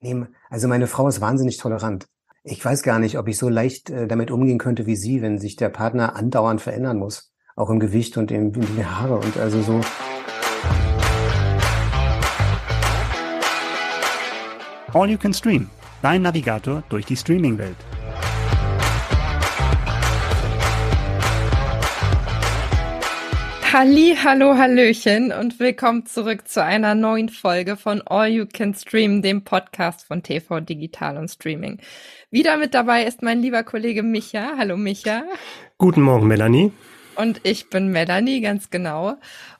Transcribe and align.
Nee, 0.00 0.26
also 0.48 0.68
meine 0.68 0.86
Frau 0.86 1.08
ist 1.08 1.20
wahnsinnig 1.20 1.56
tolerant. 1.56 2.06
Ich 2.44 2.64
weiß 2.64 2.84
gar 2.84 3.00
nicht, 3.00 3.18
ob 3.18 3.26
ich 3.26 3.36
so 3.36 3.48
leicht 3.48 3.90
äh, 3.90 4.06
damit 4.06 4.30
umgehen 4.30 4.58
könnte 4.58 4.86
wie 4.86 4.94
sie, 4.94 5.22
wenn 5.22 5.38
sich 5.38 5.56
der 5.56 5.70
Partner 5.70 6.14
andauernd 6.14 6.60
verändern 6.60 6.98
muss. 6.98 7.32
Auch 7.56 7.68
im 7.68 7.80
Gewicht 7.80 8.16
und 8.16 8.30
in, 8.30 8.54
in 8.54 8.76
die 8.76 8.84
Haare 8.84 9.16
und 9.16 9.36
also 9.36 9.60
so. 9.60 9.80
All 14.94 15.10
You 15.10 15.18
Can 15.18 15.34
Stream, 15.34 15.68
dein 16.00 16.22
Navigator 16.22 16.84
durch 16.88 17.04
die 17.04 17.16
Streaming-Welt. 17.16 17.76
Halli, 23.70 24.16
hallo, 24.24 24.56
hallöchen 24.56 25.30
und 25.30 25.60
willkommen 25.60 26.06
zurück 26.06 26.48
zu 26.48 26.64
einer 26.64 26.94
neuen 26.94 27.28
Folge 27.28 27.76
von 27.76 28.00
All 28.06 28.28
You 28.28 28.46
Can 28.50 28.72
Stream, 28.72 29.20
dem 29.20 29.44
Podcast 29.44 30.06
von 30.06 30.22
TV 30.22 30.60
Digital 30.60 31.18
und 31.18 31.28
Streaming. 31.28 31.78
Wieder 32.30 32.56
mit 32.56 32.72
dabei 32.72 33.04
ist 33.04 33.22
mein 33.22 33.42
lieber 33.42 33.62
Kollege 33.64 34.02
Micha. 34.02 34.52
Hallo 34.56 34.78
Micha. 34.78 35.22
Guten 35.76 36.00
Morgen, 36.00 36.26
Melanie. 36.28 36.72
Und 37.14 37.42
ich 37.42 37.68
bin 37.68 37.88
Melanie, 37.88 38.40
ganz 38.40 38.70
genau. 38.70 39.16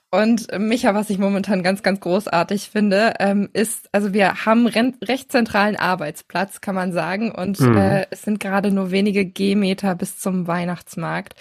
Und 0.09 0.47
Micha, 0.57 0.95
was 0.95 1.11
ich 1.11 1.19
momentan 1.19 1.61
ganz, 1.61 1.83
ganz 1.83 1.99
großartig 1.99 2.71
finde, 2.71 3.13
ähm, 3.19 3.49
ist, 3.53 3.89
also 3.91 4.11
wir 4.11 4.43
haben 4.43 4.65
recht 4.65 5.31
zentralen 5.31 5.75
Arbeitsplatz, 5.75 6.61
kann 6.61 6.73
man 6.73 6.93
sagen, 6.93 7.31
und 7.31 7.59
mhm. 7.59 7.77
äh, 7.77 8.07
es 8.09 8.23
sind 8.23 8.39
gerade 8.39 8.71
nur 8.71 8.89
wenige 8.89 9.23
Gehmeter 9.27 9.93
bis 9.93 10.17
zum 10.17 10.47
Weihnachtsmarkt. 10.47 11.35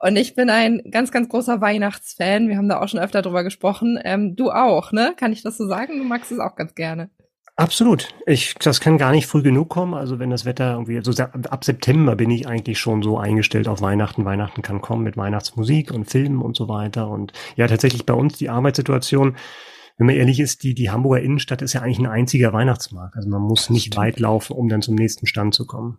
Und 0.00 0.16
ich 0.16 0.34
bin 0.34 0.48
ein 0.48 0.82
ganz, 0.90 1.10
ganz 1.10 1.28
großer 1.28 1.60
Weihnachtsfan. 1.60 2.48
Wir 2.48 2.56
haben 2.56 2.68
da 2.68 2.80
auch 2.80 2.88
schon 2.88 3.00
öfter 3.00 3.22
drüber 3.22 3.42
gesprochen. 3.42 3.98
Ähm, 4.04 4.36
du 4.36 4.50
auch, 4.50 4.92
ne? 4.92 5.14
Kann 5.16 5.32
ich 5.32 5.42
das 5.42 5.56
so 5.56 5.66
sagen? 5.66 5.98
Du 5.98 6.04
magst 6.04 6.30
es 6.30 6.38
auch 6.38 6.54
ganz 6.54 6.74
gerne. 6.74 7.10
Absolut. 7.56 8.14
Ich, 8.24 8.54
das 8.54 8.80
kann 8.80 8.98
gar 8.98 9.10
nicht 9.10 9.26
früh 9.26 9.42
genug 9.42 9.68
kommen. 9.68 9.94
Also 9.94 10.20
wenn 10.20 10.30
das 10.30 10.44
Wetter 10.44 10.74
irgendwie, 10.74 11.00
so 11.02 11.10
ab 11.20 11.64
September 11.64 12.14
bin 12.14 12.30
ich 12.30 12.46
eigentlich 12.46 12.78
schon 12.78 13.02
so 13.02 13.18
eingestellt 13.18 13.66
auf 13.66 13.80
Weihnachten. 13.80 14.24
Weihnachten 14.24 14.62
kann 14.62 14.80
kommen 14.80 15.02
mit 15.02 15.16
Weihnachtsmusik 15.16 15.90
und 15.90 16.08
Filmen 16.08 16.40
und 16.40 16.56
so 16.56 16.68
weiter. 16.68 17.10
Und 17.10 17.32
ja, 17.56 17.66
tatsächlich 17.66 18.06
bei 18.06 18.14
uns 18.14 18.38
die 18.38 18.48
Arbeitssituation, 18.48 19.36
wenn 19.96 20.06
man 20.06 20.14
ehrlich 20.14 20.38
ist, 20.38 20.62
die, 20.62 20.74
die 20.74 20.90
Hamburger 20.90 21.20
Innenstadt 21.20 21.60
ist 21.60 21.72
ja 21.72 21.82
eigentlich 21.82 21.98
ein 21.98 22.06
einziger 22.06 22.52
Weihnachtsmarkt. 22.52 23.16
Also 23.16 23.28
man 23.28 23.42
muss 23.42 23.70
nicht 23.70 23.96
weit 23.96 24.20
laufen, 24.20 24.52
um 24.52 24.68
dann 24.68 24.80
zum 24.80 24.94
nächsten 24.94 25.26
Stand 25.26 25.52
zu 25.52 25.66
kommen. 25.66 25.98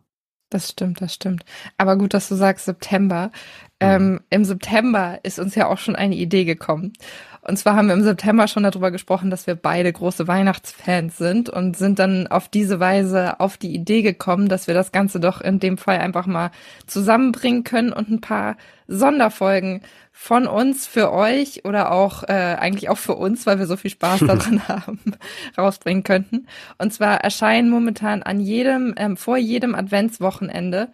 Das 0.50 0.69
stimmt, 0.69 1.02
das 1.02 1.14
stimmt. 1.14 1.45
Aber 1.78 1.97
gut, 1.97 2.14
dass 2.14 2.28
du 2.28 2.36
sagst 2.36 2.66
September. 2.66 3.31
Ähm, 3.80 4.14
mhm. 4.14 4.19
Im 4.30 4.45
September 4.45 5.19
ist 5.23 5.39
uns 5.39 5.55
ja 5.55 5.67
auch 5.67 5.78
schon 5.78 5.95
eine 5.95 6.16
Idee 6.16 6.44
gekommen. 6.44 6.94
Und 7.50 7.58
zwar 7.58 7.75
haben 7.75 7.88
wir 7.88 7.95
im 7.95 8.03
September 8.03 8.47
schon 8.47 8.61
darüber 8.61 8.92
gesprochen, 8.92 9.31
dass 9.31 9.47
wir 9.47 9.55
beide 9.55 9.92
große 9.92 10.28
Weihnachtsfans 10.28 11.17
sind 11.17 11.50
und 11.50 11.75
sind 11.75 11.97
dann 11.97 12.28
auf 12.28 12.47
diese 12.47 12.80
Weise 12.80 13.39
auf 13.39 13.58
die 13.58 13.73
Idee 13.73 14.03
gekommen, 14.03 14.50
dass 14.50 14.67
wir 14.67 14.75
das 14.75 14.92
Ganze 14.92 15.19
doch 15.19 15.42
in 15.42 15.59
dem 15.59 15.80
Fall 15.80 15.97
einfach 15.97 16.27
mal 16.27 16.52
zusammenbringen 16.86 17.64
können 17.64 17.92
und 17.92 18.09
ein 18.09 18.22
paar 18.22 18.55
Sonderfolgen 18.88 19.81
von 20.11 20.47
uns 20.47 20.86
für 20.86 21.11
euch 21.11 21.66
oder 21.66 21.92
auch 21.92 22.23
äh, 22.23 22.33
eigentlich 22.59 22.89
auch 22.89 22.97
für 22.97 23.16
uns, 23.16 23.45
weil 23.45 23.58
wir 23.58 23.66
so 23.66 23.77
viel 23.77 23.89
Spaß 23.89 24.20
daran 24.27 24.67
haben, 24.67 25.00
rausbringen 25.58 26.03
könnten. 26.03 26.45
Und 26.77 26.94
zwar 26.94 27.22
erscheinen 27.22 27.70
momentan 27.70 28.22
an 28.22 28.39
jedem, 28.39 28.94
ähm, 28.97 29.17
vor 29.17 29.38
jedem 29.38 29.73
Adventswochenende 29.73 30.89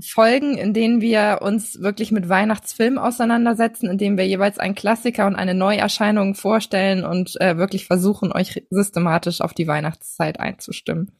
Folgen, 0.00 0.56
in 0.56 0.74
denen 0.74 1.00
wir 1.00 1.38
uns 1.42 1.80
wirklich 1.80 2.10
mit 2.10 2.28
Weihnachtsfilmen 2.28 2.98
auseinandersetzen, 2.98 3.88
in 3.88 3.98
denen 3.98 4.18
wir 4.18 4.26
jeweils 4.26 4.58
einen 4.58 4.74
Klassiker 4.74 5.26
und 5.26 5.36
eine 5.36 5.54
Neuerscheinung 5.54 6.34
vorstellen 6.34 7.04
und 7.04 7.40
äh, 7.40 7.56
wirklich 7.56 7.86
versuchen, 7.86 8.32
euch 8.32 8.64
systematisch 8.70 9.40
auf 9.40 9.54
die 9.54 9.68
Weihnachtszeit 9.68 10.40
einzustimmen. 10.40 11.12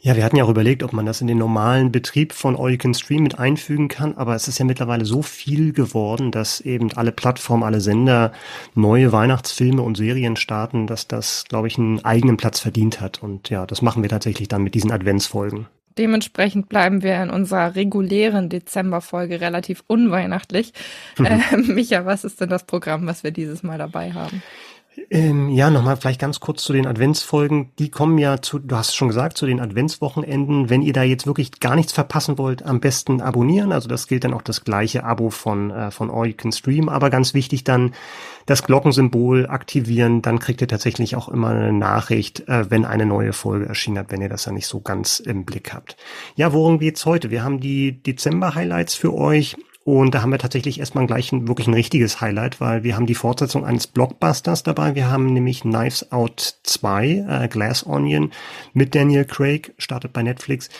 Ja, 0.00 0.16
wir 0.16 0.24
hatten 0.24 0.36
ja 0.36 0.44
auch 0.44 0.50
überlegt, 0.50 0.82
ob 0.82 0.92
man 0.92 1.06
das 1.06 1.20
in 1.20 1.26
den 1.26 1.38
normalen 1.38 1.90
Betrieb 1.90 2.32
von 2.32 2.56
All 2.56 2.72
You 2.72 2.78
Can 2.78 2.92
Stream 2.92 3.22
mit 3.22 3.38
einfügen 3.38 3.88
kann, 3.88 4.16
aber 4.16 4.34
es 4.34 4.48
ist 4.48 4.58
ja 4.58 4.64
mittlerweile 4.64 5.04
so 5.04 5.22
viel 5.22 5.72
geworden, 5.72 6.30
dass 6.30 6.60
eben 6.60 6.92
alle 6.92 7.12
Plattformen, 7.12 7.62
alle 7.62 7.80
Sender 7.80 8.32
neue 8.74 9.12
Weihnachtsfilme 9.12 9.80
und 9.80 9.96
Serien 9.96 10.36
starten, 10.36 10.86
dass 10.86 11.08
das, 11.08 11.44
glaube 11.48 11.68
ich, 11.68 11.78
einen 11.78 12.04
eigenen 12.04 12.36
Platz 12.36 12.60
verdient 12.60 13.00
hat. 13.00 13.22
Und 13.22 13.48
ja, 13.48 13.64
das 13.64 13.80
machen 13.80 14.02
wir 14.02 14.10
tatsächlich 14.10 14.48
dann 14.48 14.62
mit 14.62 14.74
diesen 14.74 14.92
Adventsfolgen. 14.92 15.68
Dementsprechend 15.96 16.68
bleiben 16.68 17.02
wir 17.02 17.22
in 17.22 17.30
unserer 17.30 17.74
regulären 17.74 18.48
Dezemberfolge 18.48 19.40
relativ 19.40 19.84
unweihnachtlich. 19.86 20.72
Mhm. 21.18 21.24
Äh, 21.34 21.56
Micha, 21.56 22.04
was 22.04 22.24
ist 22.24 22.40
denn 22.40 22.48
das 22.48 22.64
Programm, 22.64 23.06
was 23.06 23.24
wir 23.24 23.30
dieses 23.30 23.62
Mal 23.62 23.78
dabei 23.78 24.12
haben? 24.12 24.42
Ähm, 25.10 25.48
ja, 25.48 25.70
nochmal 25.70 25.96
vielleicht 25.96 26.20
ganz 26.20 26.40
kurz 26.40 26.62
zu 26.62 26.72
den 26.72 26.86
Adventsfolgen. 26.86 27.70
Die 27.78 27.90
kommen 27.90 28.18
ja 28.18 28.40
zu, 28.40 28.58
du 28.58 28.76
hast 28.76 28.90
es 28.90 28.94
schon 28.94 29.08
gesagt, 29.08 29.36
zu 29.36 29.46
den 29.46 29.60
Adventswochenenden. 29.60 30.70
Wenn 30.70 30.82
ihr 30.82 30.92
da 30.92 31.02
jetzt 31.02 31.26
wirklich 31.26 31.60
gar 31.60 31.74
nichts 31.74 31.92
verpassen 31.92 32.38
wollt, 32.38 32.64
am 32.64 32.80
besten 32.80 33.20
abonnieren. 33.20 33.72
Also 33.72 33.88
das 33.88 34.06
gilt 34.06 34.24
dann 34.24 34.34
auch 34.34 34.42
das 34.42 34.64
gleiche 34.64 35.04
Abo 35.04 35.30
von, 35.30 35.70
äh, 35.70 35.90
von 35.90 36.10
All 36.10 36.28
You 36.28 36.34
Can 36.36 36.52
Stream. 36.52 36.88
Aber 36.88 37.10
ganz 37.10 37.34
wichtig 37.34 37.64
dann 37.64 37.92
das 38.46 38.62
Glockensymbol 38.62 39.46
aktivieren. 39.46 40.22
Dann 40.22 40.38
kriegt 40.38 40.60
ihr 40.60 40.68
tatsächlich 40.68 41.16
auch 41.16 41.28
immer 41.28 41.50
eine 41.50 41.72
Nachricht, 41.72 42.48
äh, 42.48 42.70
wenn 42.70 42.84
eine 42.84 43.06
neue 43.06 43.32
Folge 43.32 43.66
erschienen 43.66 43.98
hat, 43.98 44.12
wenn 44.12 44.22
ihr 44.22 44.28
das 44.28 44.44
ja 44.44 44.52
nicht 44.52 44.66
so 44.66 44.80
ganz 44.80 45.18
im 45.20 45.44
Blick 45.44 45.72
habt. 45.72 45.96
Ja, 46.36 46.52
worum 46.52 46.78
geht's 46.78 47.04
heute? 47.04 47.30
Wir 47.30 47.42
haben 47.42 47.60
die 47.60 48.02
Dezember-Highlights 48.02 48.94
für 48.94 49.12
euch. 49.12 49.56
Und 49.84 50.14
da 50.14 50.22
haben 50.22 50.30
wir 50.30 50.38
tatsächlich 50.38 50.80
erstmal 50.80 51.06
gleich 51.06 51.30
ein, 51.30 51.46
wirklich 51.46 51.68
ein 51.68 51.74
richtiges 51.74 52.22
Highlight, 52.22 52.58
weil 52.58 52.84
wir 52.84 52.96
haben 52.96 53.04
die 53.04 53.14
Fortsetzung 53.14 53.66
eines 53.66 53.86
Blockbusters 53.86 54.62
dabei. 54.62 54.94
Wir 54.94 55.10
haben 55.10 55.26
nämlich 55.26 55.60
Knives 55.60 56.10
Out 56.10 56.58
2, 56.62 57.26
äh, 57.28 57.48
Glass 57.48 57.86
Onion 57.86 58.32
mit 58.72 58.94
Daniel 58.94 59.26
Craig, 59.26 59.74
startet 59.76 60.14
bei 60.14 60.22
Netflix. 60.22 60.70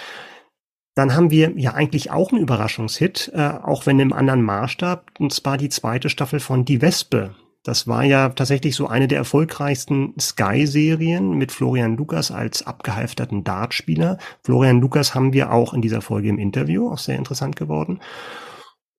Dann 0.94 1.14
haben 1.14 1.30
wir 1.30 1.52
ja 1.56 1.74
eigentlich 1.74 2.10
auch 2.12 2.32
einen 2.32 2.40
Überraschungshit, 2.40 3.30
äh, 3.34 3.42
auch 3.62 3.84
wenn 3.84 3.98
im 3.98 4.14
anderen 4.14 4.42
Maßstab, 4.42 5.10
und 5.18 5.34
zwar 5.34 5.58
die 5.58 5.68
zweite 5.68 6.08
Staffel 6.08 6.40
von 6.40 6.64
Die 6.64 6.80
Wespe. 6.80 7.34
Das 7.62 7.86
war 7.86 8.04
ja 8.04 8.30
tatsächlich 8.30 8.74
so 8.74 8.88
eine 8.88 9.08
der 9.08 9.18
erfolgreichsten 9.18 10.14
Sky-Serien 10.18 11.32
mit 11.32 11.52
Florian 11.52 11.96
Lukas 11.96 12.30
als 12.30 12.66
abgehalfterten 12.66 13.42
Dartspieler. 13.42 14.18
Florian 14.42 14.80
Lukas 14.80 15.14
haben 15.14 15.32
wir 15.32 15.52
auch 15.52 15.74
in 15.74 15.82
dieser 15.82 16.00
Folge 16.00 16.28
im 16.28 16.38
Interview, 16.38 16.90
auch 16.90 16.98
sehr 16.98 17.16
interessant 17.16 17.56
geworden. 17.56 18.00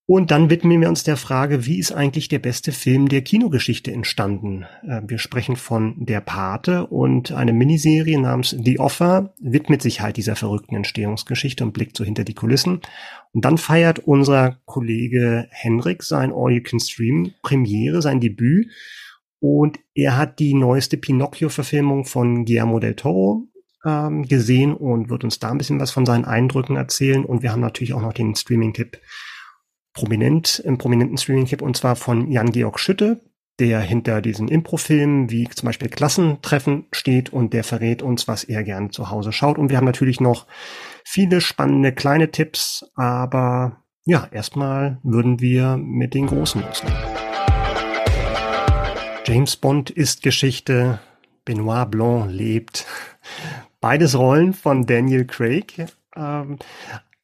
Und 0.08 0.30
dann 0.30 0.52
widmen 0.52 0.82
wir 0.82 0.90
uns 0.90 1.04
der 1.04 1.18
Frage, 1.18 1.66
wie 1.66 1.80
ist 1.80 1.92
eigentlich 1.92 2.28
der 2.28 2.38
beste 2.38 2.72
Film 2.72 3.10
der 3.10 3.24
Kinogeschichte 3.24 3.92
entstanden? 3.92 4.66
Äh, 4.88 5.02
wir 5.08 5.18
sprechen 5.18 5.56
von 5.56 5.96
Der 5.98 6.22
Pate 6.22 6.86
und 6.86 7.32
eine 7.32 7.54
Miniserie 7.54 8.20
namens 8.20 8.56
The 8.64 8.80
Offer 8.80 9.34
widmet 9.42 9.82
sich 9.82 10.02
halt 10.02 10.18
dieser 10.18 10.36
verrückten 10.36 10.76
Entstehungsgeschichte 10.76 11.64
und 11.64 11.74
blickt 11.74 11.98
so 11.98 12.04
hinter 12.04 12.24
die 12.24 12.36
Kulissen. 12.36 12.82
Und 13.34 13.46
dann 13.46 13.58
feiert 13.58 13.98
unser 13.98 14.60
Kollege 14.66 15.48
Henrik 15.50 16.04
sein 16.04 16.32
All 16.32 16.52
You 16.52 16.62
Can 16.62 16.80
Stream 16.80 17.34
Premiere, 17.42 18.04
sein 18.04 18.20
Debüt. 18.20 18.70
Und 19.40 19.80
er 19.96 20.18
hat 20.18 20.38
die 20.38 20.54
neueste 20.54 20.98
Pinocchio-Verfilmung 20.98 22.06
von 22.06 22.46
Guillermo 22.46 22.80
del 22.80 22.96
Toro 22.96 23.48
ähm, 23.84 24.28
gesehen 24.28 24.76
und 24.76 25.10
wird 25.10 25.24
uns 25.24 25.40
da 25.40 25.50
ein 25.50 25.58
bisschen 25.58 25.80
was 25.80 25.90
von 25.90 26.06
seinen 26.06 26.26
Eindrücken 26.26 26.76
erzählen. 26.76 27.26
Und 27.26 27.42
wir 27.42 27.52
haben 27.52 27.62
natürlich 27.62 27.94
auch 27.94 28.02
noch 28.02 28.14
den 28.14 28.36
Streaming-Tipp 28.36 29.00
prominent 29.96 30.60
im 30.60 30.78
prominenten 30.78 31.18
Streaming-Tipp 31.18 31.62
und 31.62 31.76
zwar 31.76 31.96
von 31.96 32.30
Jan-Georg 32.30 32.80
Schütte, 32.80 33.22
der 33.60 33.80
hinter 33.80 34.22
diesen 34.22 34.50
Impro-Filmen 34.50 35.32
wie 35.32 35.48
zum 35.50 35.68
Beispiel 35.68 35.90
Klassentreffen 35.90 36.86
steht 36.92 37.32
und 37.32 37.54
der 37.54 37.64
verrät 37.64 38.02
uns, 38.02 38.28
was 38.28 38.44
er 38.44 38.64
gerne 38.64 38.90
zu 38.90 39.10
Hause 39.10 39.32
schaut. 39.32 39.58
Und 39.58 39.70
wir 39.70 39.78
haben 39.78 39.86
natürlich 39.86 40.20
noch 40.20 40.46
viele 41.06 41.42
spannende 41.42 41.94
kleine 41.94 42.30
Tipps, 42.32 42.86
aber 42.96 43.78
ja, 44.04 44.28
erstmal 44.32 45.00
würden 45.04 45.40
wir 45.40 45.78
mit 45.78 46.14
den 46.14 46.28
großen 46.28 46.62
loslegen. 46.62 46.98
James 49.26 49.56
Bond 49.56 49.90
ist 49.90 50.22
Geschichte, 50.22 51.00
Benoit 51.46 51.90
Blanc 51.90 52.30
lebt. 52.30 52.86
Beides 53.82 54.18
Rollen 54.18 54.54
von 54.54 54.86
Daniel 54.86 55.26
Craig. 55.26 55.88
Ähm, 56.16 56.60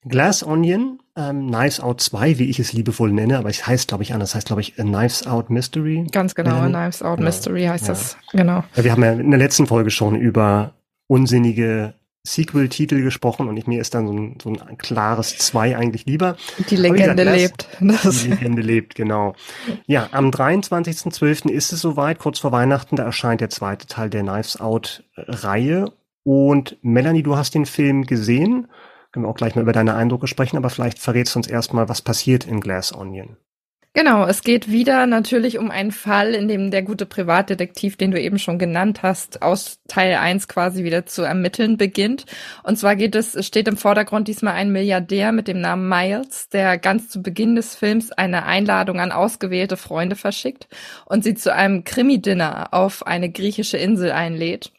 Glass 0.07 0.44
Onion, 0.44 1.00
ähm, 1.15 1.48
Knives 1.48 1.80
Out 1.80 2.01
2, 2.01 2.39
wie 2.39 2.50
ich 2.50 2.59
es 2.59 2.74
liebevoll 2.74 3.12
nenne, 3.12 3.38
aber 3.38 3.50
es 3.50 3.68
heißt, 3.68 3.88
glaube 3.88 4.03
ich, 4.03 4.13
anders. 4.13 4.33
heißt, 4.33 4.48
glaube 4.48 4.62
ich, 4.62 4.80
A 4.80 4.83
Knives 4.83 5.27
Out 5.27 5.50
Mystery. 5.50 6.07
Ganz 6.12 6.33
genau, 6.33 6.56
A 6.56 6.68
Knives 6.68 7.03
Out 7.03 7.18
genau. 7.18 7.27
Mystery 7.27 7.65
heißt 7.65 7.88
ja. 7.88 7.94
das. 7.94 8.18
Genau. 8.31 8.63
Ja, 8.75 8.83
wir 8.83 8.92
haben 8.92 9.03
ja 9.03 9.12
in 9.13 9.30
der 9.30 9.39
letzten 9.39 9.68
Folge 9.68 9.92
schon 9.92 10.15
über 10.15 10.74
unsinnige 11.07 11.94
Sequel-Titel 12.24 13.01
gesprochen 13.03 13.48
und 13.48 13.57
ich, 13.57 13.68
mir 13.68 13.81
ist 13.81 13.94
dann 13.94 14.07
so 14.07 14.13
ein, 14.13 14.38
so 14.42 14.50
ein 14.50 14.77
klares 14.77 15.38
2 15.38 15.77
eigentlich 15.77 16.06
lieber. 16.06 16.36
Die 16.69 16.75
Legende 16.75 17.24
gesagt, 17.24 17.69
lebt. 17.80 18.03
Das 18.03 18.24
die 18.24 18.30
Legende 18.30 18.62
lebt, 18.62 18.95
genau. 18.95 19.33
Ja, 19.86 20.07
am 20.12 20.30
23.12. 20.30 21.50
ist 21.50 21.74
es 21.74 21.81
soweit, 21.81 22.19
kurz 22.19 22.39
vor 22.39 22.51
Weihnachten, 22.51 22.95
da 22.95 23.03
erscheint 23.03 23.42
der 23.42 23.50
zweite 23.50 23.88
Teil 23.88 24.09
der 24.09 24.21
Knives 24.21 24.59
Out-Reihe. 24.59 25.92
Und 26.24 26.77
Melanie, 26.83 27.24
du 27.24 27.36
hast 27.36 27.56
den 27.56 27.65
Film 27.65 28.06
gesehen 28.06 28.68
können 29.12 29.25
wir 29.25 29.30
auch 29.30 29.36
gleich 29.36 29.56
mal 29.56 29.62
über 29.62 29.74
deine 29.74 29.96
Eindrücke 29.96 30.28
sprechen, 30.28 30.58
aber 30.58 30.69
vielleicht 30.69 31.00
verrätst 31.00 31.36
du 31.36 31.40
uns 31.40 31.48
erstmal, 31.48 31.90
was 31.90 32.02
passiert 32.02 32.46
in 32.46 32.60
Glass 32.60 32.94
Onion. 32.94 33.38
Genau, 33.94 34.25
es 34.25 34.42
geht 34.44 34.72
wieder 34.72 35.06
natürlich 35.06 35.58
um 35.58 35.69
einen 35.69 35.92
Fall, 35.92 36.34
in 36.34 36.48
dem 36.48 36.72
der 36.72 36.81
gute 36.81 37.06
Privatdetektiv, 37.06 37.98
den 37.98 38.12
du 38.12 38.22
eben 38.22 38.40
schon 38.40 38.58
genannt 38.58 39.04
hast, 39.04 39.42
aus 39.42 39.80
Teil 39.90 40.16
1 40.16 40.48
quasi 40.48 40.86
wieder 40.86 41.06
zu 41.06 41.24
ermitteln 41.24 41.75
beginnt. 41.75 42.25
Und 42.63 42.78
zwar 42.78 42.96
geht 42.96 43.16
es, 43.16 43.46
steht 43.46 43.68
im 43.68 43.75
Vordergrund 43.75 44.30
diesmal 44.30 44.54
ein 44.54 44.72
Milliardär 44.72 45.34
mit 45.34 45.50
dem 45.50 45.60
Namen 45.60 45.90
Miles, 45.90 46.48
der 46.48 46.78
ganz 46.78 47.10
zu 47.10 47.22
Beginn 47.22 47.58
des 47.58 47.75
Films 47.75 48.13
eine 48.13 48.46
Einladung 48.46 49.02
an 49.02 49.12
ausgewählte 49.12 49.75
Freunde 49.75 50.16
verschickt 50.16 50.69
und 51.06 51.25
sie 51.25 51.36
zu 51.36 51.54
einem 51.54 51.84
Krimi-Dinner 51.84 52.69
auf 52.74 53.06
eine 53.06 53.30
griechische 53.30 53.75
Insel 53.75 54.13
einlädt. 54.13 54.72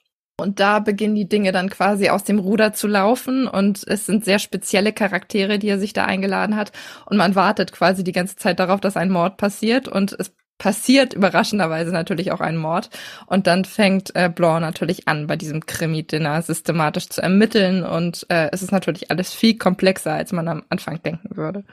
Und 0.43 0.61
da 0.61 0.81
beginnen 0.81 1.15
die 1.15 1.29
Dinge 1.29 1.53
dann 1.53 1.71
quasi 1.71 2.11
aus 2.11 2.25
dem 2.25 2.39
Ruder 2.39 2.73
zu 2.73 2.89
laufen 2.89 3.47
und 3.47 3.83
es 3.87 4.06
sind 4.06 4.25
sehr 4.25 4.39
spezielle 4.39 4.93
Charaktere, 4.93 5.59
die 5.59 5.69
er 5.69 5.79
sich 5.79 5.93
da 5.93 6.05
eingeladen 6.05 6.56
hat. 6.56 6.73
Und 7.06 7.17
man 7.17 7.35
wartet 7.35 7.73
quasi 7.73 8.05
die 8.05 8.12
ganze 8.12 8.37
Zeit 8.37 8.59
darauf, 8.59 8.81
dass 8.81 8.97
ein 8.97 9.11
Mord 9.11 9.37
passiert 9.39 9.89
und 9.89 10.15
es 10.19 10.33
passiert 10.62 11.12
überraschenderweise 11.12 11.91
natürlich 11.91 12.31
auch 12.31 12.41
ein 12.41 12.56
Mord. 12.56 12.91
Und 13.27 13.49
dann 13.49 13.65
fängt 13.65 14.15
äh, 14.15 14.31
Blanc 14.33 14.61
natürlich 14.61 15.09
an, 15.09 15.27
bei 15.27 15.37
diesem 15.37 15.67
Krimi-Dinner 15.67 16.41
systematisch 16.43 17.09
zu 17.09 17.21
ermitteln. 17.21 17.83
Und 17.83 18.27
äh, 18.29 18.49
es 18.53 18.62
ist 18.62 18.71
natürlich 18.71 19.11
alles 19.11 19.33
viel 19.33 19.59
komplexer, 19.59 20.12
als 20.12 20.31
man 20.31 20.47
am 20.47 20.62
Anfang 20.69 21.03
denken 21.03 21.37
würde. 21.37 21.65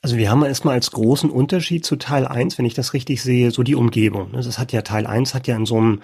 Also 0.00 0.16
wir 0.16 0.30
haben 0.30 0.44
erstmal 0.44 0.74
als 0.74 0.90
großen 0.90 1.30
Unterschied 1.30 1.84
zu 1.84 1.94
Teil 1.94 2.26
1, 2.26 2.58
wenn 2.58 2.64
ich 2.64 2.74
das 2.74 2.92
richtig 2.92 3.22
sehe, 3.22 3.52
so 3.52 3.62
die 3.62 3.76
Umgebung. 3.76 4.32
Das 4.32 4.58
hat 4.58 4.72
ja 4.72 4.82
Teil 4.82 5.06
1 5.06 5.34
hat 5.34 5.46
ja 5.46 5.56
in 5.56 5.66
so 5.66 5.76
einem 5.76 6.02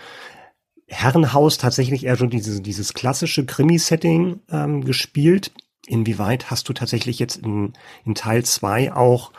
Herrenhaus 0.89 1.59
tatsächlich 1.59 2.05
eher 2.05 2.17
schon 2.17 2.31
dieses, 2.31 2.63
dieses 2.63 2.95
klassische 2.95 3.45
Krimi-Setting 3.45 4.41
ähm, 4.51 4.85
gespielt. 4.85 5.53
Inwieweit 5.87 6.51
hast 6.51 6.69
du 6.69 6.73
tatsächlich 6.73 7.19
jetzt 7.19 7.37
in, 7.37 7.75
in 8.05 8.15
Teil 8.15 8.45
zwei 8.45 8.93
auch 8.93 9.33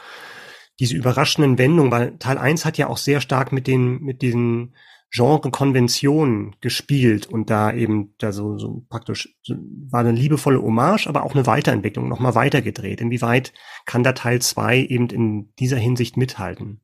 diese 0.79 0.95
überraschenden 0.95 1.57
Wendungen, 1.57 1.91
weil 1.91 2.17
Teil 2.17 2.37
eins 2.37 2.65
hat 2.65 2.77
ja 2.77 2.87
auch 2.87 2.97
sehr 2.97 3.19
stark 3.19 3.51
mit 3.51 3.67
den, 3.67 4.01
mit 4.01 4.21
diesen 4.21 4.73
Genre-Konventionen 5.11 6.55
gespielt 6.61 7.25
und 7.25 7.49
da 7.49 7.73
eben 7.73 8.13
da 8.19 8.31
so, 8.31 8.57
so 8.57 8.85
praktisch 8.89 9.35
so, 9.41 9.55
war 9.89 10.01
eine 10.01 10.11
liebevolle 10.11 10.61
Hommage, 10.61 11.07
aber 11.07 11.23
auch 11.23 11.33
eine 11.33 11.47
Weiterentwicklung, 11.47 12.07
nochmal 12.07 12.35
weitergedreht. 12.35 13.01
Inwieweit 13.01 13.53
kann 13.85 14.03
da 14.03 14.13
Teil 14.13 14.39
zwei 14.41 14.77
eben 14.77 15.09
in 15.09 15.51
dieser 15.57 15.77
Hinsicht 15.77 16.15
mithalten? 16.15 16.81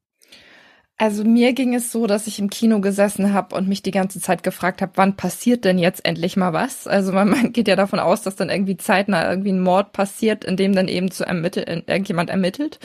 Also 0.98 1.26
mir 1.26 1.52
ging 1.52 1.76
es 1.76 1.92
so, 1.92 2.08
dass 2.08 2.26
ich 2.26 2.40
im 2.40 2.50
Kino 2.50 2.80
gesessen 2.80 3.34
habe 3.34 3.54
und 3.54 3.68
mich 3.68 3.84
die 3.84 3.92
ganze 3.92 4.22
Zeit 4.22 4.44
gefragt 4.44 4.82
habe, 4.82 4.94
wann 4.96 5.18
passiert 5.18 5.66
denn 5.66 5.78
jetzt 5.78 6.06
endlich 6.06 6.38
mal 6.38 6.54
was? 6.54 6.88
Also 6.88 7.12
man, 7.12 7.30
man, 7.30 7.52
geht 7.52 7.68
ja 7.68 7.76
davon 7.76 8.00
aus, 8.00 8.22
dass 8.22 8.38
dann 8.38 8.50
irgendwie 8.50 8.78
zeitnah 8.78 9.30
irgendwie 9.30 9.52
ein 9.52 9.60
Mord 9.60 9.92
passiert, 9.92 10.46
in 10.46 10.56
dem 10.56 10.74
dann 10.74 10.88
eben 10.88 11.12
zu 11.12 11.26
ermitteln, 11.26 11.84
irgendjemand 11.86 12.30
ermittelt. 12.30 12.80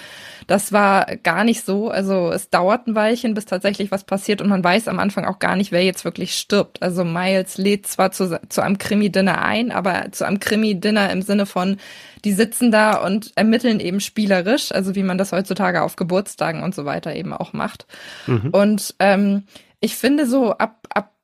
Das 0.49 0.73
war 0.73 1.07
gar 1.23 1.45
nicht 1.45 1.65
so. 1.65 1.89
Also 1.89 2.33
es 2.33 2.51
dauert 2.51 2.89
ein 2.89 2.97
Weilchen, 2.97 3.35
bis 3.35 3.45
tatsächlich 3.45 3.93
was 3.93 4.03
passiert 4.03 4.43
und 4.43 4.49
man 4.49 4.65
weiß 4.65 4.89
am 4.89 4.99
Anfang 4.99 5.25
auch 5.25 5.39
gar 5.39 5.55
nicht, 5.55 5.71
wer 5.71 5.85
jetzt 5.85 6.05
wirklich 6.05 6.35
stirbt. 6.37 6.83
Also 6.83 7.05
Miles 7.05 7.59
lädt 7.59 7.87
zwar 7.87 8.11
zu, 8.11 8.41
zu 8.49 8.61
einem 8.61 8.79
Krimi-Dinner 8.79 9.41
ein, 9.41 9.71
aber 9.71 10.11
zu 10.11 10.27
einem 10.27 10.41
Krimi-Dinner 10.41 11.13
im 11.13 11.23
Sinne 11.23 11.47
von, 11.47 11.77
die 12.25 12.33
sitzen 12.33 12.71
da 12.71 12.95
und 13.05 13.33
ermitteln 13.37 13.81
eben 13.81 14.01
spielerisch, 14.01 14.73
also 14.73 14.95
wie 14.95 15.03
man 15.03 15.19
das 15.19 15.33
heutzutage 15.33 15.83
auf 15.83 15.97
Geburtstagen 15.97 16.63
und 16.63 16.75
so 16.75 16.85
weiter 16.85 17.15
eben 17.15 17.33
auch 17.33 17.53
macht. 17.53 17.87
Mhm. 18.27 18.51
Und 18.51 18.95
ähm, 18.99 19.45
ich 19.81 19.97
finde 19.97 20.27
so 20.27 20.53
ab, 20.53 20.87
ab 20.95 21.15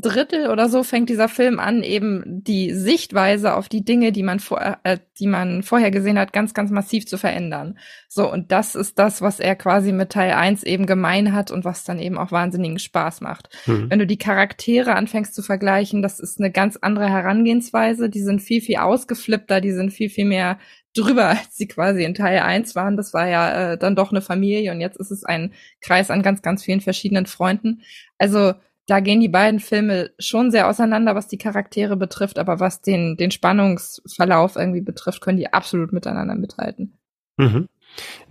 Drittel 0.00 0.50
oder 0.50 0.68
so 0.68 0.82
fängt 0.82 1.08
dieser 1.10 1.28
Film 1.28 1.58
an, 1.58 1.82
eben 1.82 2.22
die 2.26 2.72
Sichtweise 2.72 3.54
auf 3.54 3.68
die 3.68 3.84
Dinge, 3.84 4.12
die 4.12 4.22
man 4.22 4.40
vor, 4.40 4.78
äh, 4.84 4.98
die 5.18 5.26
man 5.26 5.62
vorher 5.62 5.90
gesehen 5.90 6.18
hat, 6.18 6.32
ganz, 6.32 6.54
ganz 6.54 6.70
massiv 6.70 7.06
zu 7.06 7.18
verändern. 7.18 7.78
So, 8.08 8.30
und 8.30 8.52
das 8.52 8.74
ist 8.74 8.98
das, 8.98 9.20
was 9.20 9.40
er 9.40 9.56
quasi 9.56 9.92
mit 9.92 10.10
Teil 10.10 10.32
1 10.32 10.62
eben 10.62 10.86
gemein 10.86 11.32
hat 11.32 11.50
und 11.50 11.64
was 11.64 11.84
dann 11.84 11.98
eben 11.98 12.18
auch 12.18 12.30
wahnsinnigen 12.30 12.78
Spaß 12.78 13.20
macht. 13.20 13.48
Mhm. 13.66 13.90
Wenn 13.90 13.98
du 13.98 14.06
die 14.06 14.18
Charaktere 14.18 14.94
anfängst 14.94 15.34
zu 15.34 15.42
vergleichen, 15.42 16.02
das 16.02 16.20
ist 16.20 16.38
eine 16.38 16.50
ganz 16.50 16.76
andere 16.80 17.08
Herangehensweise, 17.08 18.08
die 18.08 18.22
sind 18.22 18.40
viel, 18.40 18.60
viel 18.60 18.76
ausgeflippter, 18.76 19.60
die 19.60 19.72
sind 19.72 19.92
viel, 19.92 20.10
viel 20.10 20.26
mehr 20.26 20.58
drüber, 20.96 21.28
als 21.28 21.56
sie 21.56 21.68
quasi 21.68 22.04
in 22.04 22.14
Teil 22.14 22.40
1 22.40 22.74
waren. 22.74 22.96
Das 22.96 23.12
war 23.14 23.28
ja 23.28 23.72
äh, 23.72 23.78
dann 23.78 23.96
doch 23.96 24.10
eine 24.10 24.22
Familie 24.22 24.72
und 24.72 24.80
jetzt 24.80 24.98
ist 24.98 25.10
es 25.10 25.24
ein 25.24 25.52
Kreis 25.80 26.10
an 26.10 26.22
ganz, 26.22 26.42
ganz 26.42 26.62
vielen 26.62 26.80
verschiedenen 26.80 27.26
Freunden. 27.26 27.82
Also 28.18 28.54
da 28.88 29.00
gehen 29.00 29.20
die 29.20 29.28
beiden 29.28 29.60
Filme 29.60 30.10
schon 30.18 30.50
sehr 30.50 30.66
auseinander, 30.66 31.14
was 31.14 31.28
die 31.28 31.36
Charaktere 31.36 31.94
betrifft, 31.94 32.38
aber 32.38 32.58
was 32.58 32.80
den, 32.80 33.18
den 33.18 33.30
Spannungsverlauf 33.30 34.56
irgendwie 34.56 34.80
betrifft, 34.80 35.20
können 35.20 35.36
die 35.36 35.52
absolut 35.52 35.92
miteinander 35.92 36.34
mithalten. 36.34 36.94
Mhm. 37.36 37.68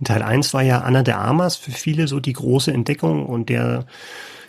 Teil 0.02 0.22
1 0.22 0.52
war 0.54 0.62
ja 0.62 0.80
Anna 0.80 1.04
de 1.04 1.14
Armas 1.14 1.54
für 1.54 1.70
viele 1.70 2.08
so 2.08 2.18
die 2.18 2.32
große 2.32 2.72
Entdeckung 2.72 3.24
und 3.24 3.48
der, 3.50 3.86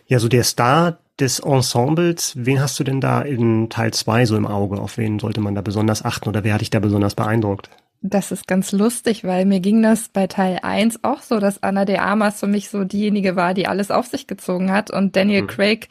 ja, 0.08 0.18
so 0.18 0.30
der 0.30 0.44
Star 0.44 0.98
des 1.20 1.40
Ensembles. 1.40 2.34
Wen 2.36 2.60
hast 2.60 2.80
du 2.80 2.84
denn 2.84 3.02
da 3.02 3.22
in 3.22 3.70
Teil 3.70 3.94
2 3.94 4.26
so 4.26 4.36
im 4.36 4.48
Auge? 4.48 4.80
Auf 4.80 4.98
wen 4.98 5.20
sollte 5.20 5.42
man 5.42 5.54
da 5.54 5.62
besonders 5.62 6.04
achten 6.04 6.28
oder 6.28 6.44
wer 6.44 6.56
hat 6.56 6.62
dich 6.62 6.72
da 6.72 6.80
besonders 6.80 7.14
beeindruckt? 7.14 7.70
Das 8.02 8.32
ist 8.32 8.48
ganz 8.48 8.72
lustig, 8.72 9.26
weil 9.26 9.46
mir 9.46 9.60
ging 9.60 9.82
das 9.82 10.08
bei 10.08 10.28
Teil 10.28 10.60
1 10.62 11.04
auch 11.04 11.22
so, 11.22 11.40
dass 11.40 11.62
Anna 11.64 11.84
de 11.84 11.98
Armas 11.98 12.40
für 12.40 12.48
mich 12.48 12.70
so 12.70 12.86
diejenige 12.86 13.36
war, 13.36 13.54
die 13.54 13.68
alles 13.68 13.92
auf 13.92 14.08
sich 14.08 14.26
gezogen 14.26 14.72
hat. 14.72 14.90
Und 14.90 15.18
Daniel 15.18 15.42
mhm. 15.42 15.48
Craig 15.48 15.90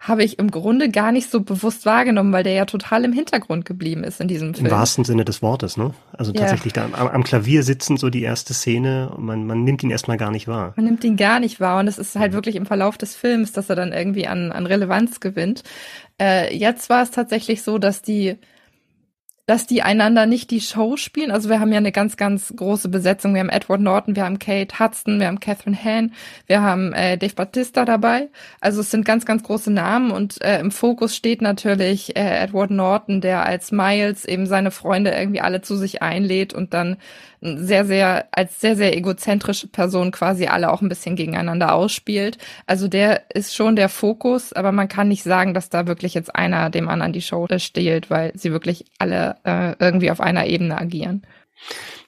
habe 0.00 0.22
ich 0.22 0.38
im 0.38 0.50
Grunde 0.50 0.90
gar 0.90 1.10
nicht 1.10 1.28
so 1.28 1.40
bewusst 1.40 1.84
wahrgenommen, 1.84 2.32
weil 2.32 2.44
der 2.44 2.52
ja 2.52 2.66
total 2.66 3.04
im 3.04 3.12
Hintergrund 3.12 3.64
geblieben 3.64 4.04
ist 4.04 4.20
in 4.20 4.28
diesem 4.28 4.54
Film. 4.54 4.66
Im 4.66 4.72
wahrsten 4.72 5.04
Sinne 5.04 5.24
des 5.24 5.42
Wortes, 5.42 5.76
ne? 5.76 5.92
Also 6.12 6.32
ja. 6.32 6.40
tatsächlich 6.40 6.72
da 6.72 6.84
am, 6.84 7.08
am, 7.08 7.24
Klavier 7.24 7.64
sitzen, 7.64 7.96
so 7.96 8.08
die 8.08 8.22
erste 8.22 8.54
Szene, 8.54 9.10
und 9.10 9.24
man, 9.24 9.44
man 9.46 9.64
nimmt 9.64 9.82
ihn 9.82 9.90
erstmal 9.90 10.16
gar 10.16 10.30
nicht 10.30 10.46
wahr. 10.46 10.72
Man 10.76 10.84
nimmt 10.84 11.02
ihn 11.02 11.16
gar 11.16 11.40
nicht 11.40 11.58
wahr 11.58 11.80
und 11.80 11.88
es 11.88 11.98
ist 11.98 12.14
halt 12.14 12.30
mhm. 12.30 12.36
wirklich 12.36 12.56
im 12.56 12.66
Verlauf 12.66 12.96
des 12.96 13.16
Films, 13.16 13.52
dass 13.52 13.70
er 13.70 13.76
dann 13.76 13.92
irgendwie 13.92 14.28
an, 14.28 14.52
an 14.52 14.66
Relevanz 14.66 15.18
gewinnt. 15.18 15.64
Äh, 16.20 16.56
jetzt 16.56 16.90
war 16.90 17.02
es 17.02 17.10
tatsächlich 17.10 17.62
so, 17.62 17.78
dass 17.78 18.00
die 18.00 18.36
dass 19.48 19.66
die 19.66 19.80
einander 19.80 20.26
nicht 20.26 20.50
die 20.50 20.60
Show 20.60 20.98
spielen. 20.98 21.30
Also 21.30 21.48
wir 21.48 21.58
haben 21.58 21.72
ja 21.72 21.78
eine 21.78 21.90
ganz, 21.90 22.18
ganz 22.18 22.52
große 22.54 22.90
Besetzung. 22.90 23.32
Wir 23.32 23.40
haben 23.40 23.48
Edward 23.48 23.80
Norton, 23.80 24.14
wir 24.14 24.26
haben 24.26 24.38
Kate 24.38 24.78
Hudson, 24.78 25.20
wir 25.20 25.26
haben 25.26 25.40
Catherine 25.40 25.82
Hahn, 25.82 26.12
wir 26.46 26.60
haben 26.60 26.92
äh, 26.92 27.16
Dave 27.16 27.32
Bautista 27.34 27.86
dabei. 27.86 28.28
Also 28.60 28.82
es 28.82 28.90
sind 28.90 29.06
ganz, 29.06 29.24
ganz 29.24 29.42
große 29.42 29.70
Namen 29.70 30.10
und 30.10 30.42
äh, 30.42 30.60
im 30.60 30.70
Fokus 30.70 31.16
steht 31.16 31.40
natürlich 31.40 32.14
äh, 32.14 32.40
Edward 32.44 32.70
Norton, 32.70 33.22
der 33.22 33.46
als 33.46 33.72
Miles 33.72 34.26
eben 34.26 34.44
seine 34.44 34.70
Freunde 34.70 35.12
irgendwie 35.12 35.40
alle 35.40 35.62
zu 35.62 35.76
sich 35.76 36.02
einlädt 36.02 36.52
und 36.52 36.74
dann 36.74 36.98
sehr, 37.40 37.84
sehr, 37.84 38.28
als 38.32 38.60
sehr, 38.60 38.76
sehr 38.76 38.96
egozentrische 38.96 39.68
Person 39.68 40.10
quasi 40.10 40.46
alle 40.46 40.72
auch 40.72 40.82
ein 40.82 40.88
bisschen 40.88 41.16
gegeneinander 41.16 41.74
ausspielt. 41.74 42.38
Also 42.66 42.88
der 42.88 43.22
ist 43.34 43.54
schon 43.54 43.76
der 43.76 43.88
Fokus, 43.88 44.52
aber 44.52 44.72
man 44.72 44.88
kann 44.88 45.08
nicht 45.08 45.22
sagen, 45.22 45.54
dass 45.54 45.70
da 45.70 45.86
wirklich 45.86 46.14
jetzt 46.14 46.34
einer 46.34 46.70
dem 46.70 46.88
anderen 46.88 47.12
die 47.12 47.22
Show 47.22 47.46
stiehlt, 47.58 48.10
weil 48.10 48.32
sie 48.34 48.52
wirklich 48.52 48.84
alle 48.98 49.36
äh, 49.44 49.74
irgendwie 49.78 50.10
auf 50.10 50.20
einer 50.20 50.46
Ebene 50.46 50.78
agieren. 50.78 51.22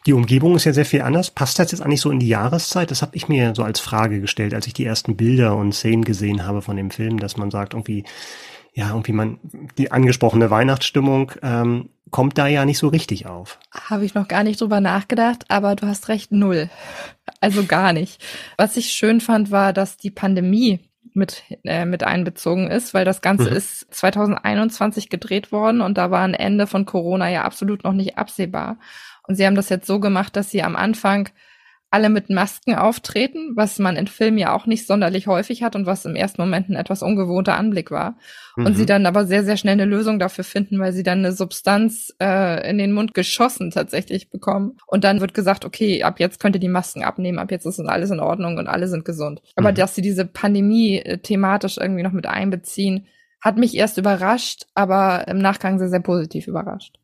Die 0.07 0.13
Umgebung 0.13 0.57
ist 0.57 0.65
ja 0.65 0.73
sehr 0.73 0.87
viel 0.87 1.03
anders. 1.03 1.31
Passt 1.31 1.59
das 1.59 1.73
jetzt 1.73 1.83
eigentlich 1.83 2.01
so 2.01 2.11
in 2.11 2.21
die 2.21 2.29
Jahreszeit? 2.29 2.91
Das 2.91 3.03
habe 3.03 3.17
ich 3.17 3.29
mir 3.29 3.55
so 3.55 3.63
als 3.63 3.81
Frage 3.81 4.21
gestellt, 4.21 4.55
als 4.55 4.67
ich 4.67 4.73
die 4.73 4.85
ersten 4.85 5.17
Bilder 5.17 5.57
und 5.57 5.75
Szenen 5.75 6.05
gesehen 6.05 6.47
habe 6.47 6.63
von 6.63 6.77
dem 6.77 6.91
Film, 6.91 7.19
dass 7.19 7.37
man 7.37 7.51
sagt, 7.51 7.75
irgendwie, 7.75 8.05
ja, 8.73 8.89
irgendwie 8.91 9.13
man, 9.13 9.39
die 9.77 9.93
angesprochene 9.93 10.51
Weihnachtsstimmung 10.51 11.33
ähm, 11.43 11.91
kommt 12.11 12.39
da 12.39 12.47
ja 12.47 12.65
nicht 12.65 12.79
so 12.79 12.89
richtig 12.89 13.27
auf. 13.27 13.59
Habe 13.73 14.05
ich 14.05 14.15
noch 14.15 14.29
gar 14.29 14.45
nicht 14.45 14.61
drüber 14.61 14.81
nachgedacht, 14.81 15.45
aber 15.49 15.77
du 15.77 15.87
hast 15.87 16.09
recht, 16.09 16.33
null. 16.33 16.71
Also 17.41 17.65
gar 17.65 17.93
nicht. 17.93 18.23
Was 18.57 18.77
ich 18.77 18.91
schön 18.91 19.21
fand, 19.21 19.51
war, 19.51 19.73
dass 19.73 19.97
die 19.97 20.11
Pandemie 20.11 20.81
mit, 21.15 21.43
äh, 21.65 21.85
mit 21.85 22.05
einbezogen 22.05 22.71
ist, 22.71 22.95
weil 22.95 23.05
das 23.05 23.21
Ganze 23.21 23.51
mhm. 23.51 23.57
ist 23.57 23.93
2021 23.95 25.09
gedreht 25.09 25.53
worden 25.53 25.81
und 25.81 25.99
da 25.99 26.11
war 26.11 26.23
ein 26.23 26.35
Ende 26.35 26.67
von 26.67 26.87
Corona 26.87 27.29
ja 27.29 27.43
absolut 27.43 27.85
noch 27.85 27.93
nicht 27.93 28.19
absehbar. 28.19 28.79
Und 29.27 29.37
sie 29.37 29.47
haben 29.47 29.55
das 29.55 29.69
jetzt 29.69 29.87
so 29.87 30.01
gemacht, 30.01 30.37
dass 30.37 30.51
sie 30.51 30.63
am 30.63 30.77
Anfang 30.77 31.29
alle 31.91 32.09
mit 32.09 32.31
Masken 32.31 32.77
auftreten, 32.77 33.53
was 33.57 33.81
man 33.81 33.97
in 33.97 34.07
Filmen 34.07 34.39
ja 34.39 34.55
auch 34.55 34.67
nicht 34.67 34.87
sonderlich 34.87 35.27
häufig 35.27 35.65
hat 35.65 35.75
und 35.75 35.87
was 35.87 36.05
im 36.05 36.15
ersten 36.15 36.41
Moment 36.41 36.69
ein 36.69 36.77
etwas 36.77 37.03
ungewohnter 37.03 37.57
Anblick 37.57 37.91
war. 37.91 38.17
Mhm. 38.57 38.67
Und 38.67 38.75
sie 38.77 38.87
dann 38.87 39.07
aber 39.07 39.27
sehr, 39.27 39.43
sehr 39.45 39.57
schnell 39.57 39.73
eine 39.73 39.87
Lösung 39.87 40.21
dafür 40.21 40.45
finden, 40.45 40.79
weil 40.79 40.93
sie 40.93 41.03
dann 41.03 41.19
eine 41.19 41.33
Substanz 41.33 42.15
äh, 42.21 42.71
in 42.71 42.79
den 42.79 42.93
Mund 42.93 43.13
geschossen 43.13 43.73
tatsächlich 43.73 44.31
bekommen. 44.31 44.77
Und 44.87 45.03
dann 45.03 45.21
wird 45.21 45.35
gesagt, 45.35 45.65
okay, 45.65 46.05
ab 46.05 46.21
jetzt 46.21 46.39
könnt 46.39 46.55
ihr 46.55 46.61
die 46.61 46.69
Masken 46.69 47.03
abnehmen, 47.03 47.41
ab 47.41 47.51
jetzt 47.51 47.67
ist 47.67 47.81
alles 47.81 48.11
in 48.11 48.21
Ordnung 48.21 48.59
und 48.59 48.69
alle 48.69 48.87
sind 48.87 49.05
gesund. 49.05 49.43
Aber 49.57 49.73
mhm. 49.73 49.77
dass 49.77 49.97
sie 49.97 50.03
diese 50.03 50.27
Pandemie 50.27 50.99
äh, 50.99 51.19
thematisch 51.19 51.77
irgendwie 51.77 52.05
noch 52.05 52.13
mit 52.13 52.27
einbeziehen, 52.27 53.07
hat 53.41 53.57
mich 53.57 53.75
erst 53.75 53.99
überrascht, 53.99 54.67
aber 54.75 55.27
im 55.27 55.39
Nachgang 55.39 55.79
sehr, 55.79 55.89
sehr 55.89 56.01
positiv 56.01 56.47
überrascht. 56.47 56.99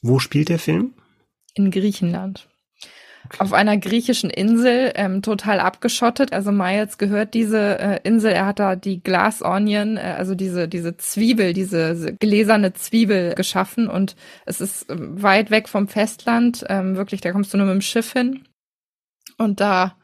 Wo 0.00 0.18
spielt 0.18 0.48
der 0.48 0.58
Film? 0.58 0.94
In 1.54 1.70
Griechenland. 1.70 2.47
Auf 3.38 3.52
einer 3.52 3.76
griechischen 3.76 4.30
Insel, 4.30 4.92
ähm, 4.94 5.22
total 5.22 5.60
abgeschottet. 5.60 6.32
Also 6.32 6.50
Miles 6.50 6.98
gehört 6.98 7.34
diese 7.34 7.78
äh, 7.78 8.00
Insel. 8.02 8.32
Er 8.32 8.46
hat 8.46 8.58
da 8.58 8.74
die 8.74 9.02
Glass 9.02 9.42
Onion, 9.42 9.96
äh, 9.96 10.14
also 10.16 10.34
diese, 10.34 10.68
diese 10.68 10.96
Zwiebel, 10.96 11.52
diese 11.52 12.14
gläserne 12.18 12.72
Zwiebel 12.72 13.34
geschaffen. 13.34 13.88
Und 13.88 14.16
es 14.46 14.60
ist 14.60 14.90
ähm, 14.90 15.22
weit 15.22 15.50
weg 15.50 15.68
vom 15.68 15.88
Festland. 15.88 16.64
Ähm, 16.68 16.96
wirklich, 16.96 17.20
da 17.20 17.32
kommst 17.32 17.52
du 17.52 17.58
nur 17.58 17.66
mit 17.66 17.74
dem 17.74 17.82
Schiff 17.82 18.12
hin. 18.12 18.44
Und 19.36 19.60
da 19.60 19.96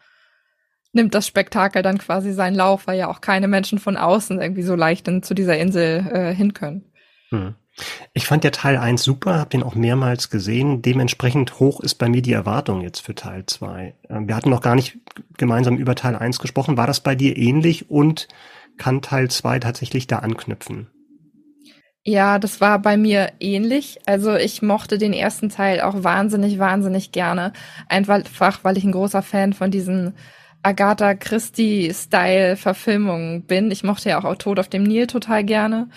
nimmt 0.93 1.14
das 1.14 1.26
Spektakel 1.26 1.83
dann 1.83 1.99
quasi 1.99 2.33
seinen 2.33 2.54
Lauf, 2.54 2.87
weil 2.87 2.99
ja 2.99 3.09
auch 3.09 3.21
keine 3.21 3.49
Menschen 3.49 3.78
von 3.78 3.97
außen 3.97 4.40
irgendwie 4.40 4.62
so 4.62 4.75
leicht 4.76 5.09
in, 5.09 5.23
zu 5.23 5.35
dieser 5.35 5.59
Insel 5.59 6.07
äh, 6.12 6.35
hin 6.35 6.54
können. 6.54 6.93
Hm. 7.31 7.54
Ich 8.12 8.26
fand 8.26 8.45
der 8.45 8.52
Teil 8.52 8.76
1 8.76 9.02
super, 9.02 9.38
habe 9.38 9.50
den 9.50 9.62
auch 9.62 9.75
mehrmals 9.75 10.31
gesehen. 10.31 10.83
Dementsprechend 10.83 11.59
hoch 11.59 11.81
ist 11.81 11.97
bei 11.97 12.09
mir 12.09 12.23
die 12.23 12.33
Erwartung 12.33 12.81
jetzt 12.81 13.00
für 13.00 13.14
Teil 13.14 13.45
2. 13.47 13.95
Ähm, 14.09 14.28
wir 14.28 14.37
hatten 14.37 14.50
noch 14.50 14.61
gar 14.61 14.75
nicht 14.75 14.99
gemeinsam 15.37 15.76
über 15.76 15.95
Teil 15.95 16.16
1 16.16 16.38
gesprochen. 16.38 16.76
War 16.76 16.87
das 16.87 17.00
bei 17.00 17.14
dir 17.14 17.37
ähnlich 17.37 17.90
und 17.90 18.28
kann 18.76 19.02
Teil 19.02 19.31
2 19.31 19.59
tatsächlich 19.59 20.07
da 20.07 20.21
anknüpfen? 20.21 20.88
Ja, 22.07 22.38
das 22.38 22.61
war 22.61 22.81
bei 22.81 22.99
mir 22.99 23.33
ähnlich. 23.40 23.99
Also 24.04 24.37
ich 24.37 24.61
mochte 24.61 24.99
den 24.99 25.14
ersten 25.14 25.49
Teil 25.49 25.81
auch 25.81 26.04
wahnsinnig, 26.04 26.59
wahnsinnig 26.59 27.12
gerne. 27.12 27.54
Einfach, 27.88 28.62
weil 28.62 28.76
ich 28.76 28.85
ein 28.85 28.93
großer 28.93 29.23
Fan 29.23 29.54
von 29.54 29.71
diesen 29.71 30.14
Agatha 30.62 31.14
Christie-Style-Verfilmungen 31.14 33.47
bin. 33.47 33.71
Ich 33.71 33.85
mochte 33.85 34.11
ja 34.11 34.23
auch 34.23 34.37
Tod 34.37 34.59
auf 34.59 34.69
dem 34.69 34.83
Nil 34.83 35.07
total 35.07 35.45
gerne. 35.45 35.88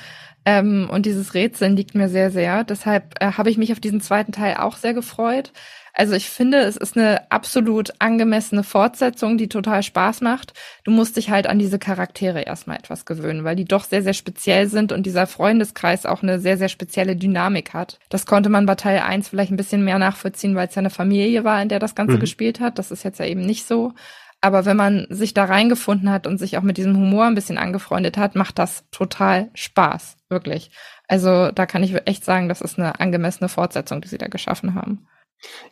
Ähm, 0.47 0.89
und 0.89 1.05
dieses 1.05 1.33
Rätseln 1.33 1.75
liegt 1.75 1.93
mir 1.93 2.07
sehr, 2.07 2.31
sehr. 2.31 2.63
Deshalb 2.63 3.21
äh, 3.21 3.33
habe 3.33 3.49
ich 3.49 3.57
mich 3.57 3.73
auf 3.73 3.81
diesen 3.81 3.99
zweiten 3.99 4.31
Teil 4.31 4.55
auch 4.55 4.77
sehr 4.77 4.93
gefreut. 4.93 5.51
Also 5.91 6.13
ich 6.13 6.29
finde, 6.29 6.59
es 6.59 6.77
ist 6.77 6.95
eine 6.95 7.29
absolut 7.31 7.91
angemessene 7.99 8.63
Fortsetzung, 8.63 9.37
die 9.37 9.49
total 9.49 9.83
Spaß 9.83 10.21
macht. 10.21 10.53
Du 10.85 10.91
musst 10.91 11.17
dich 11.17 11.31
halt 11.31 11.47
an 11.47 11.59
diese 11.59 11.79
Charaktere 11.79 12.43
erstmal 12.43 12.77
etwas 12.77 13.03
gewöhnen, 13.03 13.43
weil 13.43 13.57
die 13.57 13.65
doch 13.65 13.83
sehr, 13.83 14.03
sehr 14.03 14.13
speziell 14.13 14.69
sind 14.69 14.93
und 14.93 15.05
dieser 15.05 15.27
Freundeskreis 15.27 16.05
auch 16.05 16.23
eine 16.23 16.39
sehr, 16.39 16.57
sehr 16.57 16.69
spezielle 16.69 17.17
Dynamik 17.17 17.73
hat. 17.73 17.99
Das 18.07 18.25
konnte 18.25 18.47
man 18.47 18.65
bei 18.65 18.75
Teil 18.75 18.99
1 18.99 19.27
vielleicht 19.27 19.51
ein 19.51 19.57
bisschen 19.57 19.83
mehr 19.83 19.99
nachvollziehen, 19.99 20.55
weil 20.55 20.69
es 20.69 20.75
ja 20.75 20.79
eine 20.79 20.91
Familie 20.91 21.43
war, 21.43 21.61
in 21.61 21.67
der 21.67 21.79
das 21.79 21.93
Ganze 21.93 22.15
mhm. 22.15 22.21
gespielt 22.21 22.61
hat. 22.61 22.79
Das 22.79 22.91
ist 22.91 23.03
jetzt 23.03 23.19
ja 23.19 23.25
eben 23.25 23.41
nicht 23.41 23.67
so. 23.67 23.91
Aber 24.39 24.63
wenn 24.65 24.77
man 24.77 25.07
sich 25.09 25.33
da 25.33 25.43
reingefunden 25.43 26.09
hat 26.09 26.25
und 26.25 26.37
sich 26.37 26.57
auch 26.57 26.61
mit 26.61 26.77
diesem 26.77 26.95
Humor 26.95 27.25
ein 27.25 27.35
bisschen 27.35 27.57
angefreundet 27.57 28.17
hat, 28.17 28.35
macht 28.35 28.59
das 28.59 28.85
total 28.91 29.49
Spaß. 29.55 30.16
Wirklich. 30.29 30.71
Also 31.07 31.51
da 31.51 31.65
kann 31.65 31.83
ich 31.83 31.95
echt 32.05 32.25
sagen, 32.25 32.49
das 32.49 32.61
ist 32.61 32.77
eine 32.77 32.99
angemessene 32.99 33.49
Fortsetzung, 33.49 34.01
die 34.01 34.07
sie 34.07 34.17
da 34.17 34.27
geschaffen 34.27 34.75
haben. 34.75 35.07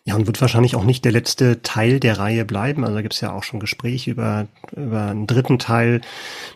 Ja, 0.03 0.15
und 0.15 0.27
wird 0.27 0.39
wahrscheinlich 0.41 0.75
auch 0.75 0.83
nicht 0.83 1.03
der 1.05 1.11
letzte 1.11 1.63
Teil 1.63 1.99
der 1.99 2.19
Reihe 2.19 2.45
bleiben. 2.45 2.83
Also 2.83 2.95
da 2.95 3.01
gibt 3.01 3.15
es 3.15 3.21
ja 3.21 3.33
auch 3.33 3.43
schon 3.43 3.59
Gespräche 3.59 4.11
über, 4.11 4.47
über 4.75 5.07
einen 5.07 5.25
dritten 5.25 5.57
Teil. 5.57 6.01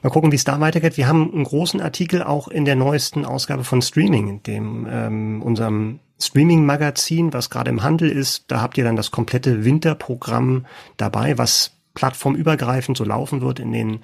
Mal 0.03 0.11
gucken, 0.11 0.31
wie 0.31 0.35
es 0.35 0.43
da 0.43 0.59
weitergeht. 0.59 0.97
Wir 0.97 1.07
haben 1.07 1.33
einen 1.33 1.43
großen 1.43 1.81
Artikel 1.81 2.21
auch 2.21 2.47
in 2.47 2.65
der 2.65 2.75
neuesten 2.75 3.25
Ausgabe 3.25 3.63
von 3.63 3.81
Streaming, 3.81 4.43
dem 4.43 4.87
ähm, 4.89 5.41
unserem 5.41 5.99
Streaming-Magazin, 6.21 7.33
was 7.33 7.49
gerade 7.49 7.71
im 7.71 7.81
Handel 7.81 8.11
ist. 8.11 8.51
Da 8.51 8.61
habt 8.61 8.77
ihr 8.77 8.83
dann 8.83 8.95
das 8.95 9.09
komplette 9.09 9.65
Winterprogramm 9.65 10.67
dabei, 10.97 11.37
was 11.37 11.78
plattformübergreifend 11.99 12.97
so 12.97 13.03
laufen 13.03 13.41
wird 13.41 13.59
in 13.59 13.73
den, 13.73 13.99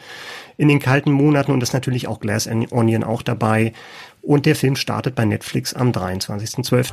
in 0.57 0.67
den 0.67 0.79
kalten 0.79 1.11
Monaten 1.11 1.53
und 1.53 1.63
ist 1.63 1.73
natürlich 1.73 2.09
auch 2.09 2.19
Glass 2.19 2.45
Onion 2.45 3.05
auch 3.05 3.21
dabei. 3.21 3.71
Und 4.21 4.45
der 4.45 4.57
Film 4.57 4.75
startet 4.75 5.15
bei 5.15 5.23
Netflix 5.23 5.73
am 5.73 5.91
23.12. 5.91 6.91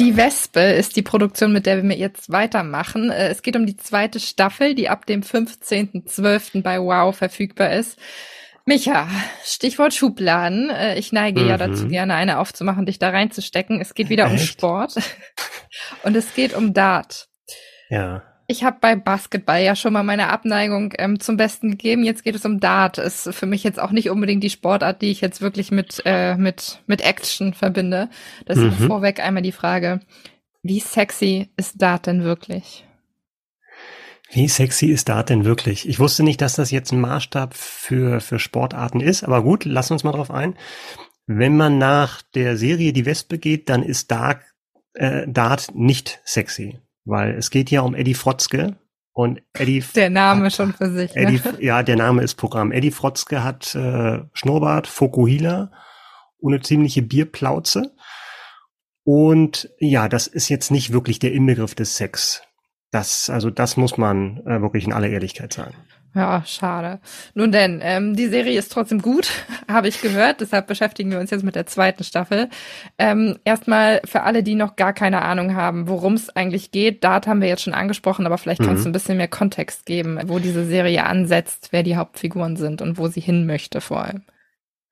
Die 0.00 0.16
Wespe 0.16 0.60
ist 0.60 0.96
die 0.96 1.02
Produktion, 1.02 1.52
mit 1.52 1.66
der 1.66 1.82
wir 1.82 1.96
jetzt 1.96 2.30
weitermachen. 2.30 3.10
Äh, 3.10 3.28
es 3.28 3.42
geht 3.42 3.56
um 3.56 3.66
die 3.66 3.76
zweite 3.76 4.18
Staffel, 4.18 4.74
die 4.74 4.88
ab 4.88 5.04
dem 5.04 5.20
15.12. 5.20 6.62
bei 6.62 6.80
Wow 6.80 7.14
verfügbar 7.14 7.72
ist. 7.72 7.98
Micha, 8.64 9.08
Stichwort 9.44 9.94
Schubladen. 9.94 10.70
Äh, 10.70 10.98
ich 10.98 11.12
neige 11.12 11.42
mhm. 11.42 11.48
ja 11.48 11.58
dazu, 11.58 11.88
gerne 11.88 12.14
eine 12.14 12.38
aufzumachen, 12.38 12.86
dich 12.86 12.98
da 12.98 13.10
reinzustecken. 13.10 13.80
Es 13.80 13.94
geht 13.94 14.08
wieder 14.08 14.24
Echt? 14.24 14.32
um 14.32 14.38
Sport 14.38 14.94
und 16.02 16.16
es 16.16 16.34
geht 16.34 16.54
um 16.54 16.72
Dart. 16.72 17.28
Ja. 17.88 18.22
Ich 18.48 18.62
habe 18.62 18.76
bei 18.80 18.94
Basketball 18.94 19.62
ja 19.62 19.74
schon 19.74 19.92
mal 19.92 20.04
meine 20.04 20.28
Abneigung 20.28 20.92
ähm, 20.98 21.18
zum 21.18 21.36
Besten 21.36 21.72
gegeben. 21.72 22.04
Jetzt 22.04 22.22
geht 22.22 22.36
es 22.36 22.44
um 22.44 22.60
Dart. 22.60 22.98
Ist 22.98 23.34
für 23.34 23.46
mich 23.46 23.64
jetzt 23.64 23.80
auch 23.80 23.90
nicht 23.90 24.08
unbedingt 24.08 24.44
die 24.44 24.50
Sportart, 24.50 25.02
die 25.02 25.10
ich 25.10 25.20
jetzt 25.20 25.40
wirklich 25.40 25.72
mit 25.72 26.00
äh, 26.04 26.36
mit 26.36 26.80
mit 26.86 27.00
Action 27.00 27.54
verbinde. 27.54 28.08
Das 28.44 28.58
mhm. 28.58 28.68
ist 28.68 28.84
vorweg 28.84 29.20
einmal 29.20 29.42
die 29.42 29.52
Frage: 29.52 30.00
Wie 30.62 30.78
sexy 30.78 31.50
ist 31.56 31.82
Dart 31.82 32.06
denn 32.06 32.22
wirklich? 32.22 32.84
Wie 34.30 34.48
sexy 34.48 34.86
ist 34.86 35.08
Dart 35.08 35.30
denn 35.30 35.44
wirklich? 35.44 35.88
Ich 35.88 35.98
wusste 35.98 36.22
nicht, 36.22 36.40
dass 36.40 36.54
das 36.54 36.70
jetzt 36.70 36.92
ein 36.92 37.00
Maßstab 37.00 37.52
für 37.54 38.20
für 38.20 38.38
Sportarten 38.38 39.00
ist, 39.00 39.24
aber 39.24 39.42
gut, 39.42 39.64
lass 39.64 39.90
uns 39.90 40.04
mal 40.04 40.12
drauf 40.12 40.30
ein. 40.30 40.54
Wenn 41.26 41.56
man 41.56 41.78
nach 41.78 42.22
der 42.22 42.56
Serie 42.56 42.92
Die 42.92 43.06
Wespe 43.06 43.38
geht, 43.38 43.68
dann 43.68 43.82
ist 43.82 44.12
Dart, 44.12 44.42
äh, 44.94 45.26
Dart 45.26 45.74
nicht 45.74 46.20
sexy 46.24 46.78
weil 47.06 47.34
es 47.34 47.50
geht 47.50 47.70
ja 47.70 47.80
um 47.80 47.94
Eddie 47.94 48.14
Frotzke 48.14 48.76
und 49.12 49.40
Eddie. 49.54 49.82
Der 49.94 50.10
Name 50.10 50.46
hat, 50.46 50.52
schon 50.52 50.74
für 50.74 50.90
sich. 50.90 51.14
Ne? 51.14 51.22
Eddie, 51.22 51.40
ja, 51.64 51.82
der 51.82 51.96
Name 51.96 52.22
ist 52.22 52.34
Programm. 52.34 52.72
Eddie 52.72 52.90
Frotzke 52.90 53.42
hat 53.42 53.74
äh, 53.74 54.20
Schnurrbart, 54.34 54.86
Fokuhila 54.86 55.70
und 56.38 56.52
eine 56.52 56.62
ziemliche 56.62 57.00
Bierplauze. 57.00 57.94
Und 59.04 59.70
ja, 59.78 60.08
das 60.08 60.26
ist 60.26 60.48
jetzt 60.48 60.70
nicht 60.70 60.92
wirklich 60.92 61.18
der 61.18 61.32
Inbegriff 61.32 61.74
des 61.74 61.96
Sex. 61.96 62.42
Das, 62.90 63.30
also 63.30 63.50
das 63.50 63.76
muss 63.76 63.96
man 63.96 64.44
äh, 64.46 64.60
wirklich 64.60 64.84
in 64.84 64.92
aller 64.92 65.08
Ehrlichkeit 65.08 65.52
sagen. 65.52 65.74
Ja, 66.16 66.42
schade. 66.46 66.98
Nun 67.34 67.52
denn, 67.52 67.80
ähm, 67.82 68.16
die 68.16 68.28
Serie 68.28 68.58
ist 68.58 68.72
trotzdem 68.72 69.02
gut, 69.02 69.28
habe 69.68 69.86
ich 69.86 70.00
gehört. 70.00 70.40
Deshalb 70.40 70.66
beschäftigen 70.66 71.10
wir 71.10 71.20
uns 71.20 71.30
jetzt 71.30 71.44
mit 71.44 71.54
der 71.54 71.66
zweiten 71.66 72.04
Staffel. 72.04 72.48
Ähm, 72.96 73.38
erstmal 73.44 74.00
für 74.06 74.22
alle, 74.22 74.42
die 74.42 74.54
noch 74.54 74.76
gar 74.76 74.94
keine 74.94 75.20
Ahnung 75.20 75.54
haben, 75.54 75.88
worum 75.88 76.14
es 76.14 76.30
eigentlich 76.30 76.70
geht. 76.70 77.04
Dart 77.04 77.26
haben 77.26 77.42
wir 77.42 77.48
jetzt 77.48 77.64
schon 77.64 77.74
angesprochen, 77.74 78.24
aber 78.24 78.38
vielleicht 78.38 78.62
mhm. 78.62 78.66
kannst 78.66 78.86
du 78.86 78.88
ein 78.88 78.92
bisschen 78.92 79.18
mehr 79.18 79.28
Kontext 79.28 79.84
geben, 79.84 80.18
wo 80.24 80.38
diese 80.38 80.64
Serie 80.64 81.04
ansetzt, 81.04 81.68
wer 81.72 81.82
die 81.82 81.96
Hauptfiguren 81.96 82.56
sind 82.56 82.80
und 82.80 82.96
wo 82.96 83.08
sie 83.08 83.20
hin 83.20 83.44
möchte 83.44 83.82
vor 83.82 84.02
allem. 84.02 84.22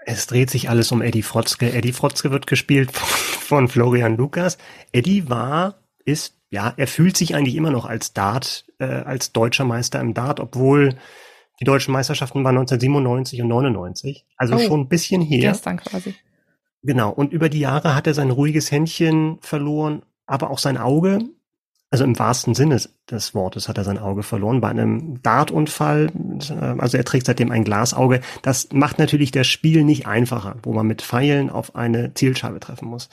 Es 0.04 0.26
dreht 0.26 0.50
sich 0.50 0.68
alles 0.68 0.92
um 0.92 1.00
Eddie 1.00 1.22
Frotzke. 1.22 1.72
Eddie 1.72 1.94
Frotzke 1.94 2.30
wird 2.30 2.46
gespielt 2.46 2.92
von 2.92 3.68
Florian 3.68 4.18
Lukas. 4.18 4.58
Eddie 4.92 5.30
war, 5.30 5.76
ist 6.04 6.34
ja, 6.54 6.72
er 6.76 6.86
fühlt 6.86 7.16
sich 7.16 7.34
eigentlich 7.34 7.56
immer 7.56 7.72
noch 7.72 7.84
als 7.84 8.12
Dart, 8.12 8.64
äh, 8.84 9.04
als 9.04 9.32
deutscher 9.32 9.64
Meister 9.64 10.00
im 10.00 10.14
Dart, 10.14 10.40
obwohl 10.40 10.96
die 11.60 11.64
deutschen 11.64 11.92
Meisterschaften 11.92 12.44
waren 12.44 12.58
1997 12.58 13.42
und 13.42 13.48
99. 13.48 14.26
Also 14.36 14.56
oh, 14.56 14.58
schon 14.58 14.80
ein 14.80 14.88
bisschen 14.88 15.22
her. 15.22 15.52
Gestern 15.52 15.76
quasi. 15.78 16.14
Genau. 16.82 17.10
Und 17.10 17.32
über 17.32 17.48
die 17.48 17.60
Jahre 17.60 17.94
hat 17.94 18.06
er 18.06 18.14
sein 18.14 18.30
ruhiges 18.30 18.70
Händchen 18.70 19.38
verloren, 19.40 20.02
aber 20.26 20.50
auch 20.50 20.58
sein 20.58 20.76
Auge. 20.76 21.20
Also 21.90 22.02
im 22.02 22.18
wahrsten 22.18 22.56
Sinne 22.56 22.80
des 23.08 23.34
Wortes 23.34 23.68
hat 23.68 23.78
er 23.78 23.84
sein 23.84 23.98
Auge 23.98 24.24
verloren 24.24 24.60
bei 24.60 24.68
einem 24.68 25.22
Dartunfall. 25.22 26.10
Also 26.78 26.96
er 26.96 27.04
trägt 27.04 27.26
seitdem 27.26 27.52
ein 27.52 27.62
Glasauge. 27.62 28.20
Das 28.42 28.72
macht 28.72 28.98
natürlich 28.98 29.30
das 29.30 29.46
Spiel 29.46 29.84
nicht 29.84 30.06
einfacher, 30.06 30.56
wo 30.64 30.72
man 30.72 30.88
mit 30.88 31.02
Pfeilen 31.02 31.50
auf 31.50 31.76
eine 31.76 32.12
Zielscheibe 32.12 32.58
treffen 32.58 32.88
muss. 32.88 33.10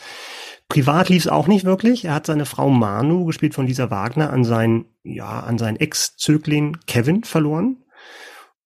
Privat 0.72 1.10
lief 1.10 1.26
es 1.26 1.32
auch 1.32 1.48
nicht 1.48 1.66
wirklich. 1.66 2.06
Er 2.06 2.14
hat 2.14 2.26
seine 2.26 2.46
Frau 2.46 2.70
Manu, 2.70 3.26
gespielt 3.26 3.54
von 3.54 3.68
Lisa 3.68 3.92
Wagner, 3.92 4.32
an 4.32 4.46
seinen, 4.46 4.86
ja, 5.04 5.42
an 5.42 5.58
seinen 5.58 5.76
Ex-Zögling 5.76 6.78
Kevin 6.88 7.26
verloren. 7.26 7.84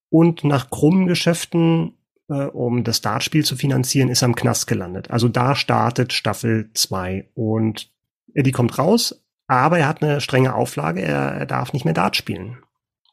Und 0.10 0.44
nach 0.44 0.70
krummen 0.70 1.08
Geschäften, 1.08 1.98
äh, 2.30 2.44
um 2.44 2.84
das 2.84 3.02
Dartspiel 3.02 3.44
zu 3.44 3.56
finanzieren, 3.56 4.10
ist 4.10 4.22
er 4.22 4.28
im 4.28 4.36
Knast 4.36 4.68
gelandet. 4.68 5.10
Also 5.10 5.30
da 5.30 5.56
startet 5.56 6.14
Staffel 6.14 6.70
2 6.76 7.32
und 7.34 7.90
Eddie 8.36 8.52
kommt 8.52 8.78
raus, 8.78 9.26
aber 9.48 9.80
er 9.80 9.88
hat 9.88 10.04
eine 10.04 10.22
strenge 10.22 10.54
Auflage, 10.54 11.02
er, 11.02 11.32
er 11.32 11.46
darf 11.48 11.74
nicht 11.74 11.86
mehr 11.86 11.96
Dart 11.96 12.16
spielen. 12.16 12.60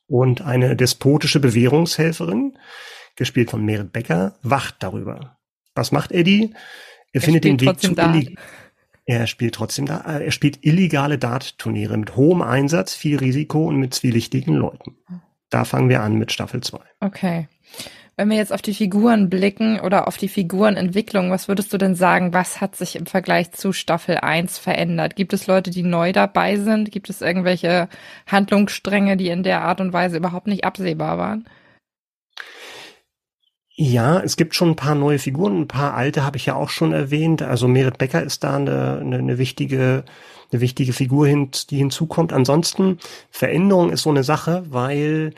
Und 0.06 0.42
eine 0.42 0.76
despotische 0.76 1.40
Bewährungshelferin, 1.40 2.58
gespielt 3.16 3.50
von 3.50 3.64
Merit 3.64 3.90
Becker, 3.90 4.34
wacht 4.42 4.76
darüber. 4.80 5.38
Was 5.74 5.92
macht 5.92 6.12
Eddie? 6.12 6.52
Er, 6.52 6.58
er 7.12 7.20
findet 7.22 7.44
den 7.44 7.58
Weg 7.58 7.80
zu 7.80 7.92
Illy. 7.92 8.36
Er 9.04 9.26
spielt 9.26 9.54
trotzdem 9.54 9.86
da, 9.86 10.00
äh, 10.06 10.24
er 10.24 10.30
spielt 10.30 10.64
illegale 10.64 11.18
Dart-Turniere 11.18 11.96
mit 11.96 12.16
hohem 12.16 12.42
Einsatz, 12.42 12.94
viel 12.94 13.18
Risiko 13.18 13.66
und 13.66 13.76
mit 13.76 13.94
zwielichtigen 13.94 14.54
Leuten. 14.54 14.96
Da 15.50 15.64
fangen 15.64 15.88
wir 15.88 16.02
an 16.02 16.16
mit 16.16 16.32
Staffel 16.32 16.62
2. 16.62 16.78
Okay. 17.00 17.48
Wenn 18.16 18.28
wir 18.28 18.36
jetzt 18.36 18.52
auf 18.52 18.62
die 18.62 18.74
Figuren 18.74 19.30
blicken 19.30 19.80
oder 19.80 20.06
auf 20.06 20.18
die 20.18 20.28
Figurenentwicklung, 20.28 21.30
was 21.30 21.48
würdest 21.48 21.72
du 21.72 21.78
denn 21.78 21.94
sagen, 21.94 22.34
was 22.34 22.60
hat 22.60 22.76
sich 22.76 22.94
im 22.94 23.06
Vergleich 23.06 23.52
zu 23.52 23.72
Staffel 23.72 24.18
1 24.18 24.58
verändert? 24.58 25.16
Gibt 25.16 25.32
es 25.32 25.46
Leute, 25.46 25.70
die 25.70 25.82
neu 25.82 26.12
dabei 26.12 26.56
sind? 26.56 26.92
Gibt 26.92 27.08
es 27.08 27.22
irgendwelche 27.22 27.88
Handlungsstränge, 28.26 29.16
die 29.16 29.28
in 29.28 29.42
der 29.42 29.62
Art 29.62 29.80
und 29.80 29.92
Weise 29.92 30.18
überhaupt 30.18 30.46
nicht 30.46 30.64
absehbar 30.64 31.16
waren? 31.18 31.46
Ja, 33.74 34.20
es 34.20 34.36
gibt 34.36 34.54
schon 34.54 34.70
ein 34.70 34.76
paar 34.76 34.94
neue 34.94 35.18
Figuren, 35.18 35.62
ein 35.62 35.68
paar 35.68 35.94
alte 35.94 36.24
habe 36.24 36.36
ich 36.36 36.44
ja 36.44 36.54
auch 36.56 36.68
schon 36.68 36.92
erwähnt. 36.92 37.40
Also 37.40 37.68
Merit 37.68 37.96
Becker 37.98 38.22
ist 38.22 38.44
da 38.44 38.56
eine, 38.56 38.98
eine, 39.00 39.16
eine 39.16 39.38
wichtige, 39.38 40.04
eine 40.50 40.60
wichtige 40.60 40.92
Figur, 40.92 41.26
hin, 41.26 41.50
die 41.70 41.78
hinzukommt. 41.78 42.32
Ansonsten 42.34 42.98
Veränderung 43.30 43.90
ist 43.90 44.02
so 44.02 44.10
eine 44.10 44.24
Sache, 44.24 44.64
weil 44.68 45.32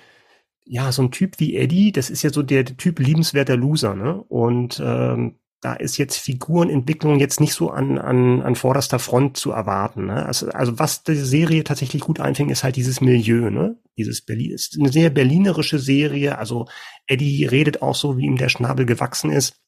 ja 0.64 0.92
so 0.92 1.02
ein 1.02 1.12
Typ 1.12 1.40
wie 1.40 1.56
Eddie, 1.56 1.92
das 1.92 2.10
ist 2.10 2.22
ja 2.22 2.30
so 2.30 2.42
der, 2.42 2.64
der 2.64 2.76
Typ 2.76 2.98
liebenswerter 2.98 3.56
Loser, 3.56 3.94
ne? 3.94 4.22
Und 4.24 4.80
ähm, 4.84 5.38
da 5.64 5.72
ist 5.72 5.96
jetzt 5.96 6.18
Figurenentwicklung 6.18 7.18
jetzt 7.18 7.40
nicht 7.40 7.54
so 7.54 7.70
an, 7.70 7.96
an, 7.96 8.42
an 8.42 8.54
vorderster 8.54 8.98
Front 8.98 9.38
zu 9.38 9.50
erwarten. 9.50 10.06
Ne? 10.06 10.26
Also, 10.26 10.48
also 10.50 10.78
was 10.78 11.04
die 11.04 11.14
Serie 11.14 11.64
tatsächlich 11.64 12.02
gut 12.02 12.20
einfängt, 12.20 12.50
ist 12.50 12.64
halt 12.64 12.76
dieses 12.76 13.00
Milieu, 13.00 13.50
ne? 13.50 13.78
Dieses 13.96 14.20
Berlin 14.20 14.52
ist 14.52 14.76
eine 14.78 14.92
sehr 14.92 15.08
berlinerische 15.08 15.78
Serie. 15.78 16.36
Also 16.36 16.66
Eddie 17.06 17.46
redet 17.46 17.80
auch 17.80 17.94
so, 17.94 18.18
wie 18.18 18.26
ihm 18.26 18.36
der 18.36 18.50
Schnabel 18.50 18.84
gewachsen 18.84 19.30
ist. 19.30 19.62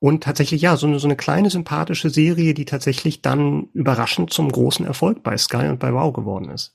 Und 0.00 0.24
tatsächlich, 0.24 0.62
ja, 0.62 0.76
so 0.76 0.88
eine, 0.88 0.98
so 0.98 1.06
eine 1.06 1.14
kleine 1.14 1.48
sympathische 1.48 2.10
Serie, 2.10 2.54
die 2.54 2.64
tatsächlich 2.64 3.22
dann 3.22 3.68
überraschend 3.74 4.32
zum 4.32 4.50
großen 4.50 4.84
Erfolg 4.84 5.22
bei 5.22 5.36
Sky 5.36 5.68
und 5.68 5.78
bei 5.78 5.94
Wow 5.94 6.12
geworden 6.12 6.50
ist. 6.50 6.74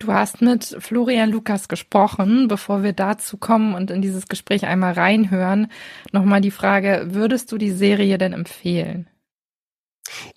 Du 0.00 0.14
hast 0.14 0.40
mit 0.40 0.76
Florian 0.78 1.30
Lukas 1.30 1.68
gesprochen. 1.68 2.48
Bevor 2.48 2.82
wir 2.82 2.94
dazu 2.94 3.36
kommen 3.36 3.74
und 3.74 3.90
in 3.90 4.00
dieses 4.00 4.28
Gespräch 4.28 4.64
einmal 4.64 4.94
reinhören, 4.94 5.68
nochmal 6.10 6.40
die 6.40 6.50
Frage, 6.50 7.08
würdest 7.10 7.52
du 7.52 7.58
die 7.58 7.70
Serie 7.70 8.16
denn 8.16 8.32
empfehlen? 8.32 9.08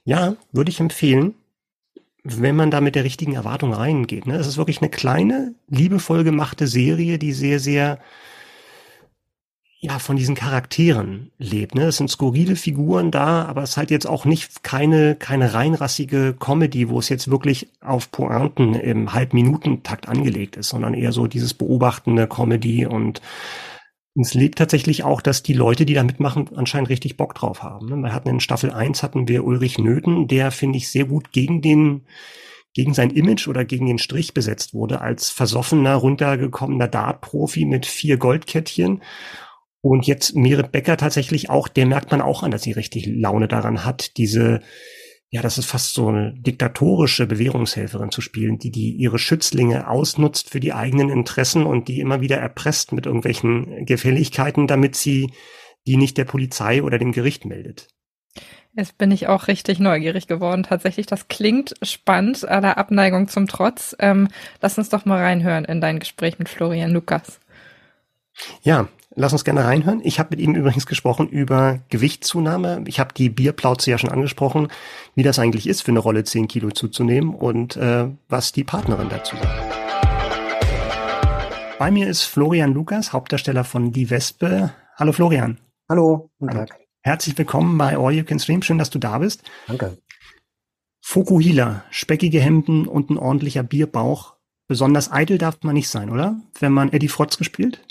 Ja, 0.04 0.36
würde 0.52 0.70
ich 0.70 0.82
empfehlen, 0.82 1.34
wenn 2.24 2.58
man 2.58 2.72
da 2.72 2.82
mit 2.82 2.96
der 2.96 3.06
richtigen 3.06 3.36
Erwartung 3.36 3.74
reingeht. 3.74 4.28
Ne? 4.28 4.36
Es 4.36 4.48
ist 4.48 4.58
wirklich 4.58 4.82
eine 4.82 4.90
kleine, 4.90 5.56
liebevoll 5.70 6.26
gemachte 6.26 6.68
Serie, 6.68 7.18
die 7.18 7.32
sehr, 7.32 7.60
sehr 7.60 8.00
ja, 9.84 10.00
von 10.00 10.16
diesen 10.16 10.34
Charakteren 10.34 11.32
lebt. 11.38 11.76
Ne? 11.76 11.88
Es 11.88 11.98
sind 11.98 12.10
skurrile 12.10 12.56
Figuren 12.56 13.12
da, 13.12 13.44
aber 13.44 13.64
es 13.64 13.72
ist 13.72 13.78
halt 13.78 13.92
jetzt 13.92 14.08
auch 14.08 14.24
nicht 14.24 14.64
keine, 14.64 15.16
keine 15.16 15.54
reinrassige 15.54 16.34
Comedy, 16.40 16.88
wo 16.88 17.00
es 17.00 17.10
jetzt 17.10 17.30
wirklich 17.30 17.68
auf 17.82 18.10
Pointen 18.10 18.76
im 18.76 19.12
Halbminutentakt 19.12 20.08
angelegt 20.08 20.56
ist, 20.56 20.70
sondern 20.70 20.94
eher 20.94 21.12
so 21.12 21.28
dieses 21.28 21.54
beobachtende 21.54 22.28
Comedy 22.28 22.86
und 22.86 23.22
es 24.16 24.34
lebt 24.34 24.58
tatsächlich 24.60 25.04
auch, 25.04 25.20
dass 25.20 25.44
die 25.44 25.54
Leute, 25.54 25.86
die 25.86 25.96
da 25.96 26.04
mitmachen, 26.04 26.50
anscheinend 26.56 26.88
richtig 26.88 27.18
Bock 27.18 27.36
drauf 27.36 27.62
haben. 27.62 27.90
Ne? 27.90 27.98
Wir 27.98 28.14
hatten 28.14 28.30
in 28.30 28.40
Staffel 28.40 28.72
1 28.72 29.04
hatten 29.04 29.28
wir 29.28 29.44
Ulrich 29.44 29.80
Nöten, 29.80 30.30
der, 30.30 30.52
finde 30.52 30.78
ich, 30.78 30.90
sehr 30.90 31.06
gut 31.06 31.34
gegen 31.34 31.62
den, 31.62 32.06
gegen 32.74 32.94
sein 32.94 33.10
Image 33.10 33.50
oder 33.50 33.66
gegen 33.66 33.86
den 33.86 33.98
Strich 33.98 34.34
besetzt 34.34 34.74
wurde, 34.74 35.02
als 35.02 35.30
versoffener, 35.30 35.96
runtergekommener 35.96 36.88
Dart-Profi 36.88 37.66
mit 37.66 37.86
vier 37.86 38.16
Goldkettchen 38.16 39.02
und 39.84 40.08
jetzt 40.08 40.34
Merit 40.34 40.72
Becker 40.72 40.96
tatsächlich 40.96 41.50
auch, 41.50 41.68
der 41.68 41.86
merkt 41.86 42.10
man 42.10 42.22
auch 42.22 42.42
an, 42.42 42.52
dass 42.52 42.64
sie 42.64 42.72
richtig 42.72 43.06
Laune 43.06 43.50
daran 43.50 43.84
hat, 43.84 44.16
diese, 44.16 44.62
ja, 45.30 45.42
das 45.42 45.58
ist 45.58 45.66
fast 45.66 45.94
so 45.94 46.08
eine 46.08 46.34
diktatorische 46.38 47.28
Bewährungshelferin 47.28 48.10
zu 48.10 48.22
spielen, 48.22 48.58
die, 48.58 48.72
die 48.72 48.92
ihre 48.94 49.20
Schützlinge 49.20 49.90
ausnutzt 49.90 50.50
für 50.50 50.62
die 50.62 50.72
eigenen 50.72 51.10
Interessen 51.10 51.66
und 51.66 51.90
die 51.90 52.00
immer 52.00 52.22
wieder 52.22 52.38
erpresst 52.38 52.94
mit 52.94 53.08
irgendwelchen 53.08 53.86
Gefälligkeiten, 53.86 54.68
damit 54.68 54.96
sie 54.96 55.34
die 55.86 55.98
nicht 55.98 56.18
der 56.18 56.26
Polizei 56.26 56.82
oder 56.82 56.98
dem 56.98 57.12
Gericht 57.12 57.44
meldet. 57.44 57.90
Jetzt 58.72 58.98
bin 58.98 59.12
ich 59.12 59.28
auch 59.28 59.50
richtig 59.50 59.80
neugierig 59.80 60.28
geworden. 60.28 60.64
Tatsächlich, 60.64 61.08
das 61.08 61.28
klingt 61.28 61.74
spannend, 61.82 62.48
aller 62.48 62.78
Abneigung 62.78 63.28
zum 63.28 63.48
Trotz. 63.48 63.98
Ähm, 64.00 64.30
lass 64.62 64.78
uns 64.78 64.88
doch 64.88 65.04
mal 65.04 65.20
reinhören 65.20 65.66
in 65.66 65.82
dein 65.82 66.00
Gespräch 66.00 66.40
mit 66.40 66.48
Florian 66.48 66.92
Lukas. 66.92 67.42
Ja, 68.62 68.88
Lass 69.16 69.32
uns 69.32 69.44
gerne 69.44 69.64
reinhören. 69.64 70.02
Ich 70.04 70.18
habe 70.18 70.30
mit 70.32 70.40
ihm 70.40 70.56
übrigens 70.56 70.88
gesprochen 70.88 71.30
über 71.30 71.80
Gewichtszunahme. 71.90 72.84
Ich 72.88 73.00
habe 73.00 73.14
die 73.14 73.30
Bierplauze 73.30 73.92
ja 73.92 74.00
schon 74.00 74.10
angesprochen, 74.10 74.70
wie 75.14 75.22
das 75.22 75.38
eigentlich 75.38 75.68
ist, 75.68 75.82
für 75.82 75.92
eine 75.92 76.00
Rolle 76.00 76.24
10 76.24 76.48
Kilo 76.48 76.72
zuzunehmen 76.72 77.36
und 77.36 77.78
äh, 77.78 78.08
was 78.28 78.54
die 78.54 78.64
Partnerin 78.64 79.10
dazu 79.10 79.36
sagt. 79.36 79.74
Bei 81.78 81.92
mir 81.92 82.08
ist 82.08 82.24
Florian 82.24 82.74
Lukas, 82.74 83.14
Hauptdarsteller 83.14 83.64
von 83.64 83.92
Die 83.92 84.10
Wespe. 84.10 84.74
Hallo 84.96 85.12
Florian. 85.12 85.60
Hallo, 85.88 86.32
guten 86.40 86.54
Tag. 86.54 86.80
Herzlich 87.02 87.38
willkommen 87.38 87.78
bei 87.78 87.98
All 87.98 88.14
You 88.14 88.24
Can 88.24 88.40
Stream. 88.40 88.64
Schön, 88.64 88.80
dass 88.80 88.90
du 88.90 88.98
da 88.98 89.20
bist. 89.20 89.44
Danke. 89.68 89.98
Fokuhila, 91.02 91.84
speckige 91.92 92.40
Hemden 92.40 92.88
und 92.88 93.12
ein 93.12 93.18
ordentlicher 93.20 93.62
Bierbauch. 93.62 94.38
Besonders 94.68 95.12
eitel 95.12 95.38
darf 95.38 95.60
man 95.62 95.76
nicht 95.76 95.90
sein, 95.90 96.10
oder? 96.10 96.38
Wenn 96.60 96.72
man 96.72 96.92
Eddie 96.92 97.10
Frotz 97.10 97.38
gespielt? 97.38 97.86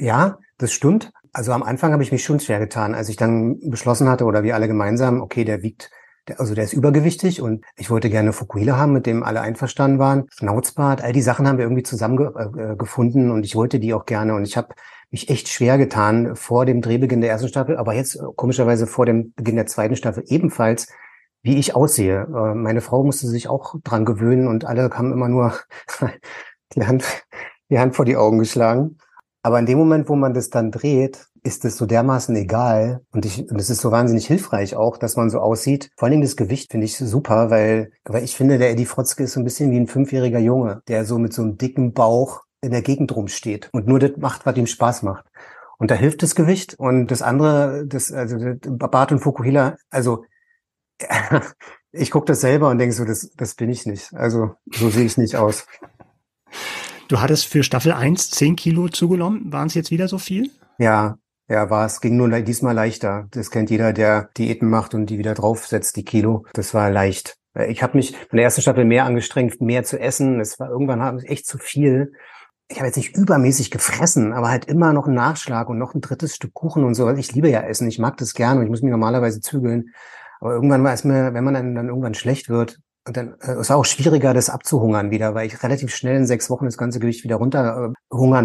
Ja, 0.00 0.38
das 0.58 0.72
stimmt. 0.72 1.12
Also 1.32 1.52
am 1.52 1.62
Anfang 1.62 1.92
habe 1.92 2.02
ich 2.02 2.12
mich 2.12 2.24
schon 2.24 2.40
schwer 2.40 2.58
getan, 2.58 2.94
als 2.94 3.08
ich 3.08 3.16
dann 3.16 3.58
beschlossen 3.60 4.08
hatte 4.08 4.24
oder 4.24 4.42
wir 4.42 4.54
alle 4.54 4.68
gemeinsam, 4.68 5.20
okay, 5.20 5.44
der 5.44 5.62
wiegt, 5.62 5.90
der, 6.26 6.40
also 6.40 6.54
der 6.54 6.64
ist 6.64 6.72
übergewichtig 6.72 7.42
und 7.42 7.64
ich 7.76 7.90
wollte 7.90 8.10
gerne 8.10 8.32
Fukuhila 8.32 8.76
haben, 8.76 8.92
mit 8.92 9.06
dem 9.06 9.22
alle 9.22 9.40
einverstanden 9.40 9.98
waren. 9.98 10.26
Schnauzbart, 10.30 11.02
all 11.02 11.12
die 11.12 11.22
Sachen 11.22 11.46
haben 11.46 11.58
wir 11.58 11.64
irgendwie 11.64 11.82
zusammengefunden 11.82 13.28
äh, 13.28 13.32
und 13.32 13.44
ich 13.44 13.56
wollte 13.56 13.80
die 13.80 13.92
auch 13.92 14.06
gerne 14.06 14.34
und 14.34 14.44
ich 14.44 14.56
habe 14.56 14.74
mich 15.10 15.30
echt 15.30 15.48
schwer 15.48 15.78
getan 15.78 16.36
vor 16.36 16.66
dem 16.66 16.82
Drehbeginn 16.82 17.20
der 17.20 17.30
ersten 17.30 17.48
Staffel, 17.48 17.76
aber 17.76 17.94
jetzt 17.94 18.16
äh, 18.16 18.22
komischerweise 18.36 18.86
vor 18.86 19.06
dem 19.06 19.32
Beginn 19.34 19.56
der 19.56 19.66
zweiten 19.66 19.96
Staffel 19.96 20.24
ebenfalls, 20.26 20.88
wie 21.42 21.58
ich 21.58 21.74
aussehe. 21.74 22.22
Äh, 22.22 22.54
meine 22.54 22.80
Frau 22.80 23.02
musste 23.04 23.26
sich 23.26 23.48
auch 23.48 23.74
dran 23.84 24.04
gewöhnen 24.04 24.46
und 24.48 24.64
alle 24.64 24.90
haben 24.90 25.12
immer 25.12 25.28
nur 25.28 25.54
die 26.74 26.86
Hand, 26.86 27.04
die 27.70 27.78
Hand 27.78 27.96
vor 27.96 28.04
die 28.04 28.16
Augen 28.16 28.38
geschlagen. 28.38 28.98
Aber 29.42 29.58
in 29.58 29.66
dem 29.66 29.78
Moment, 29.78 30.08
wo 30.08 30.16
man 30.16 30.34
das 30.34 30.50
dann 30.50 30.70
dreht, 30.70 31.26
ist 31.42 31.64
es 31.64 31.76
so 31.76 31.86
dermaßen 31.86 32.34
egal. 32.36 33.02
Und 33.12 33.24
ich, 33.24 33.48
und 33.50 33.58
es 33.58 33.70
ist 33.70 33.80
so 33.80 33.90
wahnsinnig 33.90 34.26
hilfreich 34.26 34.74
auch, 34.74 34.96
dass 34.96 35.16
man 35.16 35.30
so 35.30 35.38
aussieht. 35.38 35.90
Vor 35.96 36.06
allen 36.06 36.12
Dingen 36.12 36.22
das 36.22 36.36
Gewicht 36.36 36.70
finde 36.70 36.86
ich 36.86 36.96
super, 36.96 37.50
weil, 37.50 37.92
weil 38.04 38.24
ich 38.24 38.36
finde, 38.36 38.58
der 38.58 38.70
Eddie 38.70 38.86
Frotzke 38.86 39.24
ist 39.24 39.32
so 39.32 39.40
ein 39.40 39.44
bisschen 39.44 39.70
wie 39.70 39.78
ein 39.78 39.86
fünfjähriger 39.86 40.40
Junge, 40.40 40.82
der 40.88 41.04
so 41.04 41.18
mit 41.18 41.32
so 41.32 41.42
einem 41.42 41.56
dicken 41.56 41.92
Bauch 41.92 42.42
in 42.60 42.72
der 42.72 42.82
Gegend 42.82 43.14
rumsteht 43.14 43.70
und 43.72 43.86
nur 43.86 44.00
das 44.00 44.16
macht, 44.16 44.44
was 44.44 44.56
ihm 44.56 44.66
Spaß 44.66 45.02
macht. 45.02 45.24
Und 45.78 45.92
da 45.92 45.94
hilft 45.94 46.22
das 46.22 46.34
Gewicht. 46.34 46.74
Und 46.78 47.06
das 47.08 47.22
andere, 47.22 47.86
das, 47.86 48.12
also 48.12 48.36
Bart 48.60 49.12
und 49.12 49.20
Fukuhila, 49.20 49.76
also 49.90 50.24
ich 51.92 52.10
gucke 52.10 52.26
das 52.26 52.40
selber 52.40 52.68
und 52.68 52.78
denke 52.78 52.94
so, 52.94 53.04
das, 53.04 53.30
das 53.36 53.54
bin 53.54 53.70
ich 53.70 53.86
nicht. 53.86 54.12
Also 54.12 54.56
so 54.72 54.90
sehe 54.90 55.06
ich 55.06 55.16
nicht 55.16 55.36
aus. 55.36 55.66
Du 57.08 57.22
hattest 57.22 57.46
für 57.46 57.62
Staffel 57.62 57.92
1 57.92 58.30
10 58.30 58.54
Kilo 58.54 58.88
zugenommen. 58.88 59.50
Waren 59.50 59.68
es 59.68 59.74
jetzt 59.74 59.90
wieder 59.90 60.08
so 60.08 60.18
viel? 60.18 60.50
Ja, 60.76 61.16
ja, 61.48 61.70
war 61.70 61.86
es. 61.86 62.02
Ging 62.02 62.18
nur 62.18 62.28
diesmal 62.42 62.74
leichter. 62.74 63.28
Das 63.30 63.50
kennt 63.50 63.70
jeder, 63.70 63.94
der 63.94 64.28
Diäten 64.36 64.68
macht 64.68 64.92
und 64.92 65.06
die 65.06 65.16
wieder 65.16 65.32
draufsetzt, 65.32 65.96
die 65.96 66.04
Kilo. 66.04 66.44
Das 66.52 66.74
war 66.74 66.90
leicht. 66.90 67.38
Ich 67.66 67.82
habe 67.82 67.96
mich 67.96 68.14
von 68.14 68.36
der 68.36 68.44
ersten 68.44 68.60
Staffel 68.60 68.84
mehr 68.84 69.06
angestrengt, 69.06 69.58
mehr 69.62 69.84
zu 69.84 69.98
essen. 69.98 70.38
Es 70.38 70.60
war 70.60 70.68
irgendwann 70.68 71.00
habe 71.00 71.18
ich 71.22 71.30
echt 71.30 71.46
zu 71.46 71.56
viel. 71.56 72.12
Ich 72.68 72.76
habe 72.76 72.88
jetzt 72.88 72.96
nicht 72.96 73.16
übermäßig 73.16 73.70
gefressen, 73.70 74.34
aber 74.34 74.50
halt 74.50 74.66
immer 74.66 74.92
noch 74.92 75.06
einen 75.06 75.16
Nachschlag 75.16 75.70
und 75.70 75.78
noch 75.78 75.94
ein 75.94 76.02
drittes 76.02 76.36
Stück 76.36 76.52
Kuchen 76.52 76.84
und 76.84 76.94
so. 76.94 77.10
Ich 77.10 77.32
liebe 77.32 77.48
ja 77.48 77.62
Essen, 77.62 77.88
ich 77.88 77.98
mag 77.98 78.18
das 78.18 78.34
gerne 78.34 78.60
und 78.60 78.66
ich 78.66 78.70
muss 78.70 78.82
mich 78.82 78.90
normalerweise 78.90 79.40
zügeln. 79.40 79.94
Aber 80.40 80.52
irgendwann 80.52 80.84
war 80.84 80.92
es 80.92 81.04
mir, 81.04 81.32
wenn 81.32 81.42
man 81.42 81.54
dann, 81.54 81.88
irgendwann 81.88 82.12
schlecht 82.12 82.50
wird, 82.50 82.78
dann 83.16 83.34
äh, 83.40 83.60
ist 83.60 83.70
auch 83.70 83.84
schwieriger, 83.84 84.34
das 84.34 84.50
abzuhungern 84.50 85.10
wieder, 85.10 85.34
weil 85.34 85.46
ich 85.46 85.62
relativ 85.62 85.94
schnell 85.94 86.16
in 86.16 86.26
sechs 86.26 86.50
Wochen 86.50 86.64
das 86.64 86.76
ganze 86.76 87.00
Gewicht 87.00 87.24
wieder 87.24 87.36
runterhungern 87.36 87.94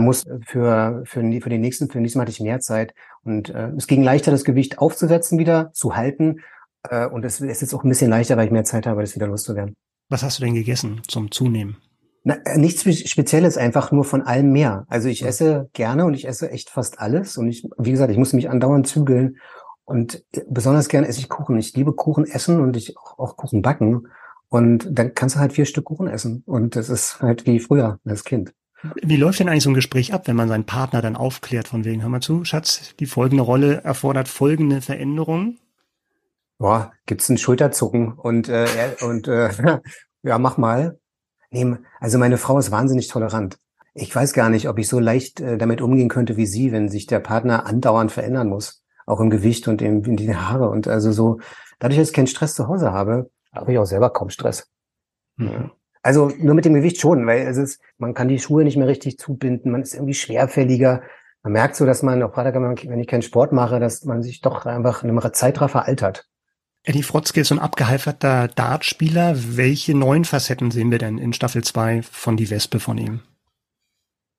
äh, 0.01 0.03
muss. 0.03 0.23
Für, 0.45 1.03
für, 1.05 1.21
für 1.21 1.49
den 1.49 1.61
nächsten, 1.61 1.87
für 1.87 1.93
den 1.93 2.03
nächsten 2.03 2.19
Mal 2.19 2.23
hatte 2.23 2.31
ich 2.31 2.39
mehr 2.39 2.59
Zeit. 2.59 2.93
Und 3.23 3.49
äh, 3.49 3.69
es 3.77 3.87
ging 3.87 4.03
leichter, 4.03 4.31
das 4.31 4.43
Gewicht 4.43 4.79
aufzusetzen 4.79 5.39
wieder, 5.39 5.71
zu 5.73 5.95
halten. 5.95 6.41
Äh, 6.89 7.07
und 7.07 7.25
es 7.25 7.39
ist 7.39 7.61
jetzt 7.61 7.73
auch 7.73 7.83
ein 7.83 7.89
bisschen 7.89 8.09
leichter, 8.09 8.37
weil 8.37 8.45
ich 8.45 8.51
mehr 8.51 8.63
Zeit 8.63 8.85
habe, 8.85 9.01
das 9.01 9.15
wieder 9.15 9.27
loszuwerden. 9.27 9.75
Was 10.09 10.23
hast 10.23 10.39
du 10.39 10.43
denn 10.43 10.53
gegessen 10.53 11.01
zum 11.07 11.31
Zunehmen? 11.31 11.77
Na, 12.23 12.37
äh, 12.45 12.57
nichts 12.57 12.83
Spezielles, 13.09 13.57
einfach 13.57 13.91
nur 13.91 14.05
von 14.05 14.21
allem 14.21 14.51
mehr. 14.51 14.85
Also 14.87 15.09
ich 15.09 15.25
esse 15.25 15.69
gerne 15.73 16.05
und 16.05 16.13
ich 16.13 16.27
esse 16.27 16.49
echt 16.51 16.69
fast 16.69 16.99
alles. 16.99 17.37
Und 17.37 17.49
ich, 17.49 17.67
wie 17.77 17.91
gesagt, 17.91 18.11
ich 18.11 18.17
muss 18.17 18.33
mich 18.33 18.49
andauernd 18.49 18.87
zügeln. 18.87 19.37
Und 19.85 20.23
besonders 20.47 20.87
gerne 20.87 21.07
esse 21.07 21.19
ich 21.19 21.27
Kuchen. 21.27 21.57
Ich 21.57 21.75
liebe 21.75 21.93
Kuchen 21.93 22.25
essen 22.25 22.61
und 22.61 22.77
ich 22.77 22.97
auch, 22.97 23.19
auch 23.19 23.35
Kuchen 23.35 23.61
backen. 23.61 24.07
Und 24.53 24.87
dann 24.87 25.15
kannst 25.15 25.35
du 25.35 25.39
halt 25.39 25.53
vier 25.53 25.65
Stück 25.65 25.85
Kuchen 25.85 26.05
essen. 26.05 26.43
Und 26.45 26.75
das 26.75 26.87
ist 26.87 27.19
halt 27.21 27.47
wie 27.47 27.59
früher 27.59 27.99
als 28.05 28.23
Kind. 28.23 28.53
Wie 29.01 29.15
läuft 29.15 29.39
denn 29.39 29.49
eigentlich 29.49 29.63
so 29.63 29.71
ein 29.71 29.73
Gespräch 29.73 30.13
ab, 30.13 30.27
wenn 30.27 30.35
man 30.35 30.47
seinen 30.47 30.67
Partner 30.67 31.01
dann 31.01 31.15
aufklärt 31.15 31.67
von 31.67 31.85
wegen, 31.85 32.03
hör 32.03 32.09
mal 32.09 32.21
zu, 32.21 32.45
Schatz, 32.45 32.93
die 32.99 33.07
folgende 33.07 33.41
Rolle 33.41 33.81
erfordert 33.83 34.27
folgende 34.27 34.81
Veränderungen? 34.81 35.57
Boah, 36.59 36.91
gibt's 37.07 37.29
ein 37.29 37.39
Schulterzucken 37.39 38.11
und, 38.13 38.47
äh, 38.47 38.67
und 39.01 39.27
äh, 39.27 39.49
ja, 40.21 40.37
mach 40.37 40.57
mal. 40.57 40.99
Nee, 41.49 41.75
also 41.99 42.19
meine 42.19 42.37
Frau 42.37 42.59
ist 42.59 42.69
wahnsinnig 42.69 43.07
tolerant. 43.07 43.57
Ich 43.95 44.15
weiß 44.15 44.33
gar 44.33 44.51
nicht, 44.51 44.69
ob 44.69 44.77
ich 44.77 44.87
so 44.87 44.99
leicht 44.99 45.41
äh, 45.41 45.57
damit 45.57 45.81
umgehen 45.81 46.09
könnte 46.09 46.37
wie 46.37 46.45
sie, 46.45 46.71
wenn 46.71 46.89
sich 46.89 47.07
der 47.07 47.21
Partner 47.21 47.65
andauernd 47.65 48.11
verändern 48.11 48.49
muss. 48.49 48.83
Auch 49.07 49.19
im 49.19 49.31
Gewicht 49.31 49.67
und 49.67 49.81
im, 49.81 50.03
in 50.03 50.15
die 50.15 50.35
Haare. 50.35 50.69
Und 50.69 50.87
also 50.87 51.11
so, 51.11 51.39
dadurch, 51.79 51.97
dass 51.97 52.09
ich 52.09 52.15
keinen 52.15 52.27
Stress 52.27 52.53
zu 52.53 52.67
Hause 52.67 52.93
habe, 52.93 53.31
habe 53.53 53.71
ich 53.71 53.77
auch 53.77 53.85
selber 53.85 54.09
kaum 54.09 54.29
Stress. 54.29 54.71
Mhm. 55.37 55.71
Also 56.01 56.31
nur 56.37 56.53
mit 56.53 56.65
dem 56.65 56.73
Gewicht 56.73 56.99
schon, 56.99 57.25
weil 57.25 57.47
es 57.47 57.57
ist, 57.57 57.81
man 57.97 58.13
kann 58.13 58.27
die 58.27 58.39
Schuhe 58.39 58.63
nicht 58.63 58.77
mehr 58.77 58.87
richtig 58.87 59.17
zubinden, 59.17 59.71
man 59.71 59.81
ist 59.81 59.93
irgendwie 59.93 60.13
schwerfälliger. 60.13 61.01
Man 61.43 61.53
merkt 61.53 61.75
so, 61.75 61.85
dass 61.85 62.03
man, 62.03 62.21
auch 62.23 62.33
gerade 62.33 62.53
wenn 62.53 62.99
ich 62.99 63.07
keinen 63.07 63.21
Sport 63.21 63.53
mache, 63.53 63.79
dass 63.79 64.03
man 64.03 64.21
sich 64.21 64.41
doch 64.41 64.65
einfach 64.65 65.03
in 65.03 65.09
einem 65.09 65.33
Zeitraffer 65.33 65.85
altert. 65.85 66.27
Eddie 66.85 67.03
Frotzke 67.03 67.41
ist 67.41 67.47
so 67.47 67.55
ein 67.55 67.59
abgehalferter 67.59 68.49
Dartspieler. 68.49 69.35
Welche 69.55 69.97
neuen 69.97 70.25
Facetten 70.25 70.71
sehen 70.71 70.91
wir 70.91 70.97
denn 70.97 71.17
in 71.17 71.31
Staffel 71.31 71.63
2 71.63 72.01
von 72.01 72.35
Die 72.35 72.49
Wespe 72.49 72.81
von 72.81 72.97
ihm? 72.97 73.21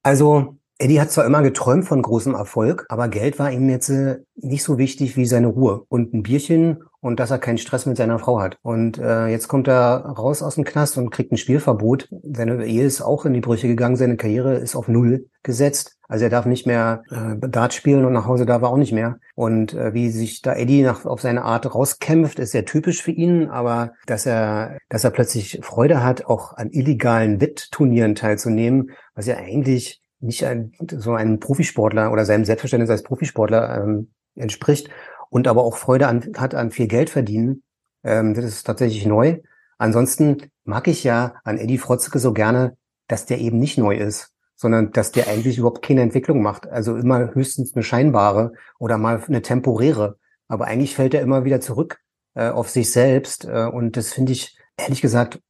Also 0.03 0.57
Eddie 0.79 1.01
hat 1.01 1.11
zwar 1.11 1.25
immer 1.25 1.41
geträumt 1.41 1.87
von 1.87 2.03
großem 2.03 2.35
Erfolg, 2.35 2.85
aber 2.91 3.09
Geld 3.09 3.39
war 3.39 3.51
ihm 3.51 3.71
jetzt 3.71 3.89
äh, 3.89 4.19
nicht 4.37 4.65
so 4.65 4.77
wichtig 4.77 5.17
wie 5.17 5.25
seine 5.25 5.47
Ruhe 5.47 5.85
und 5.89 6.13
ein 6.13 6.23
Bierchen 6.23 6.83
und 7.05 7.21
dass 7.21 7.31
er 7.31 7.39
keinen 7.39 7.59
Stress 7.59 7.85
mit 7.85 7.99
seiner 7.99 8.19
Frau 8.19 8.41
hat. 8.41 8.57
Und 8.63 8.97
äh, 8.97 9.27
jetzt 9.27 9.47
kommt 9.47 9.69
er 9.69 10.07
raus 10.07 10.43
aus 10.43 10.55
dem 10.55 10.65
Knast 10.65 10.97
und 10.97 11.11
kriegt 11.11 11.33
ein 11.33 11.37
Spielverbot. 11.37 12.09
Seine 12.33 12.65
Ehe 12.65 12.83
ist 12.83 13.03
auch 13.03 13.27
in 13.27 13.35
die 13.35 13.43
Brüche 13.43 13.69
gegangen, 13.69 13.97
seine 13.97 14.17
Karriere 14.17 14.55
ist 14.55 14.75
auf 14.75 14.89
Null 14.89 15.27
gesetzt. 15.43 15.99
Also 16.09 16.25
er 16.25 16.31
darf 16.31 16.47
nicht 16.47 16.67
mehr 16.67 17.03
äh, 17.11 17.47
Dart 17.47 17.75
spielen 17.75 18.07
und 18.07 18.15
nach 18.15 18.27
Hause 18.27 18.47
darf 18.47 18.63
er 18.63 18.71
auch 18.71 18.79
nicht 18.79 18.93
mehr. 18.93 19.19
Und 19.35 19.75
äh, 19.75 19.93
wie 19.93 20.09
sich 20.09 20.41
da 20.41 20.55
Eddie 20.55 20.81
nach, 20.81 21.05
auf 21.05 21.21
seine 21.21 21.43
Art 21.43 21.75
rauskämpft, 21.75 22.39
ist 22.39 22.53
sehr 22.53 22.65
typisch 22.65 23.03
für 23.03 23.11
ihn. 23.11 23.51
Aber 23.51 23.93
dass 24.07 24.25
er, 24.25 24.79
dass 24.89 25.05
er 25.05 25.11
plötzlich 25.11 25.59
Freude 25.61 26.03
hat, 26.03 26.25
auch 26.25 26.55
an 26.55 26.71
illegalen 26.71 27.39
Wettturnieren 27.39 28.15
teilzunehmen, 28.15 28.93
was 29.15 29.27
ja 29.27 29.37
eigentlich 29.37 30.01
nicht 30.21 30.47
ein, 30.47 30.73
so 30.91 31.13
ein 31.13 31.39
Profisportler 31.39 32.11
oder 32.13 32.25
seinem 32.25 32.47
Selbstverständnis 32.47 32.89
als 32.89 33.03
Profisportler 33.03 33.83
ähm, 33.83 34.09
entspricht 34.37 34.89
und 35.35 35.49
aber 35.49 35.65
auch 35.65 35.77
Freude 35.77 36.07
an, 36.07 36.33
hat 36.37 36.55
an 36.55 36.71
viel 36.71 36.87
Geld 36.87 37.11
verdienen. 37.11 37.65
Ähm, 38.05 38.35
das 38.35 38.45
ist 38.45 38.65
tatsächlich 38.69 39.05
neu. 39.05 39.41
Ansonsten 39.79 40.49
mag 40.63 40.87
ich 40.87 41.03
ja 41.03 41.35
an 41.43 41.59
Eddie 41.59 41.79
Frotzke 41.79 42.21
so 42.21 42.33
gerne, 42.33 42.77
dass 43.09 43.27
der 43.27 43.41
eben 43.41 43.59
nicht 43.59 43.77
neu 43.77 43.97
ist, 43.97 44.33
sondern 44.55 44.93
dass 44.93 45.11
der 45.11 45.27
eigentlich 45.27 45.59
überhaupt 45.59 45.85
keine 45.85 46.03
Entwicklung 46.03 46.41
macht. 46.41 46.69
Also 46.69 46.97
immer 46.97 47.35
höchstens 47.35 47.75
eine 47.75 47.83
scheinbare 47.83 48.53
oder 48.79 48.97
mal 48.97 49.21
eine 49.27 49.43
temporäre. 49.43 50.19
Aber 50.47 50.67
eigentlich 50.67 50.95
fällt 50.95 51.15
er 51.15 51.23
immer 51.23 51.45
wieder 51.45 51.61
zurück 51.61 51.99
äh, 52.35 52.51
auf 52.51 52.71
sich 52.71 52.93
selbst. 52.93 53.45
Äh, 53.45 53.67
und 53.67 53.97
das 53.97 54.13
finde 54.13 54.31
ich 54.31 54.57
ehrlich 54.77 55.03
gesagt 55.03 55.41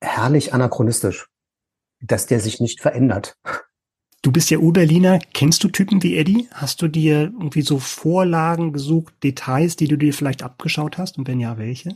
herrlich 0.00 0.54
anachronistisch, 0.54 1.28
dass 2.00 2.24
der 2.24 2.40
sich 2.40 2.60
nicht 2.60 2.80
verändert. 2.80 3.36
Du 4.24 4.32
bist 4.32 4.48
ja 4.48 4.56
Ur-Berliner. 4.56 5.18
Kennst 5.34 5.62
du 5.64 5.68
Typen 5.68 6.02
wie 6.02 6.16
Eddie? 6.16 6.48
Hast 6.50 6.80
du 6.80 6.88
dir 6.88 7.24
irgendwie 7.24 7.60
so 7.60 7.78
Vorlagen 7.78 8.72
gesucht, 8.72 9.12
Details, 9.22 9.76
die 9.76 9.86
du 9.86 9.98
dir 9.98 10.14
vielleicht 10.14 10.42
abgeschaut 10.42 10.96
hast? 10.96 11.18
Und 11.18 11.28
wenn 11.28 11.40
ja, 11.40 11.58
welche? 11.58 11.94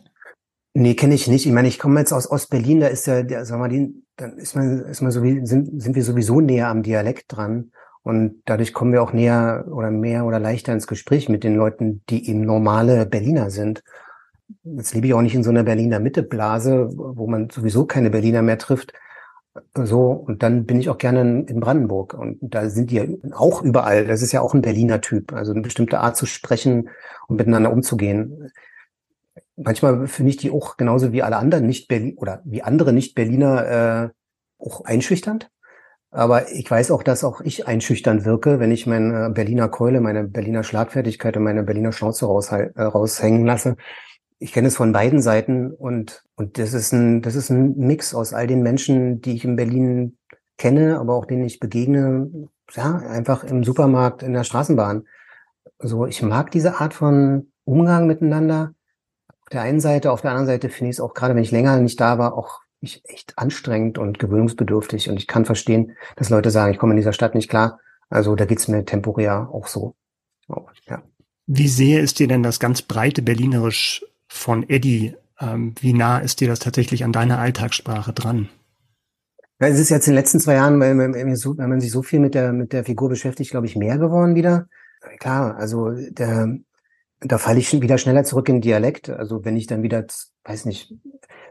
Nee, 0.74 0.94
kenne 0.94 1.14
ich 1.14 1.26
nicht. 1.26 1.46
Ich 1.46 1.52
meine, 1.52 1.68
ich 1.68 1.78
komme 1.78 1.98
jetzt 2.00 2.12
aus 2.12 2.30
Ostberlin, 2.30 2.80
da 2.80 2.88
ist 2.88 3.06
ja, 3.06 3.22
der, 3.22 3.46
sag 3.46 3.58
mal, 3.58 3.70
die, 3.70 3.94
dann 4.16 4.36
ist 4.36 4.54
man, 4.54 4.80
ist 4.80 5.00
man 5.00 5.10
so 5.10 5.22
sind, 5.22 5.80
sind 5.80 5.96
wir 5.96 6.04
sowieso 6.04 6.42
näher 6.42 6.68
am 6.68 6.82
Dialekt 6.82 7.34
dran. 7.34 7.72
Und 8.02 8.42
dadurch 8.44 8.74
kommen 8.74 8.92
wir 8.92 9.02
auch 9.02 9.14
näher 9.14 9.64
oder 9.72 9.90
mehr 9.90 10.26
oder 10.26 10.38
leichter 10.38 10.74
ins 10.74 10.86
Gespräch 10.86 11.30
mit 11.30 11.44
den 11.44 11.56
Leuten, 11.56 12.02
die 12.10 12.28
eben 12.28 12.42
normale 12.42 13.06
Berliner 13.06 13.48
sind. 13.48 13.82
Jetzt 14.64 14.92
lebe 14.94 15.06
ich 15.06 15.14
auch 15.14 15.22
nicht 15.22 15.34
in 15.34 15.44
so 15.44 15.50
einer 15.50 15.64
Berliner 15.64 15.98
Mitteblase, 15.98 16.90
wo 16.94 17.26
man 17.26 17.48
sowieso 17.48 17.86
keine 17.86 18.10
Berliner 18.10 18.42
mehr 18.42 18.58
trifft. 18.58 18.92
So, 19.74 20.10
und 20.12 20.42
dann 20.42 20.64
bin 20.66 20.80
ich 20.80 20.88
auch 20.88 20.98
gerne 20.98 21.44
in 21.46 21.60
Brandenburg. 21.60 22.14
Und 22.14 22.38
da 22.40 22.68
sind 22.68 22.90
die 22.90 22.96
ja 22.96 23.04
auch 23.32 23.62
überall. 23.62 24.06
Das 24.06 24.22
ist 24.22 24.32
ja 24.32 24.40
auch 24.40 24.54
ein 24.54 24.62
Berliner 24.62 25.00
Typ. 25.00 25.32
Also 25.32 25.52
eine 25.52 25.62
bestimmte 25.62 26.00
Art 26.00 26.16
zu 26.16 26.26
sprechen 26.26 26.88
und 27.28 27.36
miteinander 27.36 27.72
umzugehen. 27.72 28.50
Manchmal 29.56 30.06
finde 30.06 30.30
ich 30.30 30.36
die 30.36 30.50
auch 30.50 30.76
genauso 30.76 31.12
wie 31.12 31.22
alle 31.22 31.36
anderen 31.36 31.66
nicht 31.66 31.88
Berlin 31.88 32.16
oder 32.16 32.42
wie 32.44 32.62
andere 32.62 32.92
Nicht-Berliner 32.92 34.10
äh, 34.10 34.64
auch 34.64 34.84
einschüchternd. 34.84 35.50
Aber 36.10 36.50
ich 36.52 36.70
weiß 36.70 36.90
auch, 36.90 37.02
dass 37.02 37.24
auch 37.24 37.40
ich 37.42 37.66
einschüchternd 37.66 38.24
wirke, 38.24 38.60
wenn 38.60 38.70
ich 38.70 38.86
meine 38.86 39.30
Berliner 39.30 39.68
Keule, 39.68 40.00
meine 40.00 40.24
Berliner 40.24 40.64
Schlagfertigkeit 40.64 41.36
und 41.36 41.42
meine 41.42 41.64
Berliner 41.64 41.92
Schnauze 41.92 42.26
äh, 42.26 42.82
raushängen 42.82 43.44
lasse 43.44 43.76
ich 44.38 44.52
kenne 44.52 44.68
es 44.68 44.76
von 44.76 44.92
beiden 44.92 45.20
Seiten 45.20 45.72
und, 45.72 46.24
und 46.36 46.58
das 46.58 46.72
ist 46.72 46.92
ein, 46.92 47.22
das 47.22 47.34
ist 47.34 47.50
ein 47.50 47.76
Mix 47.76 48.14
aus 48.14 48.32
all 48.32 48.46
den 48.46 48.62
Menschen, 48.62 49.20
die 49.20 49.34
ich 49.34 49.44
in 49.44 49.56
Berlin 49.56 50.16
kenne, 50.56 50.98
aber 50.98 51.14
auch 51.14 51.24
denen 51.24 51.44
ich 51.44 51.60
begegne, 51.60 52.48
ja, 52.74 52.96
einfach 52.96 53.44
im 53.44 53.64
Supermarkt, 53.64 54.22
in 54.22 54.34
der 54.34 54.44
Straßenbahn. 54.44 55.06
So, 55.78 56.06
ich 56.06 56.22
mag 56.22 56.50
diese 56.50 56.80
Art 56.80 56.94
von 56.94 57.50
Umgang 57.64 58.06
miteinander. 58.06 58.74
Auf 59.28 59.48
der 59.50 59.62
einen 59.62 59.80
Seite, 59.80 60.12
auf 60.12 60.20
der 60.20 60.30
anderen 60.30 60.46
Seite 60.46 60.68
finde 60.68 60.90
ich 60.90 60.96
es 60.96 61.00
auch 61.00 61.14
gerade, 61.14 61.34
wenn 61.34 61.42
ich 61.42 61.50
länger 61.50 61.76
nicht 61.78 62.00
da 62.00 62.18
war, 62.18 62.36
auch 62.36 62.60
ich 62.80 63.02
echt 63.06 63.38
anstrengend 63.38 63.98
und 63.98 64.18
gewöhnungsbedürftig. 64.18 65.08
Und 65.08 65.16
ich 65.16 65.26
kann 65.26 65.44
verstehen, 65.44 65.96
dass 66.16 66.30
Leute 66.30 66.50
sagen, 66.50 66.72
ich 66.72 66.78
komme 66.78 66.92
in 66.92 66.98
dieser 66.98 67.12
Stadt 67.12 67.34
nicht 67.34 67.48
klar. 67.48 67.80
Also 68.08 68.36
da 68.36 68.44
geht's 68.44 68.68
mir 68.68 68.84
temporär 68.84 69.48
auch 69.52 69.66
so. 69.66 69.94
Oh, 70.48 70.66
ja. 70.86 71.02
Wie 71.46 71.68
sehr 71.68 72.00
ist 72.02 72.18
dir 72.18 72.28
denn 72.28 72.42
das 72.42 72.60
ganz 72.60 72.82
breite 72.82 73.22
Berlinerisch 73.22 74.04
von 74.28 74.68
Eddie. 74.68 75.16
Ähm, 75.40 75.74
wie 75.80 75.92
nah 75.92 76.18
ist 76.18 76.40
dir 76.40 76.48
das 76.48 76.58
tatsächlich 76.58 77.04
an 77.04 77.12
deiner 77.12 77.38
Alltagssprache 77.38 78.12
dran? 78.12 78.48
Ja, 79.60 79.68
es 79.68 79.78
ist 79.78 79.88
jetzt 79.88 80.06
in 80.06 80.12
den 80.12 80.18
letzten 80.20 80.38
zwei 80.38 80.54
Jahren, 80.54 80.78
weil 80.78 80.94
man, 80.94 81.14
wenn 81.14 81.68
man 81.68 81.80
sich 81.80 81.90
so 81.90 82.02
viel 82.02 82.20
mit 82.20 82.34
der, 82.34 82.52
mit 82.52 82.72
der 82.72 82.84
Figur 82.84 83.08
beschäftigt, 83.08 83.50
glaube 83.50 83.66
ich, 83.66 83.74
mehr 83.74 83.98
geworden 83.98 84.36
wieder. 84.36 84.68
Klar, 85.18 85.56
also 85.56 85.90
der, 85.90 86.58
da 87.20 87.38
falle 87.38 87.58
ich 87.58 87.80
wieder 87.80 87.98
schneller 87.98 88.24
zurück 88.24 88.48
in 88.48 88.60
Dialekt. 88.60 89.10
Also 89.10 89.44
wenn 89.44 89.56
ich 89.56 89.66
dann 89.66 89.82
wieder, 89.82 90.04
weiß 90.44 90.64
nicht, 90.64 90.94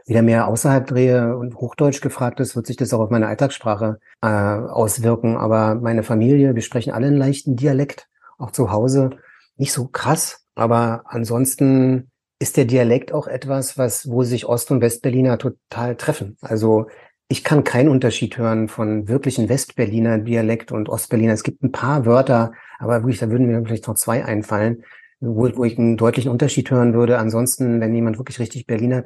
wieder 0.06 0.22
mehr 0.22 0.48
außerhalb 0.48 0.86
drehe 0.86 1.36
und 1.36 1.56
Hochdeutsch 1.56 2.00
gefragt 2.00 2.40
ist, 2.40 2.56
wird 2.56 2.66
sich 2.66 2.76
das 2.76 2.94
auch 2.94 3.00
auf 3.00 3.10
meine 3.10 3.26
Alltagssprache 3.26 3.98
äh, 4.22 4.26
auswirken. 4.26 5.36
Aber 5.36 5.74
meine 5.74 6.02
Familie, 6.02 6.54
wir 6.54 6.62
sprechen 6.62 6.92
alle 6.92 7.08
einen 7.08 7.18
leichten 7.18 7.56
Dialekt, 7.56 8.08
auch 8.38 8.52
zu 8.52 8.70
Hause. 8.70 9.10
Nicht 9.56 9.72
so 9.72 9.86
krass, 9.86 10.46
aber 10.54 11.02
ansonsten 11.04 12.10
ist 12.38 12.56
der 12.56 12.64
Dialekt 12.64 13.12
auch 13.12 13.26
etwas, 13.26 13.78
was, 13.78 14.08
wo 14.08 14.22
sich 14.22 14.46
Ost- 14.46 14.70
und 14.70 14.80
Westberliner 14.80 15.38
total 15.38 15.96
treffen. 15.96 16.36
Also 16.40 16.86
ich 17.28 17.44
kann 17.44 17.64
keinen 17.64 17.88
Unterschied 17.88 18.38
hören 18.38 18.68
von 18.68 19.08
wirklichen 19.08 19.48
Westberliner 19.48 20.18
Dialekt 20.18 20.72
und 20.72 20.88
Ostberliner. 20.88 21.32
Es 21.32 21.42
gibt 21.42 21.62
ein 21.62 21.72
paar 21.72 22.06
Wörter, 22.06 22.52
aber 22.78 23.02
wirklich, 23.02 23.18
da 23.18 23.30
würden 23.30 23.46
mir 23.46 23.62
vielleicht 23.64 23.88
noch 23.88 23.96
zwei 23.96 24.24
einfallen, 24.24 24.84
wo, 25.20 25.50
wo 25.56 25.64
ich 25.64 25.76
einen 25.78 25.96
deutlichen 25.96 26.30
Unterschied 26.30 26.70
hören 26.70 26.94
würde. 26.94 27.18
Ansonsten, 27.18 27.80
wenn 27.80 27.94
jemand 27.94 28.18
wirklich 28.18 28.38
richtig 28.38 28.66
Berliner, 28.66 29.04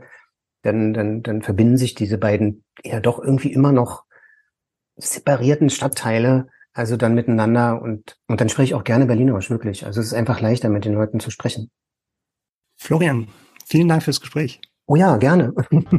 dann, 0.62 0.94
dann, 0.94 1.22
dann 1.22 1.42
verbinden 1.42 1.76
sich 1.76 1.94
diese 1.94 2.18
beiden 2.18 2.64
ja 2.84 3.00
doch 3.00 3.18
irgendwie 3.18 3.52
immer 3.52 3.72
noch 3.72 4.04
separierten 4.96 5.70
Stadtteile, 5.70 6.48
also 6.74 6.96
dann 6.96 7.14
miteinander 7.14 7.82
und, 7.82 8.18
und 8.28 8.40
dann 8.40 8.48
spreche 8.48 8.66
ich 8.66 8.74
auch 8.74 8.84
gerne 8.84 9.06
Berlinerisch, 9.06 9.50
wirklich. 9.50 9.84
Also 9.84 10.00
es 10.00 10.08
ist 10.08 10.14
einfach 10.14 10.40
leichter, 10.40 10.68
mit 10.68 10.84
den 10.84 10.94
Leuten 10.94 11.18
zu 11.18 11.30
sprechen. 11.30 11.70
Florian, 12.82 13.28
vielen 13.64 13.86
Dank 13.86 14.02
fürs 14.02 14.20
Gespräch. 14.20 14.60
Oh 14.86 14.96
ja, 14.96 15.16
gerne. 15.16 15.54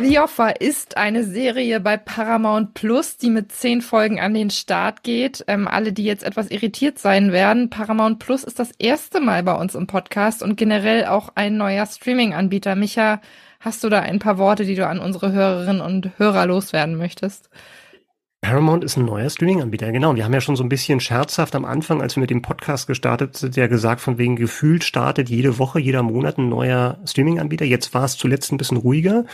The 0.00 0.18
Offer 0.20 0.62
ist 0.62 0.96
eine 0.96 1.24
Serie 1.24 1.80
bei 1.80 1.98
Paramount 1.98 2.72
Plus, 2.72 3.18
die 3.18 3.28
mit 3.28 3.52
zehn 3.52 3.82
Folgen 3.82 4.18
an 4.18 4.32
den 4.32 4.48
Start 4.48 5.02
geht. 5.02 5.44
Ähm, 5.48 5.68
alle, 5.68 5.92
die 5.92 6.04
jetzt 6.04 6.22
etwas 6.22 6.50
irritiert 6.50 6.98
sein 6.98 7.30
werden, 7.30 7.68
Paramount 7.68 8.20
Plus 8.20 8.42
ist 8.42 8.58
das 8.58 8.70
erste 8.78 9.20
Mal 9.20 9.42
bei 9.42 9.54
uns 9.54 9.74
im 9.74 9.86
Podcast 9.86 10.42
und 10.42 10.56
generell 10.56 11.04
auch 11.04 11.32
ein 11.34 11.58
neuer 11.58 11.84
Streaming-Anbieter. 11.84 12.76
Micha, 12.76 13.20
hast 13.60 13.84
du 13.84 13.90
da 13.90 14.00
ein 14.00 14.18
paar 14.18 14.38
Worte, 14.38 14.64
die 14.64 14.76
du 14.76 14.86
an 14.86 14.98
unsere 14.98 15.32
Hörerinnen 15.32 15.82
und 15.82 16.18
Hörer 16.18 16.46
loswerden 16.46 16.96
möchtest? 16.96 17.50
Paramount 18.42 18.84
ist 18.84 18.96
ein 18.96 19.04
neuer 19.04 19.28
Streaming-Anbieter, 19.28 19.92
genau. 19.92 20.16
Wir 20.16 20.24
haben 20.24 20.32
ja 20.32 20.40
schon 20.40 20.56
so 20.56 20.62
ein 20.62 20.70
bisschen 20.70 20.98
scherzhaft 20.98 21.54
am 21.54 21.66
Anfang, 21.66 22.00
als 22.00 22.16
wir 22.16 22.22
mit 22.22 22.30
dem 22.30 22.40
Podcast 22.40 22.86
gestartet 22.86 23.36
sind, 23.36 23.54
ja 23.54 23.66
gesagt, 23.66 24.00
von 24.00 24.16
wegen 24.16 24.34
gefühlt 24.34 24.82
startet 24.82 25.28
jede 25.28 25.58
Woche, 25.58 25.78
jeder 25.78 26.02
Monat 26.02 26.38
ein 26.38 26.48
neuer 26.48 26.98
Streaming-Anbieter. 27.04 27.66
Jetzt 27.66 27.92
war 27.92 28.04
es 28.04 28.16
zuletzt 28.16 28.50
ein 28.50 28.56
bisschen 28.56 28.78
ruhiger. 28.78 29.26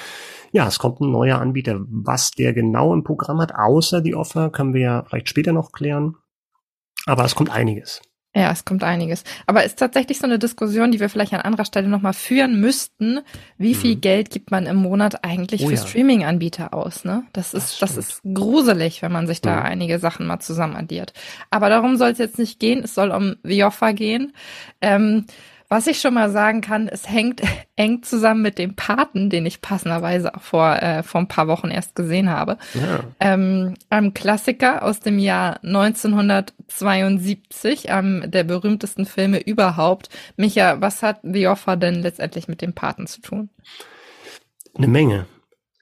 Ja, 0.50 0.66
es 0.66 0.80
kommt 0.80 1.00
ein 1.00 1.12
neuer 1.12 1.38
Anbieter. 1.38 1.78
Was 1.88 2.32
der 2.32 2.52
genau 2.52 2.92
im 2.92 3.04
Programm 3.04 3.40
hat, 3.40 3.54
außer 3.54 4.00
die 4.00 4.16
Offer, 4.16 4.50
können 4.50 4.74
wir 4.74 4.80
ja 4.80 5.04
vielleicht 5.08 5.28
später 5.28 5.52
noch 5.52 5.70
klären. 5.70 6.16
Aber 7.06 7.24
es 7.24 7.36
kommt 7.36 7.50
einiges. 7.50 8.02
Ja, 8.36 8.52
es 8.52 8.66
kommt 8.66 8.84
einiges. 8.84 9.24
Aber 9.46 9.60
es 9.60 9.68
ist 9.68 9.78
tatsächlich 9.78 10.18
so 10.18 10.26
eine 10.26 10.38
Diskussion, 10.38 10.92
die 10.92 11.00
wir 11.00 11.08
vielleicht 11.08 11.32
an 11.32 11.40
anderer 11.40 11.64
Stelle 11.64 11.88
nochmal 11.88 12.12
führen 12.12 12.60
müssten. 12.60 13.20
Wie 13.56 13.74
viel 13.74 13.96
mhm. 13.96 14.02
Geld 14.02 14.28
gibt 14.28 14.50
man 14.50 14.66
im 14.66 14.76
Monat 14.76 15.24
eigentlich 15.24 15.62
oh, 15.64 15.68
für 15.68 15.74
ja. 15.76 15.80
Streaming-Anbieter 15.80 16.74
aus? 16.74 17.06
Ne? 17.06 17.24
Das, 17.32 17.54
ist, 17.54 17.80
das, 17.80 17.94
das 17.94 17.96
ist 17.96 18.20
gruselig, 18.34 19.00
wenn 19.00 19.10
man 19.10 19.26
sich 19.26 19.40
da 19.40 19.60
mhm. 19.60 19.66
einige 19.66 19.98
Sachen 19.98 20.26
mal 20.26 20.38
zusammen 20.40 20.76
addiert. 20.76 21.14
Aber 21.48 21.70
darum 21.70 21.96
soll 21.96 22.10
es 22.10 22.18
jetzt 22.18 22.38
nicht 22.38 22.60
gehen. 22.60 22.84
Es 22.84 22.94
soll 22.94 23.10
um 23.10 23.36
The 23.42 23.64
Offer 23.64 23.94
gehen. 23.94 24.34
Ähm, 24.82 25.24
was 25.68 25.86
ich 25.86 26.00
schon 26.00 26.14
mal 26.14 26.30
sagen 26.30 26.60
kann, 26.60 26.88
es 26.88 27.08
hängt 27.08 27.42
eng 27.76 28.02
zusammen 28.02 28.42
mit 28.42 28.58
dem 28.58 28.74
Paten, 28.76 29.30
den 29.30 29.46
ich 29.46 29.60
passenderweise 29.60 30.34
auch 30.34 30.42
vor, 30.42 30.74
äh, 30.76 31.02
vor 31.02 31.20
ein 31.20 31.28
paar 31.28 31.48
Wochen 31.48 31.68
erst 31.68 31.94
gesehen 31.94 32.30
habe. 32.30 32.56
Ja. 32.74 33.00
Ähm, 33.20 33.74
einem 33.90 34.14
Klassiker 34.14 34.82
aus 34.82 35.00
dem 35.00 35.18
Jahr 35.18 35.62
1972, 35.64 37.90
einem 37.90 38.30
der 38.30 38.44
berühmtesten 38.44 39.04
Filme 39.06 39.40
überhaupt. 39.40 40.08
Micha, 40.36 40.80
was 40.80 41.02
hat 41.02 41.18
The 41.22 41.48
Offer 41.48 41.76
denn 41.76 41.96
letztendlich 41.96 42.48
mit 42.48 42.62
dem 42.62 42.72
Paten 42.72 43.06
zu 43.06 43.20
tun? 43.20 43.50
Eine 44.74 44.88
Menge. 44.88 45.26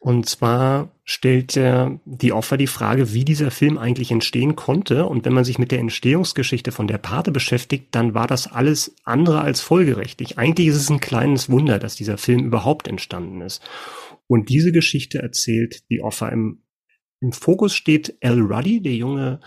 Und 0.00 0.28
zwar 0.28 0.88
stellt 1.04 1.54
er 1.56 2.00
die 2.06 2.32
Offer 2.32 2.56
die 2.56 2.66
Frage, 2.66 3.12
wie 3.12 3.26
dieser 3.26 3.50
Film 3.50 3.76
eigentlich 3.76 4.10
entstehen 4.10 4.56
konnte. 4.56 5.04
Und 5.06 5.26
wenn 5.26 5.34
man 5.34 5.44
sich 5.44 5.58
mit 5.58 5.70
der 5.70 5.78
Entstehungsgeschichte 5.78 6.72
von 6.72 6.86
der 6.86 6.98
Pate 6.98 7.30
beschäftigt, 7.30 7.88
dann 7.94 8.14
war 8.14 8.26
das 8.26 8.50
alles 8.50 8.96
andere 9.04 9.42
als 9.42 9.60
folgerechtig. 9.60 10.38
Eigentlich 10.38 10.68
ist 10.68 10.76
es 10.76 10.90
ein 10.90 11.00
kleines 11.00 11.50
Wunder, 11.50 11.78
dass 11.78 11.96
dieser 11.96 12.16
Film 12.16 12.44
überhaupt 12.46 12.88
entstanden 12.88 13.42
ist. 13.42 13.62
Und 14.26 14.48
diese 14.48 14.72
Geschichte 14.72 15.18
erzählt 15.18 15.82
die 15.90 16.00
Offer 16.00 16.32
im, 16.32 16.62
im 17.20 17.32
Fokus 17.32 17.74
steht 17.74 18.16
Al 18.22 18.40
Ruddy, 18.40 18.80
der 18.80 18.94
junge 18.94 19.40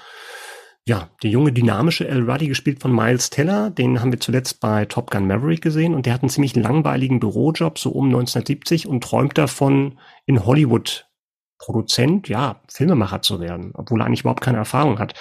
ja, 0.87 1.09
der 1.21 1.29
junge, 1.29 1.51
dynamische 1.51 2.07
El 2.07 2.29
Ruddy, 2.29 2.47
gespielt 2.47 2.79
von 2.79 2.95
Miles 2.95 3.29
Teller, 3.29 3.69
den 3.69 3.99
haben 3.99 4.13
wir 4.13 4.21
zuletzt 4.21 4.61
bei 4.61 4.85
Top 4.85 5.11
Gun 5.11 5.27
Maverick 5.27 5.61
gesehen 5.61 5.93
und 5.93 6.05
der 6.05 6.13
hat 6.13 6.21
einen 6.21 6.29
ziemlich 6.29 6.55
langweiligen 6.55 7.19
Bürojob, 7.19 7.77
so 7.77 7.89
um 7.89 8.05
1970 8.05 8.87
und 8.87 9.03
träumt 9.03 9.37
davon, 9.37 9.99
in 10.25 10.45
Hollywood 10.45 11.06
Produzent, 11.59 12.29
ja, 12.29 12.61
Filmemacher 12.69 13.21
zu 13.21 13.39
werden, 13.39 13.71
obwohl 13.73 14.01
er 14.01 14.05
eigentlich 14.05 14.21
überhaupt 14.21 14.43
keine 14.43 14.57
Erfahrung 14.57 14.99
hat. 14.99 15.13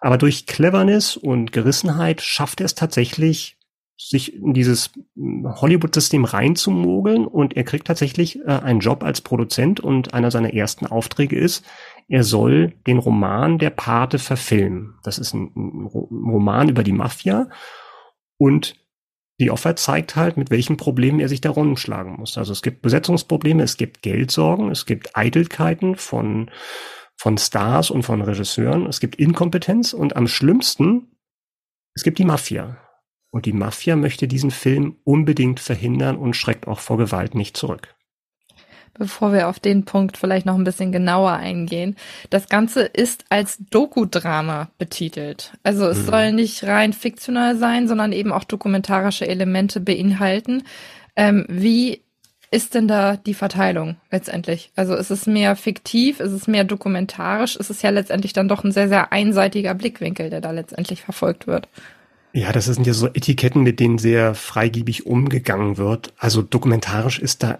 Aber 0.00 0.18
durch 0.18 0.46
Cleverness 0.46 1.16
und 1.16 1.52
Gerissenheit 1.52 2.20
schafft 2.22 2.60
er 2.60 2.66
es 2.66 2.74
tatsächlich, 2.74 3.56
sich 3.98 4.34
in 4.34 4.54
dieses 4.54 4.92
Hollywood-System 5.16 6.24
reinzumogeln 6.24 7.26
und 7.26 7.54
er 7.56 7.64
kriegt 7.64 7.86
tatsächlich 7.86 8.38
äh, 8.40 8.48
einen 8.48 8.80
Job 8.80 9.04
als 9.04 9.20
Produzent 9.20 9.78
und 9.78 10.14
einer 10.14 10.30
seiner 10.30 10.54
ersten 10.54 10.86
Aufträge 10.86 11.38
ist, 11.38 11.66
er 12.08 12.24
soll 12.24 12.72
den 12.86 12.98
Roman 12.98 13.58
Der 13.58 13.70
Pate 13.70 14.18
verfilmen. 14.18 14.94
Das 15.02 15.18
ist 15.18 15.34
ein, 15.34 15.52
ein 15.54 15.86
Roman 15.86 16.70
über 16.70 16.82
die 16.82 16.92
Mafia 16.92 17.50
und 18.38 18.74
die 19.40 19.50
Offer 19.50 19.74
zeigt 19.74 20.14
halt, 20.16 20.36
mit 20.36 20.50
welchen 20.50 20.76
Problemen 20.76 21.18
er 21.18 21.28
sich 21.28 21.40
da 21.40 21.50
rumschlagen 21.50 22.12
muss. 22.12 22.38
Also 22.38 22.52
es 22.52 22.62
gibt 22.62 22.82
Besetzungsprobleme, 22.82 23.62
es 23.62 23.76
gibt 23.76 24.02
Geldsorgen, 24.02 24.70
es 24.70 24.86
gibt 24.86 25.16
Eitelkeiten 25.16 25.96
von, 25.96 26.50
von 27.16 27.38
Stars 27.38 27.90
und 27.90 28.02
von 28.02 28.22
Regisseuren, 28.22 28.86
es 28.86 29.00
gibt 29.00 29.16
Inkompetenz 29.16 29.92
und 29.94 30.14
am 30.14 30.28
schlimmsten, 30.28 31.16
es 31.94 32.04
gibt 32.04 32.18
die 32.18 32.24
Mafia. 32.24 32.78
Und 33.32 33.46
die 33.46 33.52
Mafia 33.52 33.96
möchte 33.96 34.28
diesen 34.28 34.50
Film 34.50 34.96
unbedingt 35.04 35.58
verhindern 35.58 36.16
und 36.16 36.34
schreckt 36.34 36.68
auch 36.68 36.80
vor 36.80 36.98
Gewalt 36.98 37.34
nicht 37.34 37.56
zurück 37.56 37.96
bevor 38.94 39.32
wir 39.32 39.48
auf 39.48 39.58
den 39.58 39.84
Punkt 39.84 40.16
vielleicht 40.16 40.46
noch 40.46 40.56
ein 40.56 40.64
bisschen 40.64 40.92
genauer 40.92 41.32
eingehen. 41.32 41.96
Das 42.28 42.48
Ganze 42.48 42.82
ist 42.82 43.24
als 43.30 43.58
Doku-Drama 43.70 44.70
betitelt. 44.78 45.52
Also 45.62 45.86
es 45.86 45.98
mhm. 45.98 46.06
soll 46.06 46.32
nicht 46.32 46.64
rein 46.64 46.92
fiktional 46.92 47.56
sein, 47.56 47.88
sondern 47.88 48.12
eben 48.12 48.32
auch 48.32 48.44
dokumentarische 48.44 49.26
Elemente 49.26 49.80
beinhalten. 49.80 50.64
Ähm, 51.16 51.46
wie 51.48 52.02
ist 52.50 52.74
denn 52.74 52.88
da 52.88 53.16
die 53.16 53.34
Verteilung 53.34 53.96
letztendlich? 54.10 54.72
Also 54.74 54.94
ist 54.94 55.10
es 55.10 55.26
mehr 55.26 55.54
fiktiv, 55.54 56.20
ist 56.20 56.32
es 56.32 56.48
mehr 56.48 56.64
dokumentarisch? 56.64 57.56
Ist 57.56 57.70
es 57.70 57.82
ja 57.82 57.90
letztendlich 57.90 58.32
dann 58.32 58.48
doch 58.48 58.64
ein 58.64 58.72
sehr, 58.72 58.88
sehr 58.88 59.12
einseitiger 59.12 59.74
Blickwinkel, 59.74 60.30
der 60.30 60.40
da 60.40 60.50
letztendlich 60.50 61.02
verfolgt 61.02 61.46
wird? 61.46 61.68
Ja, 62.32 62.52
das 62.52 62.66
sind 62.66 62.86
ja 62.86 62.92
so 62.92 63.08
Etiketten, 63.08 63.62
mit 63.62 63.80
denen 63.80 63.98
sehr 63.98 64.34
freigiebig 64.34 65.06
umgegangen 65.06 65.78
wird. 65.78 66.12
Also 66.16 66.42
dokumentarisch 66.42 67.18
ist 67.18 67.42
da 67.42 67.58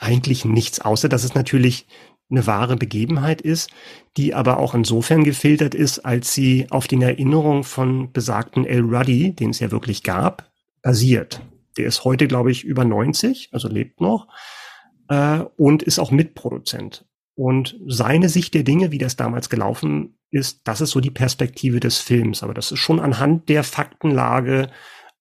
eigentlich 0.00 0.44
nichts, 0.44 0.80
außer 0.80 1.08
dass 1.08 1.24
es 1.24 1.34
natürlich 1.34 1.86
eine 2.30 2.46
wahre 2.46 2.76
Begebenheit 2.76 3.40
ist, 3.40 3.70
die 4.16 4.34
aber 4.34 4.58
auch 4.58 4.74
insofern 4.74 5.24
gefiltert 5.24 5.74
ist, 5.74 6.00
als 6.00 6.32
sie 6.32 6.66
auf 6.70 6.86
den 6.86 7.02
Erinnerungen 7.02 7.64
von 7.64 8.12
besagten 8.12 8.64
El 8.64 8.82
Ruddy, 8.82 9.34
den 9.34 9.50
es 9.50 9.60
ja 9.60 9.70
wirklich 9.70 10.02
gab, 10.02 10.50
basiert. 10.82 11.40
Der 11.76 11.86
ist 11.86 12.04
heute, 12.04 12.28
glaube 12.28 12.50
ich, 12.50 12.64
über 12.64 12.84
90, 12.84 13.50
also 13.52 13.68
lebt 13.68 14.00
noch, 14.00 14.28
äh, 15.08 15.40
und 15.56 15.82
ist 15.82 15.98
auch 15.98 16.10
Mitproduzent. 16.10 17.04
Und 17.34 17.76
seine 17.86 18.28
Sicht 18.28 18.54
der 18.54 18.64
Dinge, 18.64 18.92
wie 18.92 18.98
das 18.98 19.16
damals 19.16 19.48
gelaufen 19.48 20.18
ist, 20.30 20.60
das 20.64 20.80
ist 20.80 20.90
so 20.90 21.00
die 21.00 21.10
Perspektive 21.10 21.80
des 21.80 21.98
Films. 21.98 22.42
Aber 22.42 22.54
das 22.54 22.70
ist 22.70 22.80
schon 22.80 23.00
anhand 23.00 23.48
der 23.48 23.64
Faktenlage 23.64 24.70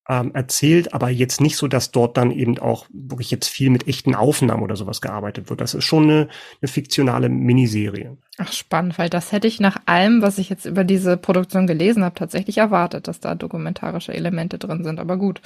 ähm, 0.09 0.33
erzählt, 0.33 0.93
aber 0.93 1.09
jetzt 1.09 1.39
nicht 1.39 1.55
so, 1.55 1.67
dass 1.67 1.91
dort 1.91 2.17
dann 2.17 2.31
eben 2.31 2.57
auch 2.57 2.87
wirklich 2.91 3.29
jetzt 3.29 3.47
viel 3.47 3.69
mit 3.69 3.87
echten 3.87 4.15
Aufnahmen 4.15 4.63
oder 4.63 4.75
sowas 4.75 5.01
gearbeitet 5.01 5.49
wird. 5.49 5.61
Das 5.61 5.75
ist 5.75 5.83
schon 5.83 6.03
eine, 6.03 6.27
eine 6.61 6.67
fiktionale 6.67 7.29
Miniserie. 7.29 8.17
Ach, 8.39 8.51
spannend, 8.51 8.97
weil 8.97 9.09
das 9.09 9.31
hätte 9.31 9.47
ich 9.47 9.59
nach 9.59 9.77
allem, 9.85 10.23
was 10.23 10.39
ich 10.39 10.49
jetzt 10.49 10.65
über 10.65 10.83
diese 10.83 11.15
Produktion 11.15 11.67
gelesen 11.67 12.03
habe, 12.03 12.15
tatsächlich 12.15 12.57
erwartet, 12.57 13.07
dass 13.07 13.19
da 13.19 13.35
dokumentarische 13.35 14.13
Elemente 14.13 14.57
drin 14.57 14.83
sind. 14.83 14.99
Aber 14.99 15.17
gut, 15.17 15.41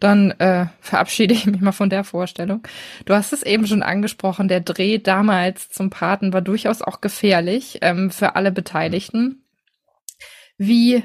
dann 0.00 0.32
äh, 0.32 0.66
verabschiede 0.80 1.32
ich 1.32 1.46
mich 1.46 1.62
mal 1.62 1.72
von 1.72 1.88
der 1.88 2.04
Vorstellung. 2.04 2.66
Du 3.06 3.14
hast 3.14 3.32
es 3.32 3.42
eben 3.42 3.66
schon 3.66 3.82
angesprochen, 3.82 4.48
der 4.48 4.60
Dreh 4.60 4.98
damals 4.98 5.70
zum 5.70 5.88
Paten 5.88 6.34
war 6.34 6.42
durchaus 6.42 6.82
auch 6.82 7.00
gefährlich 7.00 7.78
ähm, 7.80 8.10
für 8.10 8.36
alle 8.36 8.52
Beteiligten. 8.52 9.44
Wie, 10.58 11.04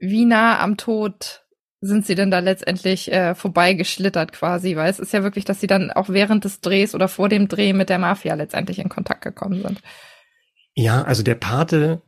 wie 0.00 0.24
nah 0.24 0.58
am 0.58 0.76
Tod 0.76 1.44
sind 1.80 2.06
sie 2.06 2.14
denn 2.14 2.30
da 2.30 2.40
letztendlich 2.40 3.10
äh, 3.10 3.34
vorbeigeschlittert 3.34 4.32
quasi? 4.32 4.76
Weil 4.76 4.90
es 4.90 4.98
ist 4.98 5.12
ja 5.12 5.22
wirklich, 5.22 5.44
dass 5.44 5.60
sie 5.60 5.66
dann 5.66 5.90
auch 5.90 6.08
während 6.08 6.44
des 6.44 6.60
Drehs 6.60 6.94
oder 6.94 7.08
vor 7.08 7.28
dem 7.28 7.48
Dreh 7.48 7.72
mit 7.72 7.88
der 7.88 7.98
Mafia 7.98 8.34
letztendlich 8.34 8.78
in 8.78 8.88
Kontakt 8.88 9.22
gekommen 9.22 9.62
sind. 9.62 9.80
Ja, 10.74 11.02
also 11.02 11.22
der 11.22 11.34
Pate, 11.34 12.02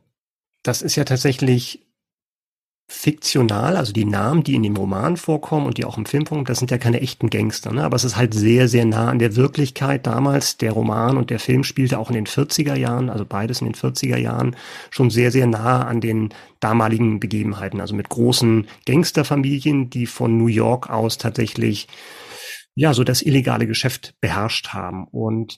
das 0.61 0.81
ist 0.81 0.95
ja 0.95 1.03
tatsächlich 1.03 1.82
fiktional, 2.95 3.75
also 3.75 3.91
die 3.91 4.05
Namen, 4.05 4.43
die 4.43 4.53
in 4.53 4.61
dem 4.61 4.77
Roman 4.77 5.17
vorkommen 5.17 5.65
und 5.65 5.77
die 5.77 5.83
auch 5.83 5.97
im 5.97 6.05
Film 6.05 6.27
vorkommen, 6.27 6.45
das 6.45 6.59
sind 6.59 6.69
ja 6.69 6.77
keine 6.77 7.01
echten 7.01 7.29
Gangster, 7.29 7.73
ne? 7.73 7.83
aber 7.83 7.95
es 7.95 8.03
ist 8.03 8.15
halt 8.15 8.35
sehr, 8.35 8.67
sehr 8.67 8.85
nah 8.85 9.09
an 9.09 9.17
der 9.17 9.35
Wirklichkeit 9.35 10.05
damals. 10.05 10.57
Der 10.57 10.71
Roman 10.71 11.17
und 11.17 11.31
der 11.31 11.39
Film 11.39 11.63
spielte 11.63 11.97
auch 11.97 12.09
in 12.09 12.15
den 12.15 12.27
40er 12.27 12.75
Jahren, 12.75 13.09
also 13.09 13.25
beides 13.25 13.61
in 13.61 13.67
den 13.67 13.75
40er 13.75 14.17
Jahren, 14.17 14.55
schon 14.91 15.09
sehr, 15.09 15.31
sehr 15.31 15.47
nah 15.47 15.85
an 15.85 16.01
den 16.01 16.29
damaligen 16.59 17.19
Begebenheiten, 17.19 17.81
also 17.81 17.95
mit 17.95 18.09
großen 18.09 18.67
Gangsterfamilien, 18.85 19.89
die 19.89 20.05
von 20.05 20.37
New 20.37 20.47
York 20.47 20.89
aus 20.89 21.17
tatsächlich 21.17 21.87
ja 22.75 22.93
so 22.93 23.03
das 23.03 23.23
illegale 23.23 23.65
Geschäft 23.65 24.13
beherrscht 24.21 24.69
haben. 24.69 25.07
Und 25.07 25.57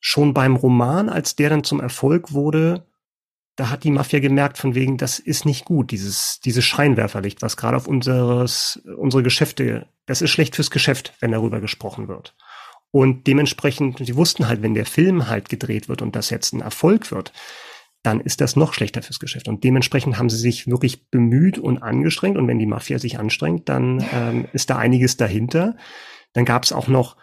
schon 0.00 0.32
beim 0.32 0.56
Roman, 0.56 1.10
als 1.10 1.36
der 1.36 1.50
dann 1.50 1.62
zum 1.62 1.78
Erfolg 1.80 2.32
wurde, 2.32 2.86
da 3.56 3.70
hat 3.70 3.84
die 3.84 3.90
Mafia 3.90 4.20
gemerkt, 4.20 4.58
von 4.58 4.74
wegen, 4.74 4.96
das 4.96 5.18
ist 5.18 5.44
nicht 5.44 5.64
gut, 5.64 5.90
dieses, 5.90 6.40
dieses 6.40 6.64
Scheinwerferlicht, 6.64 7.42
was 7.42 7.56
gerade 7.56 7.76
auf 7.76 7.86
unseres, 7.86 8.80
unsere 8.96 9.22
Geschäfte, 9.22 9.86
das 10.06 10.22
ist 10.22 10.30
schlecht 10.30 10.56
fürs 10.56 10.70
Geschäft, 10.70 11.12
wenn 11.20 11.32
darüber 11.32 11.60
gesprochen 11.60 12.08
wird. 12.08 12.34
Und 12.92 13.26
dementsprechend, 13.26 13.98
sie 14.04 14.16
wussten 14.16 14.48
halt, 14.48 14.62
wenn 14.62 14.74
der 14.74 14.86
Film 14.86 15.28
halt 15.28 15.48
gedreht 15.48 15.88
wird 15.88 16.02
und 16.02 16.16
das 16.16 16.30
jetzt 16.30 16.52
ein 16.52 16.60
Erfolg 16.60 17.10
wird, 17.12 17.32
dann 18.02 18.20
ist 18.20 18.40
das 18.40 18.56
noch 18.56 18.72
schlechter 18.72 19.02
fürs 19.02 19.20
Geschäft. 19.20 19.46
Und 19.46 19.62
dementsprechend 19.62 20.18
haben 20.18 20.30
sie 20.30 20.38
sich 20.38 20.66
wirklich 20.66 21.10
bemüht 21.10 21.58
und 21.58 21.82
angestrengt. 21.82 22.38
Und 22.38 22.48
wenn 22.48 22.58
die 22.58 22.66
Mafia 22.66 22.98
sich 22.98 23.18
anstrengt, 23.18 23.68
dann 23.68 24.04
ähm, 24.12 24.48
ist 24.52 24.70
da 24.70 24.76
einiges 24.76 25.16
dahinter. 25.18 25.76
Dann 26.32 26.44
gab 26.44 26.64
es 26.64 26.72
auch 26.72 26.88
noch 26.88 27.16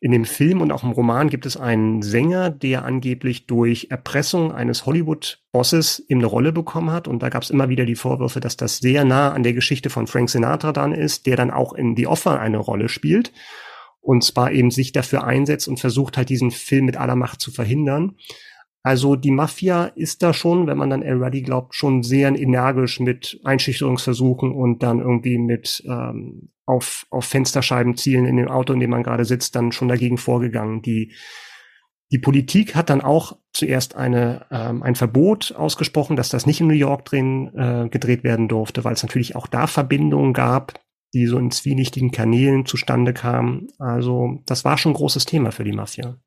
in 0.00 0.12
dem 0.12 0.24
Film 0.24 0.60
und 0.60 0.72
auch 0.72 0.82
im 0.82 0.90
Roman 0.90 1.28
gibt 1.28 1.46
es 1.46 1.56
einen 1.56 2.02
Sänger, 2.02 2.50
der 2.50 2.84
angeblich 2.84 3.46
durch 3.46 3.88
Erpressung 3.90 4.52
eines 4.52 4.84
Hollywood-Bosses 4.86 6.04
eben 6.08 6.20
eine 6.20 6.26
Rolle 6.26 6.52
bekommen 6.52 6.90
hat. 6.90 7.08
Und 7.08 7.22
da 7.22 7.28
gab 7.28 7.42
es 7.42 7.50
immer 7.50 7.68
wieder 7.68 7.86
die 7.86 7.94
Vorwürfe, 7.94 8.40
dass 8.40 8.56
das 8.56 8.78
sehr 8.78 9.04
nah 9.04 9.32
an 9.32 9.42
der 9.42 9.54
Geschichte 9.54 9.90
von 9.90 10.06
Frank 10.06 10.28
Sinatra 10.28 10.72
dann 10.72 10.92
ist, 10.92 11.26
der 11.26 11.36
dann 11.36 11.50
auch 11.50 11.72
in 11.72 11.96
The 11.96 12.06
Offer 12.06 12.38
eine 12.38 12.58
Rolle 12.58 12.88
spielt. 12.88 13.32
Und 14.00 14.22
zwar 14.22 14.52
eben 14.52 14.70
sich 14.70 14.92
dafür 14.92 15.24
einsetzt 15.24 15.66
und 15.66 15.80
versucht 15.80 16.16
halt 16.16 16.28
diesen 16.28 16.50
Film 16.50 16.84
mit 16.84 16.96
aller 16.96 17.16
Macht 17.16 17.40
zu 17.40 17.50
verhindern. 17.50 18.16
Also 18.86 19.16
die 19.16 19.32
Mafia 19.32 19.86
ist 19.86 20.22
da 20.22 20.32
schon, 20.32 20.68
wenn 20.68 20.78
man 20.78 20.90
dann 20.90 21.02
El 21.02 21.20
Ruddy 21.20 21.42
glaubt, 21.42 21.74
schon 21.74 22.04
sehr 22.04 22.28
energisch 22.28 23.00
mit 23.00 23.40
Einschüchterungsversuchen 23.42 24.52
und 24.52 24.84
dann 24.84 25.00
irgendwie 25.00 25.38
mit 25.38 25.82
ähm, 25.88 26.50
auf, 26.66 27.04
auf 27.10 27.24
Fensterscheiben 27.24 27.96
zielen 27.96 28.26
in 28.26 28.36
dem 28.36 28.46
Auto, 28.46 28.72
in 28.72 28.78
dem 28.78 28.90
man 28.90 29.02
gerade 29.02 29.24
sitzt, 29.24 29.56
dann 29.56 29.72
schon 29.72 29.88
dagegen 29.88 30.18
vorgegangen. 30.18 30.82
Die, 30.82 31.12
die 32.12 32.20
Politik 32.20 32.76
hat 32.76 32.88
dann 32.88 33.00
auch 33.00 33.36
zuerst 33.52 33.96
eine, 33.96 34.46
ähm, 34.52 34.84
ein 34.84 34.94
Verbot 34.94 35.52
ausgesprochen, 35.56 36.14
dass 36.14 36.28
das 36.28 36.46
nicht 36.46 36.60
in 36.60 36.68
New 36.68 36.74
York 36.74 37.06
drin 37.06 37.50
äh, 37.56 37.88
gedreht 37.88 38.22
werden 38.22 38.46
durfte, 38.46 38.84
weil 38.84 38.92
es 38.92 39.02
natürlich 39.02 39.34
auch 39.34 39.48
da 39.48 39.66
Verbindungen 39.66 40.32
gab, 40.32 40.78
die 41.12 41.26
so 41.26 41.38
in 41.38 41.50
zwielichtigen 41.50 42.12
Kanälen 42.12 42.66
zustande 42.66 43.12
kamen. 43.12 43.66
Also 43.80 44.44
das 44.46 44.64
war 44.64 44.78
schon 44.78 44.92
ein 44.92 44.96
großes 44.96 45.24
Thema 45.24 45.50
für 45.50 45.64
die 45.64 45.72
Mafia. 45.72 46.20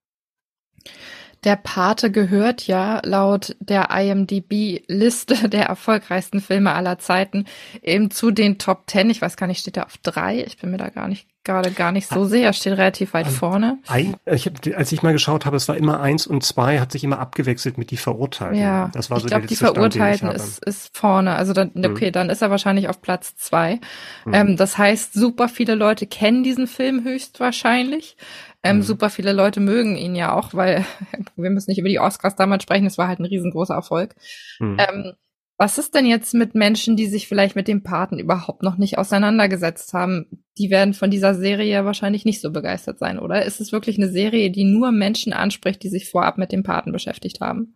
Der 1.43 1.55
Pate 1.55 2.11
gehört 2.11 2.67
ja 2.67 3.01
laut 3.03 3.55
der 3.59 3.89
IMDb-Liste 3.91 5.49
der 5.49 5.65
erfolgreichsten 5.65 6.41
Filme 6.41 6.73
aller 6.73 6.99
Zeiten 6.99 7.45
eben 7.81 8.11
zu 8.11 8.31
den 8.31 8.57
Top 8.57 8.87
Ten. 8.87 9.09
Ich 9.09 9.21
weiß 9.21 9.37
gar 9.37 9.47
nicht, 9.47 9.59
steht 9.59 9.77
er 9.77 9.85
auf 9.85 9.97
drei? 9.97 10.43
Ich 10.43 10.57
bin 10.57 10.71
mir 10.71 10.77
da 10.77 10.89
gar 10.89 11.07
nicht 11.07 11.27
gerade 11.43 11.71
gar 11.71 11.91
nicht 11.91 12.07
so 12.07 12.25
sehr. 12.25 12.53
Steht 12.53 12.73
relativ 12.73 13.13
weit 13.13 13.27
vorne. 13.27 13.79
Ein, 13.87 14.15
ich 14.25 14.45
hab, 14.45 14.53
als 14.75 14.91
ich 14.91 15.03
mal 15.03 15.13
geschaut 15.13 15.45
habe, 15.45 15.57
es 15.57 15.67
war 15.67 15.77
immer 15.77 15.99
eins 15.99 16.27
und 16.27 16.43
zwei, 16.43 16.79
hat 16.79 16.91
sich 16.91 17.03
immer 17.03 17.19
abgewechselt 17.19 17.77
mit 17.77 17.91
die 17.91 17.97
Verurteilten. 17.97 18.59
Ja, 18.59 18.89
das 18.93 19.09
war 19.09 19.19
so 19.19 19.25
ich 19.25 19.31
glaube, 19.31 19.47
die 19.47 19.55
Verurteilten 19.55 20.29
ist, 20.29 20.63
ist 20.65 20.95
vorne. 20.95 21.35
Also 21.35 21.53
dann, 21.53 21.71
hm. 21.73 21.85
okay, 21.85 22.07
hm. 22.07 22.11
dann 22.13 22.29
ist 22.29 22.41
er 22.41 22.49
wahrscheinlich 22.49 22.89
auf 22.89 23.01
Platz 23.01 23.35
zwei. 23.35 23.79
Hm. 24.23 24.33
Ähm, 24.33 24.57
das 24.57 24.77
heißt, 24.77 25.13
super 25.13 25.49
viele 25.49 25.75
Leute 25.75 26.07
kennen 26.07 26.43
diesen 26.43 26.67
Film 26.67 27.03
höchstwahrscheinlich. 27.03 28.17
Ähm, 28.61 28.77
mhm. 28.77 28.81
Super 28.81 29.09
viele 29.09 29.31
Leute 29.31 29.61
mögen 29.61 29.95
ihn 29.95 30.15
ja 30.15 30.33
auch, 30.33 30.53
weil 30.53 30.85
wir 31.37 31.49
müssen 31.49 31.71
nicht 31.71 31.79
über 31.79 31.89
die 31.89 31.99
Oscars 31.99 32.35
damals 32.35 32.63
sprechen, 32.63 32.85
es 32.85 32.97
war 32.97 33.07
halt 33.07 33.19
ein 33.19 33.25
riesengroßer 33.25 33.73
Erfolg. 33.73 34.15
Mhm. 34.59 34.77
Ähm, 34.77 35.13
was 35.59 35.77
ist 35.77 35.93
denn 35.93 36.05
jetzt 36.05 36.33
mit 36.33 36.55
Menschen, 36.55 36.95
die 36.95 37.07
sich 37.07 37.27
vielleicht 37.27 37.57
mit 37.57 37.67
dem 37.67 37.83
Paten 37.83 38.17
überhaupt 38.17 38.63
noch 38.63 38.77
nicht 38.77 38.97
auseinandergesetzt 38.97 39.93
haben? 39.93 40.25
Die 40.57 40.69
werden 40.69 40.93
von 40.93 41.11
dieser 41.11 41.35
Serie 41.35 41.83
wahrscheinlich 41.83 42.23
nicht 42.23 42.39
so 42.39 42.49
begeistert 42.49 42.97
sein, 42.97 43.19
oder? 43.19 43.43
Ist 43.43 43.59
es 43.59 43.73
wirklich 43.73 43.97
eine 43.97 44.09
Serie, 44.09 44.51
die 44.51 44.63
nur 44.63 44.93
Menschen 44.93 45.33
anspricht, 45.33 45.83
die 45.83 45.89
sich 45.89 46.09
vorab 46.09 46.37
mit 46.37 46.53
dem 46.53 46.63
Paten 46.63 46.93
beschäftigt 46.93 47.41
haben? 47.41 47.75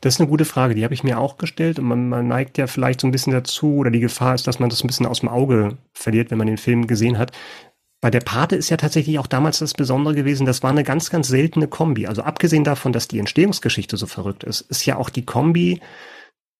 Das 0.00 0.14
ist 0.14 0.20
eine 0.20 0.30
gute 0.30 0.46
Frage, 0.46 0.74
die 0.74 0.82
habe 0.82 0.94
ich 0.94 1.04
mir 1.04 1.18
auch 1.18 1.36
gestellt 1.36 1.78
und 1.78 1.84
man, 1.84 2.08
man 2.08 2.26
neigt 2.26 2.56
ja 2.56 2.66
vielleicht 2.66 3.02
so 3.02 3.06
ein 3.06 3.12
bisschen 3.12 3.34
dazu 3.34 3.74
oder 3.74 3.90
die 3.90 4.00
Gefahr 4.00 4.34
ist, 4.34 4.46
dass 4.46 4.58
man 4.58 4.70
das 4.70 4.82
ein 4.82 4.86
bisschen 4.86 5.04
aus 5.04 5.20
dem 5.20 5.28
Auge 5.28 5.76
verliert, 5.92 6.30
wenn 6.30 6.38
man 6.38 6.46
den 6.46 6.56
Film 6.56 6.86
gesehen 6.86 7.18
hat. 7.18 7.32
Bei 8.00 8.10
der 8.10 8.20
Pate 8.20 8.56
ist 8.56 8.70
ja 8.70 8.78
tatsächlich 8.78 9.18
auch 9.18 9.26
damals 9.26 9.58
das 9.58 9.74
Besondere 9.74 10.14
gewesen, 10.14 10.46
das 10.46 10.62
war 10.62 10.70
eine 10.70 10.84
ganz, 10.84 11.10
ganz 11.10 11.28
seltene 11.28 11.68
Kombi. 11.68 12.06
Also 12.06 12.22
abgesehen 12.22 12.64
davon, 12.64 12.94
dass 12.94 13.08
die 13.08 13.18
Entstehungsgeschichte 13.18 13.98
so 13.98 14.06
verrückt 14.06 14.44
ist, 14.44 14.62
ist 14.62 14.86
ja 14.86 14.96
auch 14.96 15.10
die 15.10 15.26
Kombi 15.26 15.80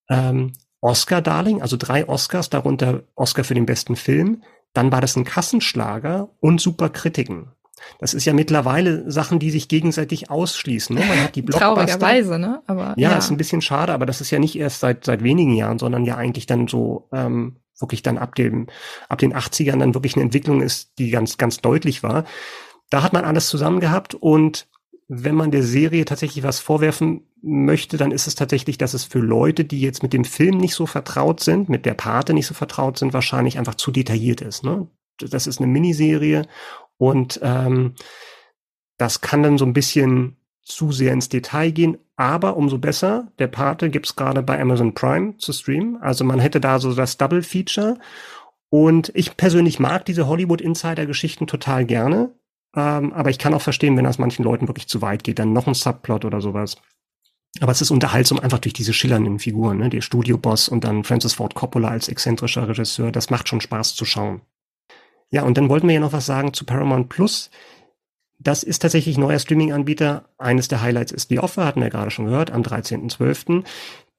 ähm, 0.08 0.52
Oscar-Darling, 0.80 1.62
also 1.62 1.76
drei 1.78 2.08
Oscars, 2.08 2.50
darunter 2.50 3.04
Oscar 3.14 3.44
für 3.44 3.54
den 3.54 3.66
besten 3.66 3.96
Film. 3.96 4.42
Dann 4.74 4.92
war 4.92 5.00
das 5.00 5.16
ein 5.16 5.24
Kassenschlager 5.24 6.30
und 6.40 6.60
super 6.60 6.90
Kritiken. 6.90 7.52
Das 7.98 8.14
ist 8.14 8.24
ja 8.24 8.32
mittlerweile 8.32 9.10
Sachen, 9.10 9.38
die 9.38 9.50
sich 9.50 9.68
gegenseitig 9.68 10.30
ausschließen. 10.30 10.94
Ne? 10.94 11.04
Man 11.04 11.22
hat 11.22 11.36
die 11.36 11.42
Blockbuster. 11.42 11.74
Traurigerweise, 11.74 12.38
ne? 12.38 12.62
Aber 12.66 12.94
ja, 12.96 13.10
ja, 13.10 13.16
ist 13.16 13.30
ein 13.30 13.36
bisschen 13.36 13.62
schade, 13.62 13.92
aber 13.92 14.06
das 14.06 14.20
ist 14.20 14.30
ja 14.30 14.38
nicht 14.38 14.56
erst 14.56 14.80
seit 14.80 15.04
seit 15.04 15.22
wenigen 15.22 15.54
Jahren, 15.54 15.78
sondern 15.78 16.04
ja 16.04 16.16
eigentlich 16.16 16.46
dann 16.46 16.68
so 16.68 17.08
ähm, 17.12 17.56
wirklich 17.78 18.02
dann 18.02 18.18
ab 18.18 18.34
dem 18.34 18.68
ab 19.08 19.18
den 19.18 19.34
80ern 19.34 19.78
dann 19.78 19.94
wirklich 19.94 20.14
eine 20.14 20.24
Entwicklung 20.24 20.62
ist, 20.62 20.98
die 20.98 21.10
ganz 21.10 21.38
ganz 21.38 21.58
deutlich 21.58 22.02
war. 22.02 22.24
Da 22.90 23.02
hat 23.02 23.12
man 23.12 23.24
alles 23.24 23.48
zusammen 23.48 23.80
gehabt 23.80 24.14
und 24.14 24.68
wenn 25.08 25.34
man 25.34 25.50
der 25.50 25.62
Serie 25.62 26.04
tatsächlich 26.04 26.44
was 26.44 26.60
vorwerfen 26.60 27.22
möchte, 27.42 27.96
dann 27.96 28.10
ist 28.10 28.26
es 28.26 28.34
tatsächlich, 28.34 28.78
dass 28.78 28.94
es 28.94 29.04
für 29.04 29.18
Leute, 29.18 29.64
die 29.64 29.80
jetzt 29.80 30.02
mit 30.02 30.12
dem 30.12 30.24
Film 30.24 30.56
nicht 30.56 30.74
so 30.74 30.86
vertraut 30.86 31.40
sind, 31.40 31.68
mit 31.68 31.84
der 31.84 31.94
Pate 31.94 32.32
nicht 32.32 32.46
so 32.46 32.54
vertraut 32.54 32.98
sind, 32.98 33.12
wahrscheinlich 33.12 33.58
einfach 33.58 33.74
zu 33.74 33.90
detailliert 33.90 34.40
ist. 34.40 34.64
Ne? 34.64 34.88
Das 35.18 35.46
ist 35.46 35.58
eine 35.60 35.66
Miniserie 35.66 36.46
und 36.96 37.40
ähm, 37.42 37.94
das 38.96 39.20
kann 39.20 39.42
dann 39.42 39.58
so 39.58 39.66
ein 39.66 39.74
bisschen 39.74 40.36
zu 40.62 40.92
sehr 40.92 41.12
ins 41.12 41.28
Detail 41.28 41.70
gehen, 41.70 41.98
aber 42.16 42.56
umso 42.56 42.78
besser. 42.78 43.30
Der 43.38 43.48
Pate 43.48 43.90
gibt's 43.90 44.16
gerade 44.16 44.42
bei 44.42 44.58
Amazon 44.60 44.94
Prime 44.94 45.36
zu 45.36 45.52
streamen. 45.52 45.98
Also 46.00 46.24
man 46.24 46.40
hätte 46.40 46.60
da 46.60 46.78
so 46.78 46.94
das 46.94 47.18
Double 47.18 47.42
Feature. 47.42 47.98
Und 48.70 49.12
ich 49.14 49.36
persönlich 49.36 49.78
mag 49.78 50.04
diese 50.04 50.26
Hollywood 50.26 50.60
Insider 50.60 51.06
Geschichten 51.06 51.46
total 51.46 51.84
gerne. 51.84 52.34
Ähm, 52.76 53.12
aber 53.12 53.30
ich 53.30 53.38
kann 53.38 53.54
auch 53.54 53.62
verstehen, 53.62 53.96
wenn 53.96 54.04
das 54.04 54.18
manchen 54.18 54.44
Leuten 54.44 54.68
wirklich 54.68 54.88
zu 54.88 55.02
weit 55.02 55.24
geht, 55.24 55.38
dann 55.38 55.52
noch 55.52 55.66
ein 55.66 55.74
Subplot 55.74 56.24
oder 56.24 56.40
sowas. 56.40 56.76
Aber 57.60 57.70
es 57.70 57.80
ist 57.80 57.92
unterhaltsam 57.92 58.40
einfach 58.40 58.58
durch 58.58 58.72
diese 58.72 58.92
schillernden 58.92 59.38
Figuren, 59.38 59.78
ne? 59.78 59.88
Der 59.88 60.00
Studioboss 60.00 60.68
und 60.68 60.82
dann 60.82 61.04
Francis 61.04 61.34
Ford 61.34 61.54
Coppola 61.54 61.88
als 61.88 62.08
exzentrischer 62.08 62.68
Regisseur. 62.68 63.12
Das 63.12 63.30
macht 63.30 63.48
schon 63.48 63.60
Spaß 63.60 63.94
zu 63.94 64.04
schauen. 64.04 64.40
Ja, 65.30 65.42
und 65.42 65.56
dann 65.56 65.68
wollten 65.68 65.86
wir 65.86 65.94
ja 65.94 66.00
noch 66.00 66.12
was 66.12 66.26
sagen 66.26 66.52
zu 66.52 66.64
Paramount 66.64 67.08
Plus. 67.08 67.50
Das 68.40 68.62
ist 68.64 68.80
tatsächlich 68.80 69.16
neuer 69.18 69.38
Streaming-Anbieter. 69.38 70.28
Eines 70.38 70.68
der 70.68 70.82
Highlights 70.82 71.12
ist 71.12 71.28
The 71.28 71.38
Offer, 71.38 71.64
hatten 71.64 71.80
wir 71.80 71.90
gerade 71.90 72.10
schon 72.10 72.26
gehört, 72.26 72.50
am 72.50 72.62
13.12. 72.62 73.64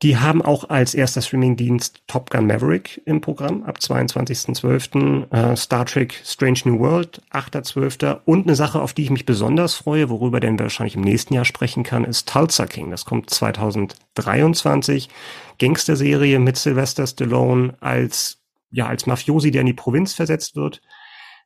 Die 0.02 0.18
haben 0.18 0.42
auch 0.42 0.70
als 0.70 0.94
erster 0.94 1.22
Streaming-Dienst 1.22 2.04
Top 2.08 2.30
Gun 2.30 2.48
Maverick 2.48 3.02
im 3.06 3.22
Programm 3.22 3.64
ab 3.64 3.78
22.12. 3.80 5.32
Äh, 5.32 5.56
Star 5.56 5.86
Trek 5.86 6.22
Strange 6.26 6.60
New 6.66 6.80
World, 6.80 7.22
8.12. 7.32 8.20
Und 8.26 8.46
eine 8.46 8.56
Sache, 8.56 8.82
auf 8.82 8.92
die 8.92 9.04
ich 9.04 9.10
mich 9.10 9.26
besonders 9.26 9.76
freue, 9.76 10.10
worüber 10.10 10.42
denn 10.42 10.60
wahrscheinlich 10.60 10.96
im 10.96 11.02
nächsten 11.02 11.34
Jahr 11.34 11.46
sprechen 11.46 11.84
kann, 11.84 12.04
ist 12.04 12.28
Tulsa 12.28 12.66
King. 12.66 12.92
Das 12.92 13.06
kommt 13.06 13.30
2023. 13.30 15.10
Gangster-Serie 15.60 16.40
mit 16.40 16.58
Sylvester 16.58 17.08
Stallone 17.08 17.76
als, 17.80 18.40
ja, 18.72 18.88
als 18.88 19.06
Mafiosi, 19.06 19.52
der 19.52 19.62
in 19.62 19.68
die 19.68 19.74
Provinz 19.74 20.14
versetzt 20.14 20.58
wird. 20.58 20.82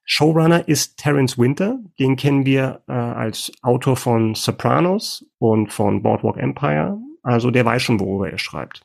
Showrunner 0.05 0.67
ist 0.67 0.97
Terence 0.97 1.38
Winter. 1.38 1.77
Den 1.99 2.15
kennen 2.15 2.47
wir 2.47 2.81
äh, 2.88 2.93
als 2.93 3.51
Autor 3.62 3.95
von 3.95 4.33
Sopranos 4.33 5.23
und 5.38 5.71
von 5.71 6.01
Boardwalk 6.01 6.38
Empire. 6.38 6.97
Also 7.23 7.51
der 7.51 7.65
weiß 7.65 7.82
schon, 7.82 7.99
worüber 7.99 8.29
er 8.29 8.38
schreibt. 8.38 8.82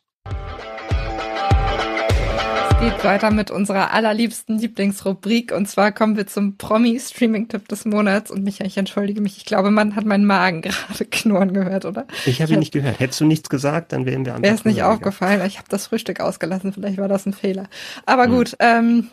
Es 2.71 2.81
geht 2.81 3.05
weiter 3.05 3.31
mit 3.31 3.51
unserer 3.51 3.93
allerliebsten 3.93 4.59
Lieblingsrubrik 4.59 5.53
und 5.53 5.67
zwar 5.67 5.93
kommen 5.93 6.17
wir 6.17 6.27
zum 6.27 6.59
Promi-Streaming-Tipp 6.59 7.69
des 7.69 7.85
Monats 7.85 8.31
und 8.31 8.43
Michael, 8.43 8.67
ich 8.67 8.77
entschuldige 8.77 9.21
mich, 9.21 9.39
ich 9.39 9.45
glaube, 9.45 9.71
man 9.71 9.97
hat 9.97 10.05
meinen 10.05 10.27
Magen 10.27 10.61
gerade 10.63 11.05
knurren 11.05 11.55
gehört, 11.55 11.85
oder? 11.85 12.07
Ich 12.27 12.43
habe 12.43 12.53
ihn 12.53 12.59
nicht 12.59 12.73
gehört. 12.73 13.01
Hättest 13.01 13.21
du 13.21 13.27
nichts 13.27 13.49
gesagt, 13.49 13.93
dann 13.93 14.07
wären 14.07 14.27
wir 14.27 14.35
am 14.35 14.43
Wäre 14.43 14.55
es 14.55 14.65
nicht 14.65 14.83
aufgefallen, 14.83 15.41
ich 15.47 15.59
habe 15.59 15.69
das 15.69 15.87
Frühstück 15.87 16.21
ausgelassen, 16.21 16.73
vielleicht 16.73 16.99
war 16.99 17.09
das 17.09 17.27
ein 17.27 17.33
Fehler. 17.33 17.69
Aber 18.07 18.25
hm. 18.25 18.31
gut, 18.33 18.57
ähm, 18.59 19.09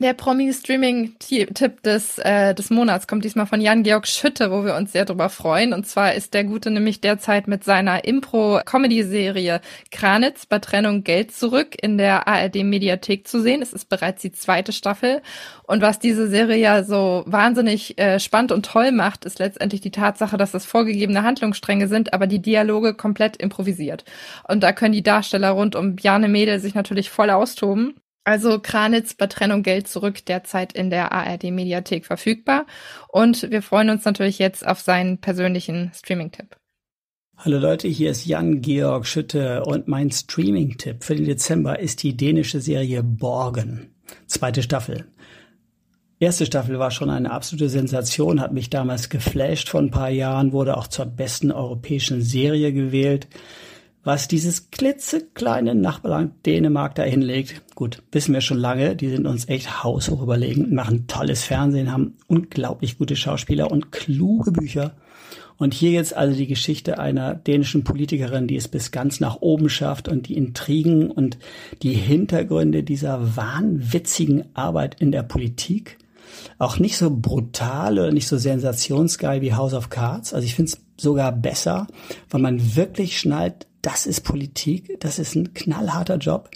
der 0.00 0.12
Promi-Streaming-Tipp 0.12 1.82
des, 1.84 2.18
äh, 2.18 2.52
des 2.52 2.70
Monats 2.70 3.06
kommt 3.06 3.24
diesmal 3.24 3.46
von 3.46 3.60
Jan-Georg 3.60 4.08
Schütte, 4.08 4.50
wo 4.50 4.64
wir 4.64 4.74
uns 4.74 4.90
sehr 4.90 5.04
drüber 5.04 5.28
freuen. 5.28 5.72
Und 5.72 5.86
zwar 5.86 6.14
ist 6.14 6.34
der 6.34 6.42
Gute 6.42 6.72
nämlich 6.72 7.00
derzeit 7.00 7.46
mit 7.46 7.62
seiner 7.62 8.04
Impro-Comedy-Serie 8.04 9.60
Kranitz 9.92 10.46
bei 10.46 10.58
Trennung 10.58 11.04
Geld 11.04 11.30
zurück 11.30 11.76
in 11.80 11.96
der 11.96 12.26
ARD-Mediathek 12.26 13.28
zu 13.28 13.40
sehen. 13.40 13.62
Es 13.62 13.72
ist 13.72 13.88
bereits 13.88 14.20
die 14.20 14.32
zweite 14.32 14.72
Staffel. 14.72 15.22
Und 15.62 15.80
was 15.80 16.00
diese 16.00 16.28
Serie 16.28 16.58
ja 16.58 16.82
so 16.82 17.22
wahnsinnig 17.26 17.96
äh, 17.96 18.18
spannend 18.18 18.50
und 18.50 18.66
toll 18.66 18.90
macht, 18.90 19.24
ist 19.24 19.38
letztendlich 19.38 19.80
die 19.80 19.92
Tatsache, 19.92 20.36
dass 20.36 20.54
es 20.54 20.66
vorgegebene 20.66 21.22
Handlungsstränge 21.22 21.86
sind, 21.86 22.12
aber 22.12 22.26
die 22.26 22.42
Dialoge 22.42 22.94
komplett 22.94 23.36
improvisiert. 23.36 24.04
Und 24.48 24.64
da 24.64 24.72
können 24.72 24.92
die 24.92 25.04
Darsteller 25.04 25.50
rund 25.50 25.76
um 25.76 25.94
Bjarne 25.94 26.28
Mädel 26.28 26.58
sich 26.58 26.74
natürlich 26.74 27.10
voll 27.10 27.30
austoben. 27.30 27.94
Also 28.24 28.58
Kranitz 28.58 29.12
bei 29.12 29.26
Trennung 29.26 29.62
Geld 29.62 29.86
zurück 29.86 30.24
derzeit 30.24 30.72
in 30.72 30.88
der 30.88 31.12
ARD 31.12 31.44
Mediathek 31.44 32.06
verfügbar. 32.06 32.64
Und 33.08 33.50
wir 33.50 33.60
freuen 33.60 33.90
uns 33.90 34.06
natürlich 34.06 34.38
jetzt 34.38 34.66
auf 34.66 34.80
seinen 34.80 35.18
persönlichen 35.18 35.92
Streaming-Tipp. 35.94 36.56
Hallo 37.36 37.58
Leute, 37.58 37.86
hier 37.86 38.10
ist 38.10 38.24
Jan-Georg 38.24 39.06
Schütte 39.06 39.64
und 39.64 39.88
mein 39.88 40.10
Streaming-Tipp 40.10 41.04
für 41.04 41.14
den 41.14 41.26
Dezember 41.26 41.78
ist 41.78 42.02
die 42.02 42.16
dänische 42.16 42.60
Serie 42.60 43.02
Borgen. 43.02 43.94
Zweite 44.26 44.62
Staffel. 44.62 45.06
Erste 46.18 46.46
Staffel 46.46 46.78
war 46.78 46.90
schon 46.90 47.10
eine 47.10 47.32
absolute 47.32 47.68
Sensation, 47.68 48.40
hat 48.40 48.54
mich 48.54 48.70
damals 48.70 49.10
geflasht 49.10 49.68
vor 49.68 49.80
ein 49.80 49.90
paar 49.90 50.10
Jahren, 50.10 50.52
wurde 50.52 50.78
auch 50.78 50.86
zur 50.86 51.06
besten 51.06 51.50
europäischen 51.50 52.22
Serie 52.22 52.72
gewählt 52.72 53.26
was 54.04 54.28
dieses 54.28 54.70
klitzekleine 54.70 55.74
Nachbarland 55.74 56.46
Dänemark 56.46 56.94
da 56.94 57.02
hinlegt. 57.02 57.62
Gut, 57.74 58.02
wissen 58.12 58.34
wir 58.34 58.42
schon 58.42 58.58
lange, 58.58 58.94
die 58.94 59.08
sind 59.08 59.26
uns 59.26 59.48
echt 59.48 59.82
haushoch 59.82 60.22
überlegen, 60.22 60.74
machen 60.74 61.06
tolles 61.06 61.42
Fernsehen, 61.42 61.90
haben 61.90 62.14
unglaublich 62.26 62.98
gute 62.98 63.16
Schauspieler 63.16 63.70
und 63.70 63.90
kluge 63.90 64.52
Bücher. 64.52 64.94
Und 65.56 65.72
hier 65.72 65.92
jetzt 65.92 66.16
also 66.16 66.36
die 66.36 66.48
Geschichte 66.48 66.98
einer 66.98 67.34
dänischen 67.34 67.84
Politikerin, 67.84 68.48
die 68.48 68.56
es 68.56 68.68
bis 68.68 68.90
ganz 68.90 69.20
nach 69.20 69.36
oben 69.40 69.68
schafft 69.68 70.08
und 70.08 70.28
die 70.28 70.36
Intrigen 70.36 71.10
und 71.10 71.38
die 71.82 71.94
Hintergründe 71.94 72.82
dieser 72.82 73.36
wahnwitzigen 73.36 74.44
Arbeit 74.54 75.00
in 75.00 75.12
der 75.12 75.22
Politik. 75.22 75.98
Auch 76.58 76.78
nicht 76.78 76.96
so 76.96 77.16
brutal 77.16 77.98
oder 77.98 78.10
nicht 78.10 78.26
so 78.26 78.36
sensationsgeil 78.36 79.40
wie 79.40 79.54
House 79.54 79.74
of 79.74 79.90
Cards. 79.90 80.34
Also 80.34 80.44
ich 80.44 80.56
finde 80.56 80.72
es 80.72 80.80
sogar 80.96 81.30
besser, 81.30 81.86
weil 82.30 82.40
man 82.40 82.76
wirklich 82.76 83.18
schnallt, 83.18 83.68
das 83.84 84.06
ist 84.06 84.22
Politik, 84.22 84.96
das 85.00 85.18
ist 85.18 85.34
ein 85.34 85.52
knallharter 85.52 86.16
Job, 86.16 86.50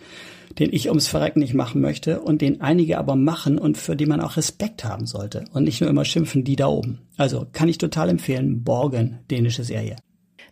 den 0.59 0.73
ich 0.73 0.89
ums 0.89 1.09
Verrecken 1.09 1.41
nicht 1.41 1.55
machen 1.55 1.81
möchte 1.81 2.21
und 2.21 2.41
den 2.41 2.61
einige 2.61 2.99
aber 2.99 3.17
machen 3.17 3.59
und 3.59 3.77
für 3.77 3.97
die 3.97 4.07
man 4.07 4.21
auch 4.21 4.37
Respekt 4.37 4.85
haben 4.85 5.07
sollte 5.07 5.45
und 5.53 5.65
nicht 5.65 5.81
nur 5.81 5.91
immer 5.91 6.05
schimpfen, 6.05 6.43
die 6.43 6.57
da 6.57 6.69
oben. 6.69 7.01
Also 7.17 7.47
kann 7.53 7.69
ich 7.69 7.79
total 7.79 8.09
empfehlen, 8.09 8.65
Borgen, 8.65 9.19
dänische 9.31 9.65
Serie. 9.65 9.97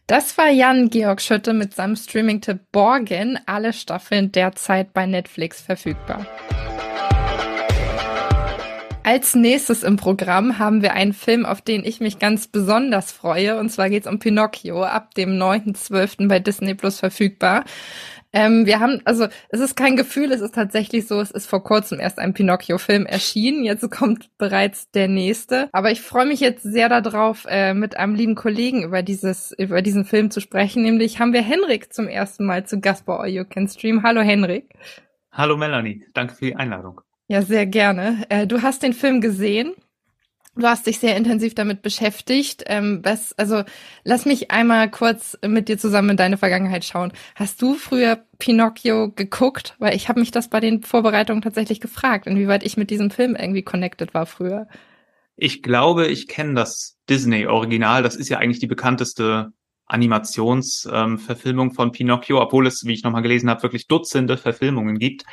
Das 0.07 0.39
war 0.39 0.51
Jan 0.51 0.91
Georg 0.91 1.21
Schütte 1.21 1.53
mit 1.53 1.75
seinem 1.75 1.97
Streaming-Tipp 1.97 2.61
Borgen, 2.71 3.39
alle 3.47 3.73
Staffeln 3.73 4.31
derzeit 4.31 4.93
bei 4.93 5.07
Netflix 5.07 5.61
verfügbar. 5.61 6.27
Als 9.07 9.37
nächstes 9.37 9.85
im 9.85 9.95
Programm 9.95 10.59
haben 10.59 10.83
wir 10.83 10.95
einen 10.95 11.13
Film, 11.13 11.47
auf 11.47 11.63
den 11.63 11.85
ich 11.85 12.01
mich 12.01 12.19
ganz 12.19 12.49
besonders 12.49 13.13
freue. 13.13 13.57
Und 13.57 13.69
zwar 13.69 13.89
geht 13.89 14.05
es 14.05 14.11
um 14.11 14.19
Pinocchio, 14.19 14.83
ab 14.83 15.15
dem 15.15 15.39
9.12. 15.39 16.27
bei 16.27 16.41
Disney 16.41 16.75
Plus 16.75 16.99
verfügbar. 16.99 17.63
Ähm, 18.33 18.67
wir 18.67 18.81
haben, 18.81 19.03
also 19.05 19.29
es 19.49 19.61
ist 19.61 19.77
kein 19.77 19.95
Gefühl, 19.95 20.33
es 20.33 20.41
ist 20.41 20.57
tatsächlich 20.57 21.07
so, 21.07 21.21
es 21.21 21.31
ist 21.31 21.47
vor 21.47 21.63
kurzem 21.63 22.01
erst 22.01 22.19
ein 22.19 22.35
Pinocchio-Film 22.35 23.07
erschienen. 23.07 23.63
Jetzt 23.63 23.89
kommt 23.93 24.29
bereits 24.39 24.91
der 24.91 25.07
nächste. 25.07 25.69
Aber 25.71 25.93
ich 25.93 26.03
freue 26.03 26.27
mich 26.27 26.41
jetzt 26.41 26.65
sehr 26.65 26.89
darauf, 26.89 27.47
äh, 27.49 27.75
mit 27.75 27.97
einem 27.97 28.17
lieben 28.17 28.35
Kollegen 28.35 28.83
über 28.83 29.05
dieses, 29.05 29.53
über 29.53 29.83
diesen 29.83 30.05
Film 30.05 30.33
zu 30.33 30.41
sprechen. 30.41 30.83
Nämlich 30.83 31.21
haben 31.21 31.33
wir 31.33 31.43
Henrik 31.43 31.95
zum 31.95 32.09
ersten 32.09 32.45
Mal 32.45 32.67
zu 32.67 32.81
Gast 32.81 33.07
bei 33.07 33.15
All 33.15 33.29
You 33.29 33.45
Can 33.45 33.69
Stream. 33.69 34.03
Hallo 34.03 34.23
Henrik. 34.23 34.75
Hallo 35.31 35.57
Melanie, 35.57 36.05
danke 36.13 36.35
für 36.35 36.47
die 36.47 36.57
Einladung. 36.57 37.06
Ja, 37.29 37.43
sehr 37.43 37.67
gerne. 37.67 38.25
Äh, 38.29 38.47
du 38.47 38.63
hast 38.63 38.83
den 38.83 38.93
Film 38.93 39.21
gesehen. 39.21 39.75
Du 40.59 40.67
hast 40.67 40.87
dich 40.87 40.99
sehr 41.01 41.17
intensiv 41.17 41.55
damit 41.55 41.83
beschäftigt. 41.83 42.65
Ähm, 42.67 43.01
was, 43.03 43.37
also 43.37 43.65
lass 44.05 44.25
mich 44.25 44.51
einmal 44.51 44.91
kurz 44.91 45.37
mit 45.47 45.69
dir 45.69 45.77
zusammen 45.77 46.11
in 46.11 46.17
deine 46.17 46.39
Vergangenheit 46.39 46.85
schauen. 46.85 47.13
Hast 47.35 47.61
du 47.61 47.75
früher 47.75 48.25
Pinocchio 48.39 49.11
geguckt? 49.11 49.75
Weil 49.79 49.95
ich 49.95 50.09
habe 50.09 50.21
mich 50.21 50.31
das 50.31 50.49
bei 50.49 50.61
den 50.61 50.83
Vorbereitungen 50.83 51.43
tatsächlich 51.43 51.81
gefragt, 51.81 52.27
inwieweit 52.27 52.65
ich 52.65 52.79
mit 52.79 52.89
diesem 52.91 53.11
Film 53.11 53.37
irgendwie 53.37 53.63
connected 53.63 54.15
war 54.15 54.25
früher. 54.25 54.67
Ich 55.37 55.63
glaube, 55.63 56.07
ich 56.07 56.29
kenne 56.29 56.55
das 56.55 56.97
Disney-Original. 57.11 58.03
Das 58.03 58.17
ist 58.17 58.31
ja 58.31 58.39
eigentlich 58.39 58.61
die 58.61 58.67
bekannteste 58.67 59.53
Animationsverfilmung 59.85 61.69
ähm, 61.69 61.75
von 61.75 61.93
Pinocchio, 61.93 62.41
obwohl 62.41 62.67
es, 62.67 62.85
wie 62.87 62.95
ich 62.95 63.03
nochmal 63.03 63.23
gelesen 63.23 63.51
habe, 63.51 63.63
wirklich 63.63 63.89
Dutzende 63.89 64.39
Verfilmungen 64.39 64.99
gibt. 64.99 65.25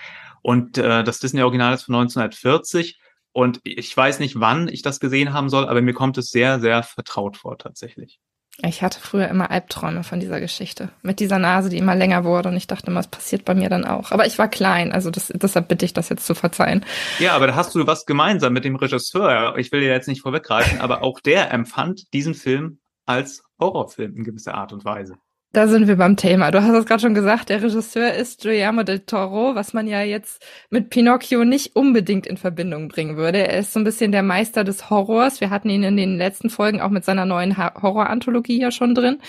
Und 0.44 0.78
äh, 0.78 1.04
das 1.04 1.20
Disney-Original 1.20 1.74
ist 1.74 1.84
von 1.84 1.96
1940. 1.96 3.00
Und 3.32 3.60
ich 3.64 3.96
weiß 3.98 4.20
nicht, 4.20 4.40
wann 4.40 4.68
ich 4.68 4.84
das 4.84 5.00
gesehen 5.00 5.34
haben 5.34 5.50
soll, 5.50 5.68
aber 5.68 5.82
mir 5.82 5.94
kommt 5.94 6.20
es 6.20 6.30
sehr, 6.30 6.60
sehr 6.60 6.84
vertraut 6.84 7.38
vor 7.38 7.58
tatsächlich. 7.58 8.20
Ich 8.62 8.84
hatte 8.84 9.00
früher 9.00 9.30
immer 9.30 9.50
Albträume 9.50 10.04
von 10.04 10.20
dieser 10.20 10.40
Geschichte. 10.40 10.90
Mit 11.02 11.20
dieser 11.20 11.40
Nase, 11.40 11.70
die 11.70 11.80
immer 11.80 11.96
länger 11.96 12.24
wurde. 12.24 12.50
Und 12.50 12.56
ich 12.56 12.68
dachte 12.68 12.92
immer, 12.92 13.00
es 13.00 13.08
passiert 13.08 13.46
bei 13.46 13.56
mir 13.56 13.70
dann 13.70 13.84
auch. 13.84 14.12
Aber 14.12 14.28
ich 14.28 14.38
war 14.38 14.48
klein, 14.48 14.92
also 14.92 15.10
das, 15.10 15.34
deshalb 15.34 15.70
bitte 15.70 15.86
ich 15.86 15.94
das 15.94 16.10
jetzt 16.10 16.28
zu 16.28 16.36
verzeihen. 16.36 16.86
Ja, 17.18 17.34
aber 17.34 17.48
da 17.48 17.56
hast 17.56 17.74
du 17.74 17.88
was 17.88 18.06
gemeinsam 18.06 18.54
mit 18.54 18.64
dem 18.64 18.76
Regisseur. 18.76 19.58
Ich 19.58 19.72
will 19.72 19.80
dir 19.80 19.90
jetzt 19.90 20.08
nicht 20.08 20.22
vorweggreifen, 20.22 20.82
aber 20.82 21.02
auch 21.02 21.20
der 21.20 21.52
empfand 21.52 22.14
diesen 22.14 22.36
Film 22.36 22.80
als 23.08 23.44
Horrorfilm 23.60 24.16
in 24.16 24.24
gewisser 24.24 24.54
Art 24.54 24.72
und 24.72 24.86
Weise. 24.86 25.16
Da 25.56 25.68
sind 25.68 25.88
wir 25.88 25.98
beim 25.98 26.18
Thema. 26.18 26.50
Du 26.50 26.64
hast 26.64 26.74
es 26.74 26.88
gerade 26.88 27.02
schon 27.02 27.14
gesagt, 27.14 27.50
der 27.50 27.62
Regisseur 27.62 28.12
ist 28.16 28.42
Guillermo 28.42 28.82
del 28.82 29.02
Toro, 29.02 29.54
was 29.54 29.72
man 29.72 29.86
ja 29.86 30.02
jetzt 30.02 30.44
mit 30.72 30.90
Pinocchio 30.90 31.46
nicht 31.46 31.76
unbedingt 31.76 32.26
in 32.26 32.38
Verbindung 32.38 32.88
bringen 32.88 33.18
würde. 33.18 33.48
Er 33.48 33.60
ist 33.60 33.72
so 33.72 33.80
ein 33.80 33.84
bisschen 33.84 34.12
der 34.12 34.24
Meister 34.24 34.64
des 34.64 34.90
Horrors. 34.90 35.42
Wir 35.42 35.52
hatten 35.52 35.70
ihn 35.70 35.84
in 35.84 35.96
den 35.96 36.18
letzten 36.18 36.50
Folgen 36.50 36.82
auch 36.82 36.90
mit 36.90 37.06
seiner 37.06 37.26
neuen 37.26 37.56
Horror-Anthologie 37.56 38.60
ja 38.60 38.72
schon 38.72 38.96
drin. 38.96 39.20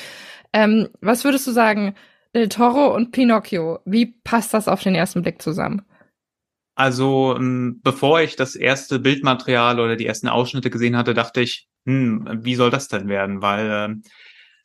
Ähm, 0.55 0.89
was 1.03 1.25
würdest 1.25 1.47
du 1.47 1.51
sagen, 1.51 1.95
del 2.35 2.49
Toro 2.49 2.95
und 2.95 3.13
Pinocchio, 3.13 3.81
wie 3.85 4.07
passt 4.07 4.55
das 4.55 4.67
auf 4.67 4.83
den 4.83 4.95
ersten 4.95 5.21
Blick 5.21 5.43
zusammen? 5.43 5.83
Also, 6.75 7.37
ähm, 7.37 7.81
bevor 7.83 8.23
ich 8.23 8.35
das 8.35 8.57
erste 8.57 8.99
Bildmaterial 8.99 9.79
oder 9.79 9.95
die 9.95 10.07
ersten 10.07 10.29
Ausschnitte 10.29 10.71
gesehen 10.71 10.97
hatte, 10.97 11.13
dachte 11.13 11.43
ich, 11.43 11.69
hm, 11.85 12.41
wie 12.43 12.55
soll 12.55 12.71
das 12.71 12.89
denn 12.89 13.09
werden? 13.09 13.43
Weil 13.43 13.71
äh, 13.71 14.09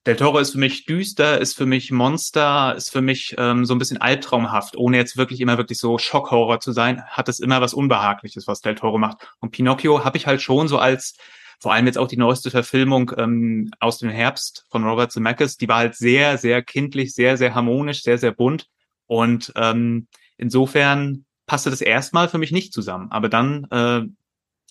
Del 0.05 0.15
Toro 0.15 0.39
ist 0.39 0.51
für 0.51 0.59
mich 0.59 0.85
düster, 0.85 1.39
ist 1.39 1.57
für 1.57 1.65
mich 1.65 1.91
Monster, 1.91 2.73
ist 2.75 2.89
für 2.89 3.01
mich 3.01 3.35
ähm, 3.37 3.65
so 3.65 3.75
ein 3.75 3.79
bisschen 3.79 3.97
albtraumhaft, 3.97 4.77
ohne 4.77 4.95
jetzt 4.95 5.17
wirklich 5.17 5.41
immer 5.41 5.57
wirklich 5.57 5.77
so 5.77 5.97
Schockhorror 5.97 6.61
zu 6.61 6.71
sein, 6.71 7.03
hat 7.05 7.27
es 7.27 7.39
immer 7.39 7.59
was 7.59 7.73
Unbehagliches, 7.73 8.47
was 8.47 8.61
Del 8.61 8.75
Toro 8.75 8.97
macht. 8.97 9.17
Und 9.39 9.51
Pinocchio 9.51 10.05
habe 10.05 10.17
ich 10.17 10.25
halt 10.25 10.41
schon 10.41 10.69
so 10.69 10.77
als, 10.77 11.17
vor 11.59 11.73
allem 11.73 11.85
jetzt 11.85 11.97
auch 11.97 12.07
die 12.07 12.17
neueste 12.17 12.49
Verfilmung 12.49 13.11
ähm, 13.17 13.71
aus 13.81 13.97
dem 13.97 14.09
Herbst 14.09 14.65
von 14.71 14.85
Robert 14.85 15.11
Zemeckis, 15.11 15.57
die 15.57 15.67
war 15.67 15.77
halt 15.77 15.95
sehr, 15.95 16.37
sehr 16.37 16.63
kindlich, 16.63 17.13
sehr, 17.13 17.35
sehr 17.35 17.53
harmonisch, 17.53 18.01
sehr, 18.01 18.17
sehr 18.17 18.31
bunt. 18.31 18.67
Und 19.05 19.51
ähm, 19.57 20.07
insofern 20.37 21.25
passte 21.45 21.71
das 21.71 21.81
erstmal 21.81 22.29
für 22.29 22.37
mich 22.37 22.53
nicht 22.53 22.71
zusammen. 22.71 23.11
Aber 23.11 23.27
dann, 23.27 23.65
äh, 23.71 24.03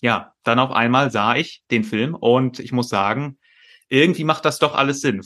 ja, 0.01 0.33
dann 0.43 0.57
auf 0.57 0.71
einmal 0.71 1.11
sah 1.11 1.35
ich 1.35 1.61
den 1.69 1.83
Film 1.83 2.15
und 2.15 2.59
ich 2.59 2.71
muss 2.71 2.89
sagen, 2.89 3.37
irgendwie 3.89 4.23
macht 4.23 4.45
das 4.45 4.59
doch 4.59 4.75
alles 4.75 5.01
Sinn. 5.01 5.21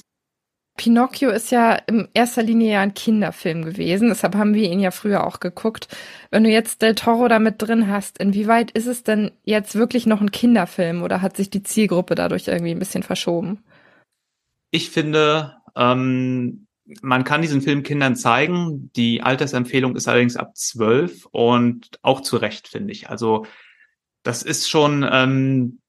Pinocchio 0.75 1.29
ist 1.29 1.51
ja 1.51 1.75
in 1.75 2.07
erster 2.15 2.41
Linie 2.41 2.73
ja 2.73 2.81
ein 2.81 2.95
Kinderfilm 2.95 3.63
gewesen, 3.63 4.09
deshalb 4.09 4.35
haben 4.35 4.55
wir 4.55 4.71
ihn 4.71 4.79
ja 4.79 4.89
früher 4.89 5.27
auch 5.27 5.39
geguckt. 5.39 5.87
Wenn 6.31 6.43
du 6.43 6.49
jetzt 6.49 6.81
Del 6.81 6.95
Toro 6.95 7.27
da 7.27 7.37
mit 7.37 7.61
drin 7.61 7.87
hast, 7.87 8.17
inwieweit 8.17 8.71
ist 8.71 8.87
es 8.87 9.03
denn 9.03 9.31
jetzt 9.43 9.75
wirklich 9.75 10.07
noch 10.07 10.19
ein 10.19 10.31
Kinderfilm 10.31 11.03
oder 11.03 11.21
hat 11.21 11.37
sich 11.37 11.51
die 11.51 11.61
Zielgruppe 11.61 12.15
dadurch 12.15 12.47
irgendwie 12.47 12.71
ein 12.71 12.79
bisschen 12.79 13.03
verschoben? 13.03 13.63
Ich 14.71 14.89
finde, 14.89 15.57
ähm, 15.75 16.65
man 17.01 17.23
kann 17.23 17.43
diesen 17.43 17.61
Film 17.61 17.83
Kindern 17.83 18.15
zeigen. 18.15 18.91
Die 18.95 19.21
Altersempfehlung 19.21 19.95
ist 19.95 20.07
allerdings 20.07 20.35
ab 20.35 20.57
zwölf 20.57 21.27
und 21.27 21.99
auch 22.01 22.21
zu 22.21 22.37
Recht, 22.37 22.67
finde 22.67 22.91
ich. 22.91 23.09
Also 23.09 23.45
das 24.23 24.41
ist 24.41 24.69
schon 24.69 25.07
ähm, 25.09 25.79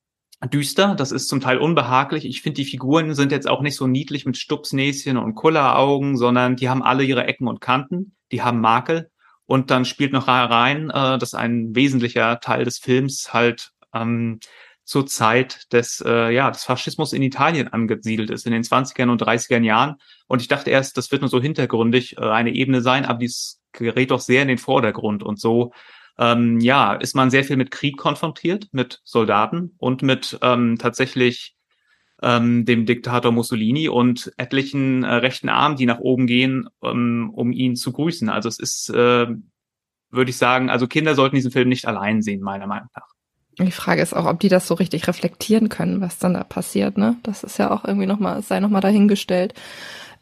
düster, 0.47 0.95
das 0.95 1.13
ist 1.13 1.29
zum 1.29 1.41
Teil 1.41 1.59
unbehaglich. 1.59 2.25
Ich 2.25 2.43
finde, 2.43 2.57
die 2.57 2.65
Figuren 2.65 3.15
sind 3.15 3.33
jetzt 3.33 3.49
auch 3.49 3.63
nicht 3.63 3.77
so 3.77 3.87
niedlich 3.87 4.27
mit 4.27 4.37
Stupsnäschen 4.37 5.17
und 5.17 5.35
Kulleraugen, 5.35 6.17
sondern 6.17 6.57
die 6.57 6.69
haben 6.69 6.83
alle 6.83 7.05
ihre 7.05 7.27
Ecken 7.27 7.49
und 7.49 7.61
Kanten, 7.61 8.17
die 8.33 8.43
haben 8.43 8.61
Makel. 8.61 9.11
Und 9.47 9.71
dann 9.71 9.85
spielt 9.85 10.13
noch 10.13 10.27
rein, 10.27 10.91
äh, 10.91 11.19
dass 11.19 11.35
ein 11.35 11.75
wesentlicher 11.75 12.41
Teil 12.41 12.65
des 12.65 12.79
Films 12.79 13.33
halt 13.33 13.73
ähm, 13.93 14.41
zur 14.85 15.07
Zeit 15.07 15.73
des, 15.73 16.03
äh, 16.07 16.31
ja, 16.31 16.51
des 16.51 16.65
Faschismus 16.65 17.13
in 17.13 17.23
Italien 17.23 17.69
angesiedelt 17.69 18.31
ist, 18.31 18.47
in 18.47 18.53
den 18.53 18.63
20er 18.63 19.11
und 19.11 19.23
30er 19.23 19.63
Jahren. 19.63 19.97
Und 20.27 20.43
ich 20.43 20.49
dachte 20.49 20.71
erst, 20.71 20.97
das 20.97 21.11
wird 21.11 21.23
nur 21.23 21.31
so 21.31 21.41
hintergründig 21.41 22.17
äh, 22.19 22.21
eine 22.21 22.55
Ebene 22.55 22.81
sein, 22.81 23.05
aber 23.05 23.19
dies 23.19 23.61
gerät 23.73 24.11
doch 24.11 24.21
sehr 24.21 24.43
in 24.43 24.49
den 24.49 24.59
Vordergrund. 24.59 25.23
Und 25.23 25.41
so 25.41 25.73
ähm, 26.19 26.61
ja, 26.61 26.95
ist 26.95 27.15
man 27.15 27.31
sehr 27.31 27.45
viel 27.45 27.57
mit 27.57 27.71
Krieg 27.71 27.97
konfrontiert, 27.97 28.69
mit 28.73 29.01
Soldaten 29.05 29.75
und 29.79 30.03
mit 30.03 30.39
ähm, 30.43 30.79
tatsächlich 30.79 31.55
ähm, 32.23 32.65
dem 32.65 32.87
Diktator 32.87 33.33
Mussolini 33.33 33.89
und 33.89 34.33
etlichen 34.37 35.05
äh, 35.05 35.15
rechten 35.15 35.49
Armen, 35.49 35.77
die 35.77 35.87
nach 35.87 35.99
oben 35.99 36.27
gehen, 36.27 36.69
ähm, 36.83 37.31
um 37.35 37.53
ihn 37.53 37.77
zu 37.77 37.93
grüßen. 37.93 38.29
Also 38.29 38.49
es 38.49 38.59
ist, 38.59 38.91
äh, 38.91 39.27
würde 40.11 40.31
ich 40.31 40.37
sagen, 40.37 40.71
also 40.71 40.87
Kinder 40.87 41.15
sollten 41.15 41.37
diesen 41.37 41.51
Film 41.51 41.69
nicht 41.69 41.87
allein 41.87 42.23
sehen, 42.23 42.41
meiner 42.41 42.67
Meinung 42.67 42.89
nach. 42.95 43.09
Die 43.59 43.71
Frage 43.71 44.03
ist 44.03 44.15
auch, 44.15 44.27
ob 44.27 44.41
die 44.41 44.49
das 44.49 44.67
so 44.67 44.75
richtig 44.75 45.07
reflektieren 45.07 45.69
können, 45.69 46.01
was 46.01 46.19
dann 46.19 46.35
da 46.35 46.43
passiert, 46.43 46.99
ne? 46.99 47.17
Das 47.23 47.45
ist 47.45 47.59
ja 47.59 47.71
auch 47.71 47.85
irgendwie 47.85 48.07
nochmal, 48.07 48.43
sei 48.43 48.59
nochmal 48.59 48.81
dahingestellt. 48.81 49.55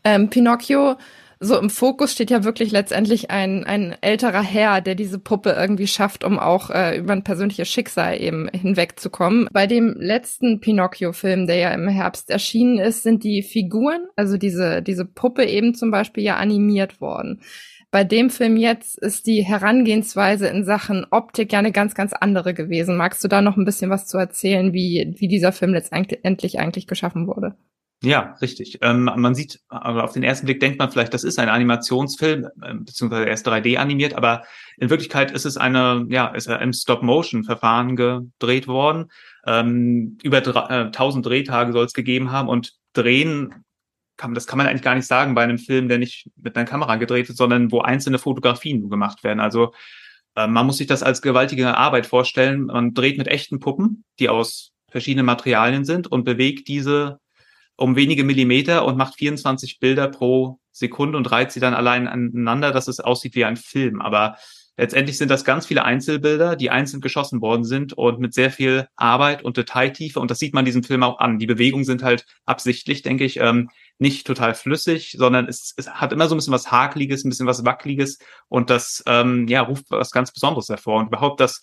Ähm, 0.04 0.28
Pinocchio 0.28 0.96
so 1.42 1.58
im 1.58 1.70
Fokus 1.70 2.12
steht 2.12 2.30
ja 2.30 2.44
wirklich 2.44 2.70
letztendlich 2.70 3.30
ein, 3.30 3.64
ein 3.64 3.96
älterer 4.00 4.42
Herr, 4.42 4.80
der 4.80 4.94
diese 4.94 5.18
Puppe 5.18 5.50
irgendwie 5.50 5.88
schafft, 5.88 6.22
um 6.22 6.38
auch 6.38 6.70
äh, 6.70 6.96
über 6.96 7.12
ein 7.12 7.24
persönliches 7.24 7.68
Schicksal 7.68 8.20
eben 8.20 8.48
hinwegzukommen. 8.48 9.48
Bei 9.52 9.66
dem 9.66 9.94
letzten 9.98 10.60
Pinocchio-Film, 10.60 11.48
der 11.48 11.56
ja 11.56 11.70
im 11.72 11.88
Herbst 11.88 12.30
erschienen 12.30 12.78
ist, 12.78 13.02
sind 13.02 13.24
die 13.24 13.42
Figuren, 13.42 14.06
also 14.14 14.36
diese, 14.36 14.82
diese 14.82 15.04
Puppe 15.04 15.44
eben 15.44 15.74
zum 15.74 15.90
Beispiel 15.90 16.22
ja 16.22 16.36
animiert 16.36 17.00
worden. 17.00 17.40
Bei 17.90 18.04
dem 18.04 18.30
Film 18.30 18.56
jetzt 18.56 18.96
ist 18.98 19.26
die 19.26 19.42
Herangehensweise 19.42 20.46
in 20.46 20.64
Sachen 20.64 21.04
Optik 21.10 21.52
ja 21.52 21.58
eine 21.58 21.72
ganz, 21.72 21.94
ganz 21.94 22.12
andere 22.12 22.54
gewesen. 22.54 22.96
Magst 22.96 23.22
du 23.24 23.28
da 23.28 23.42
noch 23.42 23.56
ein 23.56 23.64
bisschen 23.64 23.90
was 23.90 24.06
zu 24.06 24.16
erzählen, 24.16 24.72
wie, 24.72 25.12
wie 25.18 25.28
dieser 25.28 25.52
Film 25.52 25.74
letztendlich 25.74 26.58
eigentlich 26.58 26.86
geschaffen 26.86 27.26
wurde? 27.26 27.56
Ja, 28.02 28.36
richtig. 28.40 28.78
Ähm, 28.82 29.04
man 29.04 29.34
sieht, 29.34 29.60
also 29.68 30.00
auf 30.00 30.12
den 30.12 30.24
ersten 30.24 30.46
Blick 30.46 30.58
denkt 30.58 30.80
man 30.80 30.90
vielleicht, 30.90 31.14
das 31.14 31.22
ist 31.22 31.38
ein 31.38 31.48
Animationsfilm, 31.48 32.48
äh, 32.60 32.74
beziehungsweise 32.74 33.26
erst 33.26 33.46
3D 33.46 33.76
animiert, 33.76 34.14
aber 34.14 34.42
in 34.76 34.90
Wirklichkeit 34.90 35.30
ist 35.30 35.46
es 35.46 35.56
eine, 35.56 36.04
ja, 36.08 36.26
ist 36.26 36.48
er 36.48 36.60
im 36.60 36.72
Stop-Motion-Verfahren 36.72 37.94
gedreht 37.94 38.66
worden. 38.66 39.06
Ähm, 39.46 40.18
über 40.24 40.38
äh, 40.38 40.86
1000 40.86 41.24
Drehtage 41.24 41.72
soll 41.72 41.84
es 41.84 41.92
gegeben 41.92 42.32
haben 42.32 42.48
und 42.48 42.72
drehen 42.92 43.64
kann, 44.16 44.34
das 44.34 44.48
kann 44.48 44.58
man 44.58 44.66
eigentlich 44.66 44.82
gar 44.82 44.96
nicht 44.96 45.06
sagen 45.06 45.34
bei 45.36 45.44
einem 45.44 45.58
Film, 45.58 45.88
der 45.88 45.98
nicht 45.98 46.28
mit 46.36 46.56
einer 46.56 46.66
Kamera 46.66 46.96
gedreht 46.96 47.28
wird, 47.28 47.38
sondern 47.38 47.70
wo 47.70 47.80
einzelne 47.82 48.18
Fotografien 48.18 48.90
gemacht 48.90 49.22
werden. 49.22 49.38
Also 49.38 49.72
äh, 50.34 50.48
man 50.48 50.66
muss 50.66 50.78
sich 50.78 50.88
das 50.88 51.04
als 51.04 51.22
gewaltige 51.22 51.76
Arbeit 51.76 52.06
vorstellen. 52.06 52.64
Man 52.66 52.94
dreht 52.94 53.16
mit 53.16 53.28
echten 53.28 53.60
Puppen, 53.60 54.04
die 54.18 54.28
aus 54.28 54.72
verschiedenen 54.90 55.26
Materialien 55.26 55.84
sind 55.84 56.06
und 56.08 56.24
bewegt 56.24 56.66
diese 56.66 57.18
um 57.76 57.96
wenige 57.96 58.24
Millimeter 58.24 58.84
und 58.84 58.96
macht 58.96 59.16
24 59.16 59.80
Bilder 59.80 60.08
pro 60.08 60.58
Sekunde 60.72 61.18
und 61.18 61.30
reiht 61.30 61.52
sie 61.52 61.60
dann 61.60 61.74
allein 61.74 62.08
aneinander, 62.08 62.72
dass 62.72 62.88
es 62.88 63.00
aussieht 63.00 63.34
wie 63.34 63.44
ein 63.44 63.56
Film. 63.56 64.00
Aber 64.00 64.36
letztendlich 64.76 65.18
sind 65.18 65.30
das 65.30 65.44
ganz 65.44 65.66
viele 65.66 65.84
Einzelbilder, 65.84 66.56
die 66.56 66.70
einzeln 66.70 67.00
geschossen 67.00 67.40
worden 67.40 67.64
sind 67.64 67.92
und 67.92 68.20
mit 68.20 68.34
sehr 68.34 68.50
viel 68.50 68.88
Arbeit 68.96 69.42
und 69.42 69.56
Detailtiefe. 69.56 70.18
Und 70.18 70.30
das 70.30 70.38
sieht 70.38 70.54
man 70.54 70.64
diesem 70.64 70.82
Film 70.82 71.02
auch 71.02 71.18
an. 71.18 71.38
Die 71.38 71.46
Bewegungen 71.46 71.84
sind 71.84 72.02
halt 72.02 72.24
absichtlich, 72.46 73.02
denke 73.02 73.24
ich, 73.24 73.38
ähm, 73.38 73.70
nicht 73.98 74.26
total 74.26 74.54
flüssig, 74.54 75.14
sondern 75.16 75.46
es, 75.46 75.74
es 75.76 75.88
hat 75.88 76.12
immer 76.12 76.28
so 76.28 76.34
ein 76.34 76.38
bisschen 76.38 76.54
was 76.54 76.70
Hakeliges, 76.70 77.24
ein 77.24 77.28
bisschen 77.28 77.46
was 77.46 77.64
Wackeliges. 77.64 78.18
Und 78.48 78.70
das 78.70 79.02
ähm, 79.06 79.46
ja, 79.48 79.60
ruft 79.60 79.86
was 79.90 80.10
ganz 80.10 80.32
Besonderes 80.32 80.68
hervor. 80.68 81.00
Und 81.00 81.08
überhaupt, 81.08 81.40
dass 81.40 81.60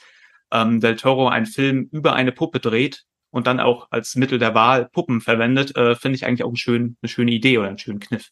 ähm, 0.51 0.79
Del 0.79 0.95
Toro 0.95 1.27
einen 1.27 1.45
Film 1.45 1.89
über 1.91 2.13
eine 2.13 2.31
Puppe 2.31 2.59
dreht, 2.59 3.05
und 3.31 3.47
dann 3.47 3.59
auch 3.59 3.87
als 3.91 4.15
Mittel 4.15 4.39
der 4.39 4.55
Wahl 4.55 4.85
Puppen 4.85 5.21
verwendet, 5.21 5.75
äh, 5.75 5.95
finde 5.95 6.15
ich 6.15 6.25
eigentlich 6.25 6.43
auch 6.43 6.49
einen 6.49 6.57
schönen, 6.57 6.97
eine 7.01 7.09
schöne 7.09 7.31
Idee 7.31 7.57
oder 7.57 7.67
einen 7.67 7.77
schönen 7.77 7.99
Kniff. 7.99 8.31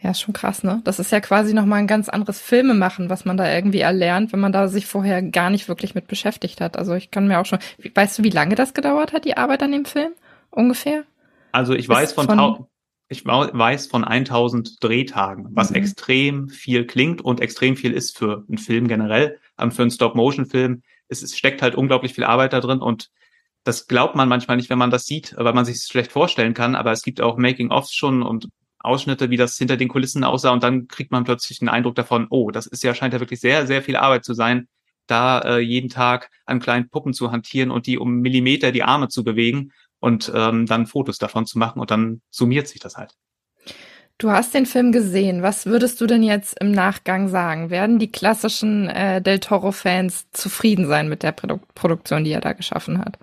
Ja, 0.00 0.10
ist 0.10 0.20
schon 0.20 0.34
krass, 0.34 0.62
ne? 0.62 0.80
Das 0.84 1.00
ist 1.00 1.10
ja 1.10 1.18
quasi 1.20 1.52
nochmal 1.52 1.80
ein 1.80 1.88
ganz 1.88 2.08
anderes 2.08 2.40
Filmemachen, 2.40 3.10
was 3.10 3.24
man 3.24 3.36
da 3.36 3.52
irgendwie 3.52 3.80
erlernt, 3.80 4.32
wenn 4.32 4.38
man 4.38 4.52
da 4.52 4.68
sich 4.68 4.86
vorher 4.86 5.22
gar 5.22 5.50
nicht 5.50 5.68
wirklich 5.68 5.96
mit 5.96 6.06
beschäftigt 6.06 6.60
hat. 6.60 6.76
Also 6.76 6.94
ich 6.94 7.10
kann 7.10 7.26
mir 7.26 7.40
auch 7.40 7.46
schon, 7.46 7.58
weißt 7.94 8.18
du, 8.18 8.22
wie 8.22 8.30
lange 8.30 8.54
das 8.54 8.74
gedauert 8.74 9.12
hat, 9.12 9.24
die 9.24 9.36
Arbeit 9.36 9.62
an 9.62 9.72
dem 9.72 9.84
Film? 9.84 10.12
Ungefähr? 10.50 11.02
Also 11.50 11.74
ich 11.74 11.88
weiß 11.88 12.12
von, 12.12 12.26
von 12.26 12.66
ich 13.08 13.24
weiß 13.24 13.86
von 13.86 14.04
1000 14.04 14.84
Drehtagen, 14.84 15.48
was 15.50 15.70
mhm. 15.70 15.76
extrem 15.76 16.48
viel 16.48 16.86
klingt 16.86 17.22
und 17.22 17.40
extrem 17.40 17.76
viel 17.76 17.92
ist 17.92 18.16
für 18.16 18.44
einen 18.48 18.58
Film 18.58 18.86
generell. 18.86 19.38
Aber 19.56 19.70
für 19.70 19.82
einen 19.82 19.90
Stop-Motion-Film, 19.90 20.82
es, 21.08 21.22
es 21.22 21.36
steckt 21.36 21.62
halt 21.62 21.74
unglaublich 21.74 22.14
viel 22.14 22.24
Arbeit 22.24 22.52
da 22.52 22.60
drin 22.60 22.80
und 22.80 23.10
das 23.68 23.86
glaubt 23.86 24.14
man 24.14 24.30
manchmal 24.30 24.56
nicht, 24.56 24.70
wenn 24.70 24.78
man 24.78 24.90
das 24.90 25.04
sieht, 25.04 25.34
weil 25.36 25.52
man 25.52 25.66
sich 25.66 25.76
es 25.76 25.88
schlecht 25.88 26.10
vorstellen 26.10 26.54
kann. 26.54 26.74
Aber 26.74 26.90
es 26.90 27.02
gibt 27.02 27.20
auch 27.20 27.36
Making-ofs 27.36 27.94
schon 27.94 28.22
und 28.22 28.48
Ausschnitte, 28.78 29.28
wie 29.28 29.36
das 29.36 29.58
hinter 29.58 29.76
den 29.76 29.88
Kulissen 29.88 30.24
aussah. 30.24 30.52
Und 30.52 30.62
dann 30.62 30.88
kriegt 30.88 31.12
man 31.12 31.24
plötzlich 31.24 31.58
den 31.58 31.68
Eindruck 31.68 31.94
davon, 31.94 32.28
oh, 32.30 32.50
das 32.50 32.66
ist 32.66 32.82
ja, 32.82 32.94
scheint 32.94 33.12
ja 33.12 33.20
wirklich 33.20 33.40
sehr, 33.40 33.66
sehr 33.66 33.82
viel 33.82 33.96
Arbeit 33.96 34.24
zu 34.24 34.32
sein, 34.32 34.68
da 35.06 35.40
äh, 35.40 35.58
jeden 35.58 35.90
Tag 35.90 36.30
an 36.46 36.60
kleinen 36.60 36.88
Puppen 36.88 37.12
zu 37.12 37.30
hantieren 37.30 37.70
und 37.70 37.86
die 37.86 37.98
um 37.98 38.20
Millimeter 38.20 38.72
die 38.72 38.84
Arme 38.84 39.08
zu 39.08 39.22
bewegen 39.22 39.72
und 40.00 40.32
ähm, 40.34 40.64
dann 40.64 40.86
Fotos 40.86 41.18
davon 41.18 41.44
zu 41.44 41.58
machen. 41.58 41.78
Und 41.78 41.90
dann 41.90 42.22
summiert 42.30 42.68
sich 42.68 42.80
das 42.80 42.96
halt. 42.96 43.12
Du 44.16 44.30
hast 44.30 44.54
den 44.54 44.64
Film 44.64 44.92
gesehen. 44.92 45.42
Was 45.42 45.66
würdest 45.66 46.00
du 46.00 46.06
denn 46.06 46.22
jetzt 46.22 46.58
im 46.58 46.72
Nachgang 46.72 47.28
sagen? 47.28 47.68
Werden 47.68 47.98
die 47.98 48.10
klassischen 48.10 48.88
äh, 48.88 49.20
Del 49.20 49.40
Toro-Fans 49.40 50.30
zufrieden 50.32 50.86
sein 50.86 51.10
mit 51.10 51.22
der 51.22 51.32
Produ 51.32 51.60
Produktion, 51.74 52.24
die 52.24 52.32
er 52.32 52.40
da 52.40 52.54
geschaffen 52.54 52.98
hat? 52.98 53.18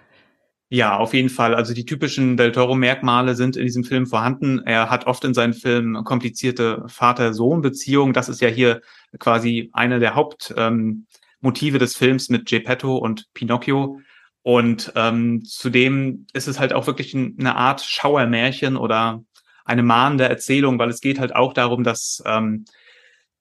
Ja, 0.70 0.97
auf 0.97 1.13
jeden 1.13 1.30
Fall. 1.30 1.53
Also 1.53 1.74
die 1.74 1.86
typischen 1.86 2.38
Del 2.38 2.51
Toro-Merkmale 2.51 3.36
sind 3.36 3.55
in 3.55 3.66
diesem 3.66 3.84
Film 3.84 4.07
vorhanden. 4.07 4.59
Er 4.66 4.89
hat 4.89 5.05
oft 5.05 5.24
in 5.24 5.36
seinen 5.36 5.53
Filmen 5.53 6.03
komplizierte 6.03 6.84
Vater-Sohn-Beziehungen. 6.88 8.13
Das 8.13 8.30
ist 8.30 8.41
ja 8.41 8.49
hier 8.49 8.82
quasi 9.20 9.70
eine 9.74 9.99
der 9.99 10.16
Hauptmotive 10.16 11.76
ähm, 11.78 11.80
des 11.80 11.95
Films 11.95 12.30
mit 12.30 12.47
Geppetto 12.47 12.97
und 12.97 13.32
Pinocchio. 13.34 13.99
Und 14.41 14.91
ähm, 14.95 15.43
zudem 15.45 16.26
ist 16.34 16.47
es 16.47 16.59
halt 16.59 16.74
auch 16.74 16.88
wirklich 16.88 17.16
eine 17.16 17.55
Art 17.55 17.82
Schauermärchen 17.82 18.76
oder 18.76 19.24
eine 19.66 19.84
mahnende 19.84 20.28
Erzählung, 20.28 20.80
weil 20.80 20.89
es 20.89 21.01
geht 21.01 21.20
halt 21.20 21.36
auch 21.36 21.53
darum, 21.53 21.84
dass 21.84 22.24
ähm, 22.26 22.66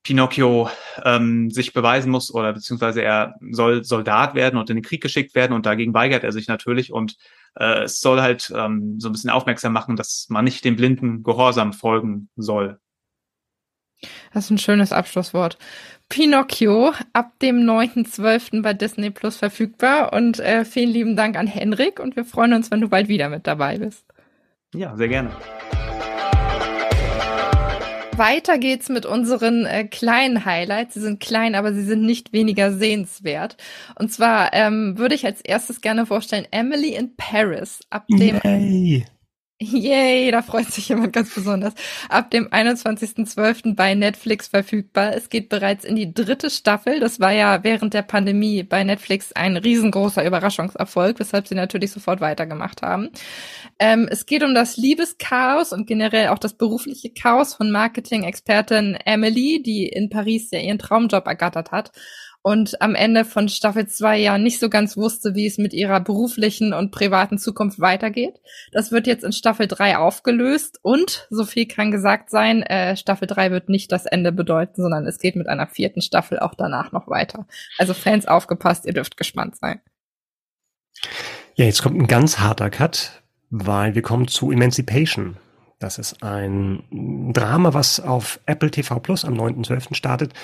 Pinocchio 0.04 0.70
ähm, 1.02 1.50
sich 1.50 1.72
beweisen 1.72 2.10
muss 2.10 2.32
oder 2.32 2.52
beziehungsweise 2.52 3.02
er 3.02 3.34
soll 3.50 3.84
Soldat 3.84 4.34
werden 4.34 4.58
und 4.58 4.70
in 4.70 4.76
den 4.76 4.84
Krieg 4.84 5.02
geschickt 5.02 5.34
werden 5.34 5.54
und 5.54 5.66
dagegen 5.66 5.94
weigert 5.94 6.22
er 6.22 6.32
sich 6.32 6.46
natürlich 6.46 6.92
und 6.92 7.16
äh, 7.58 7.84
es 7.84 8.00
soll 8.00 8.20
halt 8.20 8.52
ähm, 8.54 9.00
so 9.00 9.08
ein 9.08 9.12
bisschen 9.12 9.30
aufmerksam 9.30 9.72
machen, 9.72 9.96
dass 9.96 10.26
man 10.28 10.44
nicht 10.44 10.64
dem 10.64 10.76
blinden 10.76 11.22
Gehorsam 11.22 11.72
folgen 11.72 12.28
soll. 12.36 12.78
Das 14.34 14.44
ist 14.44 14.50
ein 14.50 14.58
schönes 14.58 14.92
Abschlusswort. 14.92 15.56
Pinocchio 16.10 16.92
ab 17.14 17.32
dem 17.40 17.60
9.12. 17.60 18.60
bei 18.60 18.74
Disney 18.74 19.10
Plus 19.10 19.36
verfügbar 19.36 20.12
und 20.12 20.38
äh, 20.38 20.66
vielen 20.66 20.90
lieben 20.90 21.16
Dank 21.16 21.36
an 21.36 21.46
Henrik 21.46 21.98
und 21.98 22.14
wir 22.14 22.26
freuen 22.26 22.52
uns, 22.52 22.70
wenn 22.70 22.82
du 22.82 22.88
bald 22.88 23.08
wieder 23.08 23.30
mit 23.30 23.46
dabei 23.46 23.78
bist. 23.78 24.04
Ja, 24.74 24.94
sehr 24.96 25.08
gerne. 25.08 25.30
Weiter 28.18 28.58
geht's 28.58 28.88
mit 28.88 29.06
unseren 29.06 29.66
äh, 29.66 29.84
kleinen 29.84 30.44
Highlights. 30.44 30.94
Sie 30.94 31.00
sind 31.00 31.20
klein, 31.20 31.54
aber 31.54 31.72
sie 31.72 31.82
sind 31.84 32.02
nicht 32.02 32.32
weniger 32.32 32.72
sehenswert. 32.72 33.56
Und 33.98 34.12
zwar 34.12 34.52
ähm, 34.52 34.98
würde 34.98 35.14
ich 35.14 35.26
als 35.26 35.40
erstes 35.40 35.80
gerne 35.80 36.06
vorstellen 36.06 36.46
Emily 36.50 36.94
in 36.94 37.16
Paris 37.16 37.80
ab 37.90 38.06
dem 38.08 38.40
Yay. 38.44 39.04
Yay, 39.60 40.32
da 40.32 40.42
freut 40.42 40.66
sich 40.72 40.88
jemand 40.88 41.12
ganz 41.12 41.32
besonders. 41.32 41.74
Ab 42.08 42.30
dem 42.32 42.48
21.12. 42.48 43.76
bei 43.76 43.94
Netflix 43.94 44.48
verfügbar. 44.48 45.14
Es 45.14 45.28
geht 45.30 45.48
bereits 45.48 45.84
in 45.84 45.94
die 45.94 46.12
dritte 46.12 46.50
Staffel. 46.50 46.98
Das 46.98 47.20
war 47.20 47.30
ja 47.30 47.62
während 47.62 47.94
der 47.94 48.02
Pandemie 48.02 48.64
bei 48.64 48.82
Netflix 48.82 49.32
ein 49.32 49.56
riesengroßer 49.56 50.26
Überraschungserfolg, 50.26 51.20
weshalb 51.20 51.46
sie 51.46 51.54
natürlich 51.54 51.92
sofort 51.92 52.20
weitergemacht 52.20 52.82
haben. 52.82 53.10
Ähm, 53.78 54.08
es 54.10 54.26
geht 54.26 54.42
um 54.42 54.54
das 54.54 54.76
Liebeschaos 54.76 55.72
und 55.72 55.86
generell 55.86 56.28
auch 56.28 56.38
das 56.40 56.54
berufliche 56.54 57.10
Chaos 57.10 57.54
von 57.54 57.70
Marketing-Expertin 57.70 58.96
Emily, 59.04 59.62
die 59.64 59.86
in 59.86 60.10
Paris 60.10 60.50
ja 60.50 60.58
ihren 60.58 60.80
Traumjob 60.80 61.26
ergattert 61.28 61.70
hat 61.70 61.92
und 62.44 62.82
am 62.82 62.94
Ende 62.94 63.24
von 63.24 63.48
Staffel 63.48 63.88
2 63.88 64.18
ja 64.18 64.36
nicht 64.36 64.60
so 64.60 64.68
ganz 64.68 64.98
wusste, 64.98 65.34
wie 65.34 65.46
es 65.46 65.56
mit 65.56 65.72
ihrer 65.72 65.98
beruflichen 66.00 66.74
und 66.74 66.90
privaten 66.90 67.38
Zukunft 67.38 67.80
weitergeht. 67.80 68.34
Das 68.70 68.92
wird 68.92 69.06
jetzt 69.06 69.24
in 69.24 69.32
Staffel 69.32 69.66
3 69.66 69.96
aufgelöst 69.96 70.78
und, 70.82 71.26
so 71.30 71.46
viel 71.46 71.66
kann 71.66 71.90
gesagt 71.90 72.28
sein, 72.28 72.62
äh, 72.62 72.98
Staffel 72.98 73.26
3 73.26 73.50
wird 73.50 73.70
nicht 73.70 73.90
das 73.90 74.04
Ende 74.04 74.30
bedeuten, 74.30 74.82
sondern 74.82 75.06
es 75.06 75.18
geht 75.18 75.36
mit 75.36 75.48
einer 75.48 75.66
vierten 75.66 76.02
Staffel 76.02 76.38
auch 76.38 76.54
danach 76.54 76.92
noch 76.92 77.08
weiter. 77.08 77.46
Also 77.78 77.94
Fans 77.94 78.26
aufgepasst, 78.28 78.84
ihr 78.84 78.92
dürft 78.92 79.16
gespannt 79.16 79.56
sein. 79.56 79.80
Ja, 81.54 81.64
jetzt 81.64 81.82
kommt 81.82 81.98
ein 81.98 82.08
ganz 82.08 82.40
harter 82.40 82.68
Cut, 82.68 83.22
weil 83.48 83.94
wir 83.94 84.02
kommen 84.02 84.28
zu 84.28 84.52
Emancipation. 84.52 85.38
Das 85.78 85.96
ist 85.96 86.22
ein 86.22 87.32
Drama, 87.32 87.72
was 87.72 88.00
auf 88.00 88.38
Apple 88.44 88.70
TV 88.70 89.00
Plus 89.00 89.24
am 89.24 89.32
9.12. 89.32 89.94
startet. 89.94 90.34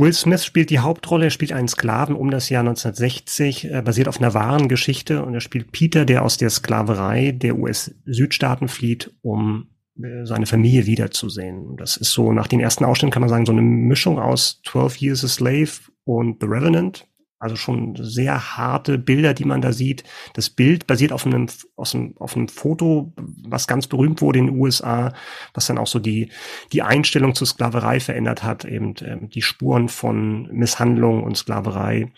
Will 0.00 0.14
Smith 0.14 0.46
spielt 0.46 0.70
die 0.70 0.78
Hauptrolle, 0.78 1.26
er 1.26 1.30
spielt 1.30 1.52
einen 1.52 1.68
Sklaven 1.68 2.16
um 2.16 2.30
das 2.30 2.48
Jahr 2.48 2.60
1960, 2.60 3.70
äh, 3.70 3.82
basiert 3.82 4.08
auf 4.08 4.16
einer 4.16 4.32
wahren 4.32 4.66
Geschichte 4.66 5.22
und 5.22 5.34
er 5.34 5.42
spielt 5.42 5.72
Peter, 5.72 6.06
der 6.06 6.24
aus 6.24 6.38
der 6.38 6.48
Sklaverei 6.48 7.32
der 7.32 7.58
US-Südstaaten 7.58 8.68
flieht, 8.68 9.12
um 9.20 9.66
äh, 10.02 10.24
seine 10.24 10.46
Familie 10.46 10.86
wiederzusehen. 10.86 11.76
Das 11.76 11.98
ist 11.98 12.12
so, 12.12 12.32
nach 12.32 12.46
den 12.46 12.60
ersten 12.60 12.86
Ausschnitten 12.86 13.12
kann 13.12 13.20
man 13.20 13.28
sagen, 13.28 13.44
so 13.44 13.52
eine 13.52 13.60
Mischung 13.60 14.18
aus 14.18 14.62
12 14.66 15.02
Years 15.02 15.22
a 15.22 15.28
Slave 15.28 15.68
und 16.04 16.38
The 16.40 16.46
Revenant. 16.46 17.06
Also 17.40 17.56
schon 17.56 17.96
sehr 17.96 18.56
harte 18.56 18.98
Bilder, 18.98 19.32
die 19.32 19.46
man 19.46 19.62
da 19.62 19.72
sieht. 19.72 20.04
Das 20.34 20.50
Bild 20.50 20.86
basiert 20.86 21.10
auf 21.10 21.24
einem, 21.24 21.48
aus 21.74 21.94
einem, 21.94 22.14
auf 22.18 22.36
einem 22.36 22.48
Foto, 22.48 23.14
was 23.16 23.66
ganz 23.66 23.86
berühmt 23.86 24.20
wurde 24.20 24.40
in 24.40 24.46
den 24.46 24.60
USA, 24.60 25.14
was 25.54 25.66
dann 25.66 25.78
auch 25.78 25.86
so 25.86 25.98
die, 25.98 26.30
die 26.72 26.82
Einstellung 26.82 27.34
zur 27.34 27.46
Sklaverei 27.46 27.98
verändert 27.98 28.42
hat, 28.42 28.66
eben 28.66 28.94
ähm, 29.00 29.30
die 29.30 29.40
Spuren 29.40 29.88
von 29.88 30.48
Misshandlung 30.52 31.24
und 31.24 31.38
Sklaverei. 31.38 32.12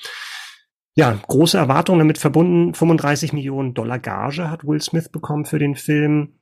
Ja, 0.97 1.17
große 1.29 1.57
Erwartungen 1.57 2.01
damit 2.01 2.19
verbunden. 2.19 2.75
35 2.75 3.33
Millionen 3.33 3.75
Dollar 3.75 4.01
Gage 4.01 4.51
hat 4.51 4.67
Will 4.67 4.83
Smith 4.83 5.09
bekommen 5.09 5.45
für 5.45 5.61
den 5.61 5.77
Film 5.77 6.35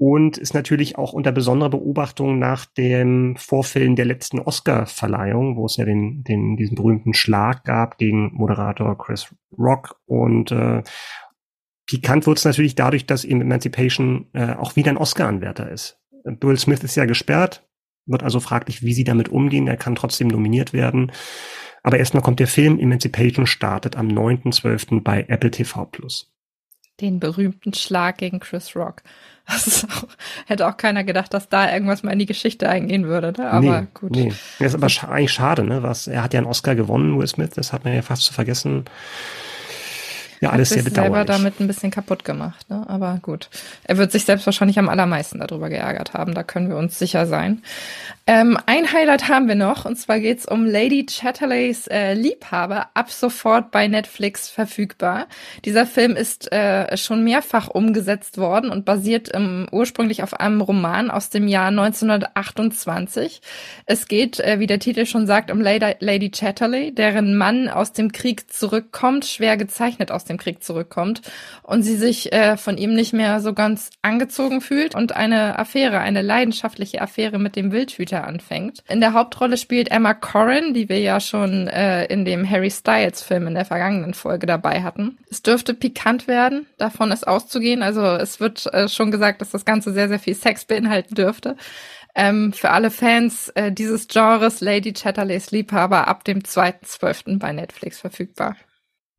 und 0.00 0.38
ist 0.38 0.54
natürlich 0.54 0.96
auch 0.96 1.12
unter 1.12 1.30
besonderer 1.30 1.68
Beobachtung 1.68 2.38
nach 2.38 2.64
den 2.64 3.36
Vorfällen 3.36 3.96
der 3.96 4.06
letzten 4.06 4.38
Oscar-Verleihung, 4.38 5.58
wo 5.58 5.66
es 5.66 5.76
ja 5.76 5.84
den, 5.84 6.24
den, 6.24 6.56
diesen 6.56 6.74
berühmten 6.74 7.12
Schlag 7.12 7.64
gab 7.64 7.98
gegen 7.98 8.32
Moderator 8.32 8.96
Chris 8.96 9.34
Rock 9.58 10.00
und 10.06 10.52
äh, 10.52 10.82
pikant 11.84 12.26
wird 12.26 12.38
es 12.38 12.46
natürlich 12.46 12.74
dadurch, 12.74 13.04
dass 13.04 13.24
eben 13.24 13.42
Emancipation 13.42 14.30
äh, 14.32 14.54
auch 14.54 14.74
wieder 14.74 14.90
ein 14.90 14.96
Oscar-Anwärter 14.96 15.70
ist. 15.70 15.98
Will 16.24 16.56
Smith 16.56 16.82
ist 16.82 16.96
ja 16.96 17.04
gesperrt, 17.04 17.68
wird 18.06 18.22
also 18.22 18.40
fraglich, 18.40 18.82
wie 18.82 18.94
sie 18.94 19.04
damit 19.04 19.28
umgehen. 19.28 19.68
Er 19.68 19.76
kann 19.76 19.96
trotzdem 19.96 20.28
nominiert 20.28 20.72
werden. 20.72 21.12
Aber 21.82 21.98
erstmal 21.98 22.22
kommt 22.22 22.40
der 22.40 22.46
Film 22.46 22.78
Emancipation 22.78 23.46
startet 23.46 23.96
am 23.96 24.08
9.12. 24.08 25.02
bei 25.02 25.26
Apple 25.28 25.50
TV 25.50 25.84
Plus. 25.84 26.32
Den 27.00 27.20
berühmten 27.20 27.74
Schlag 27.74 28.18
gegen 28.18 28.40
Chris 28.40 28.74
Rock. 28.76 29.02
Das 29.46 29.84
auch, 29.84 30.06
hätte 30.46 30.68
auch 30.68 30.76
keiner 30.76 31.02
gedacht, 31.02 31.34
dass 31.34 31.48
da 31.48 31.72
irgendwas 31.72 32.04
mal 32.04 32.12
in 32.12 32.20
die 32.20 32.26
Geschichte 32.26 32.68
eingehen 32.68 33.06
würde, 33.06 33.32
ne? 33.36 33.50
Aber 33.50 33.80
nee, 33.80 33.86
gut. 33.94 34.12
Nee. 34.12 34.32
Das 34.60 34.68
ist 34.68 34.74
aber 34.74 34.88
sch 34.88 35.02
eigentlich 35.02 35.32
schade, 35.32 35.64
ne? 35.64 35.82
Was, 35.82 36.06
er 36.06 36.22
hat 36.22 36.34
ja 36.34 36.38
einen 36.38 36.46
Oscar 36.46 36.76
gewonnen, 36.76 37.18
Will 37.18 37.26
Smith, 37.26 37.50
das 37.56 37.72
hat 37.72 37.84
man 37.84 37.92
ja 37.92 38.02
fast 38.02 38.22
zu 38.22 38.32
vergessen. 38.32 38.84
Ja, 40.40 40.50
alles 40.50 40.70
sehr 40.70 40.82
bedauerlich. 40.82 41.14
selber 41.14 41.24
damit 41.24 41.60
ein 41.60 41.66
bisschen 41.66 41.90
kaputt 41.90 42.24
gemacht, 42.24 42.68
ne? 42.70 42.84
Aber 42.88 43.18
gut. 43.20 43.50
Er 43.84 43.98
wird 43.98 44.10
sich 44.10 44.24
selbst 44.24 44.46
wahrscheinlich 44.46 44.78
am 44.78 44.88
allermeisten 44.88 45.38
darüber 45.38 45.68
geärgert 45.68 46.14
haben, 46.14 46.34
da 46.34 46.42
können 46.42 46.70
wir 46.70 46.76
uns 46.76 46.98
sicher 46.98 47.26
sein. 47.26 47.62
Ähm, 48.26 48.56
ein 48.66 48.92
Highlight 48.92 49.28
haben 49.28 49.48
wir 49.48 49.54
noch, 49.54 49.84
und 49.84 49.96
zwar 49.96 50.20
geht's 50.20 50.46
um 50.46 50.64
Lady 50.64 51.04
Chatterleys 51.04 51.88
äh, 51.88 52.14
Liebhaber, 52.14 52.88
ab 52.94 53.10
sofort 53.10 53.70
bei 53.70 53.88
Netflix 53.88 54.48
verfügbar. 54.48 55.26
Dieser 55.64 55.84
Film 55.84 56.16
ist 56.16 56.52
äh, 56.52 56.96
schon 56.96 57.24
mehrfach 57.24 57.68
umgesetzt 57.68 58.38
worden 58.38 58.70
und 58.70 58.84
basiert 58.84 59.30
ähm, 59.34 59.66
ursprünglich 59.72 60.22
auf 60.22 60.38
einem 60.38 60.60
Roman 60.60 61.10
aus 61.10 61.30
dem 61.30 61.48
Jahr 61.48 61.68
1928. 61.68 63.42
Es 63.86 64.06
geht, 64.06 64.38
äh, 64.38 64.60
wie 64.60 64.68
der 64.68 64.78
Titel 64.78 65.06
schon 65.06 65.26
sagt, 65.26 65.50
um 65.50 65.60
Lady, 65.60 65.96
Lady 65.98 66.30
Chatterley, 66.30 66.94
deren 66.94 67.36
Mann 67.36 67.68
aus 67.68 67.92
dem 67.92 68.12
Krieg 68.12 68.50
zurückkommt, 68.52 69.24
schwer 69.24 69.56
gezeichnet 69.56 70.12
aus 70.12 70.24
dem 70.30 70.38
Krieg 70.38 70.62
zurückkommt 70.62 71.22
und 71.62 71.82
sie 71.82 71.96
sich 71.96 72.32
äh, 72.32 72.56
von 72.56 72.78
ihm 72.78 72.94
nicht 72.94 73.12
mehr 73.12 73.40
so 73.40 73.52
ganz 73.52 73.90
angezogen 74.02 74.60
fühlt 74.60 74.94
und 74.94 75.14
eine 75.14 75.58
Affäre, 75.58 75.98
eine 75.98 76.22
leidenschaftliche 76.22 77.02
Affäre 77.02 77.38
mit 77.38 77.56
dem 77.56 77.72
Wildhüter 77.72 78.26
anfängt. 78.26 78.82
In 78.88 79.00
der 79.00 79.12
Hauptrolle 79.12 79.56
spielt 79.56 79.90
Emma 79.90 80.14
Corrin, 80.14 80.72
die 80.72 80.88
wir 80.88 81.00
ja 81.00 81.20
schon 81.20 81.68
äh, 81.68 82.06
in 82.06 82.24
dem 82.24 82.48
Harry 82.48 82.70
Styles 82.70 83.22
Film 83.22 83.46
in 83.46 83.54
der 83.54 83.64
vergangenen 83.64 84.14
Folge 84.14 84.46
dabei 84.46 84.82
hatten. 84.82 85.18
Es 85.30 85.42
dürfte 85.42 85.74
pikant 85.74 86.26
werden, 86.26 86.66
davon 86.78 87.12
ist 87.12 87.26
auszugehen. 87.26 87.82
Also 87.82 88.02
es 88.02 88.40
wird 88.40 88.72
äh, 88.72 88.88
schon 88.88 89.10
gesagt, 89.10 89.40
dass 89.40 89.50
das 89.50 89.64
Ganze 89.64 89.92
sehr, 89.92 90.08
sehr 90.08 90.18
viel 90.18 90.34
Sex 90.34 90.64
beinhalten 90.64 91.14
dürfte. 91.14 91.56
Ähm, 92.14 92.52
für 92.52 92.70
alle 92.70 92.90
Fans 92.90 93.50
äh, 93.50 93.70
dieses 93.70 94.08
Genres 94.08 94.60
Lady 94.60 94.92
Chatterleys 94.92 95.50
Liebhaber 95.52 96.08
ab 96.08 96.24
dem 96.24 96.40
2.12. 96.40 97.38
bei 97.38 97.52
Netflix 97.52 98.00
verfügbar. 98.00 98.56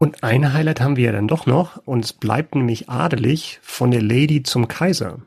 Und 0.02 0.24
ein 0.24 0.52
Highlight 0.52 0.82
haben 0.82 0.96
wir 0.96 1.04
ja 1.06 1.12
dann 1.12 1.28
doch 1.28 1.46
noch, 1.46 1.78
und 1.86 2.04
es 2.04 2.12
bleibt 2.12 2.56
nämlich 2.56 2.90
adelig 2.90 3.60
von 3.62 3.92
der 3.92 4.02
Lady 4.02 4.42
zum 4.42 4.68
Kaiser. 4.68 5.20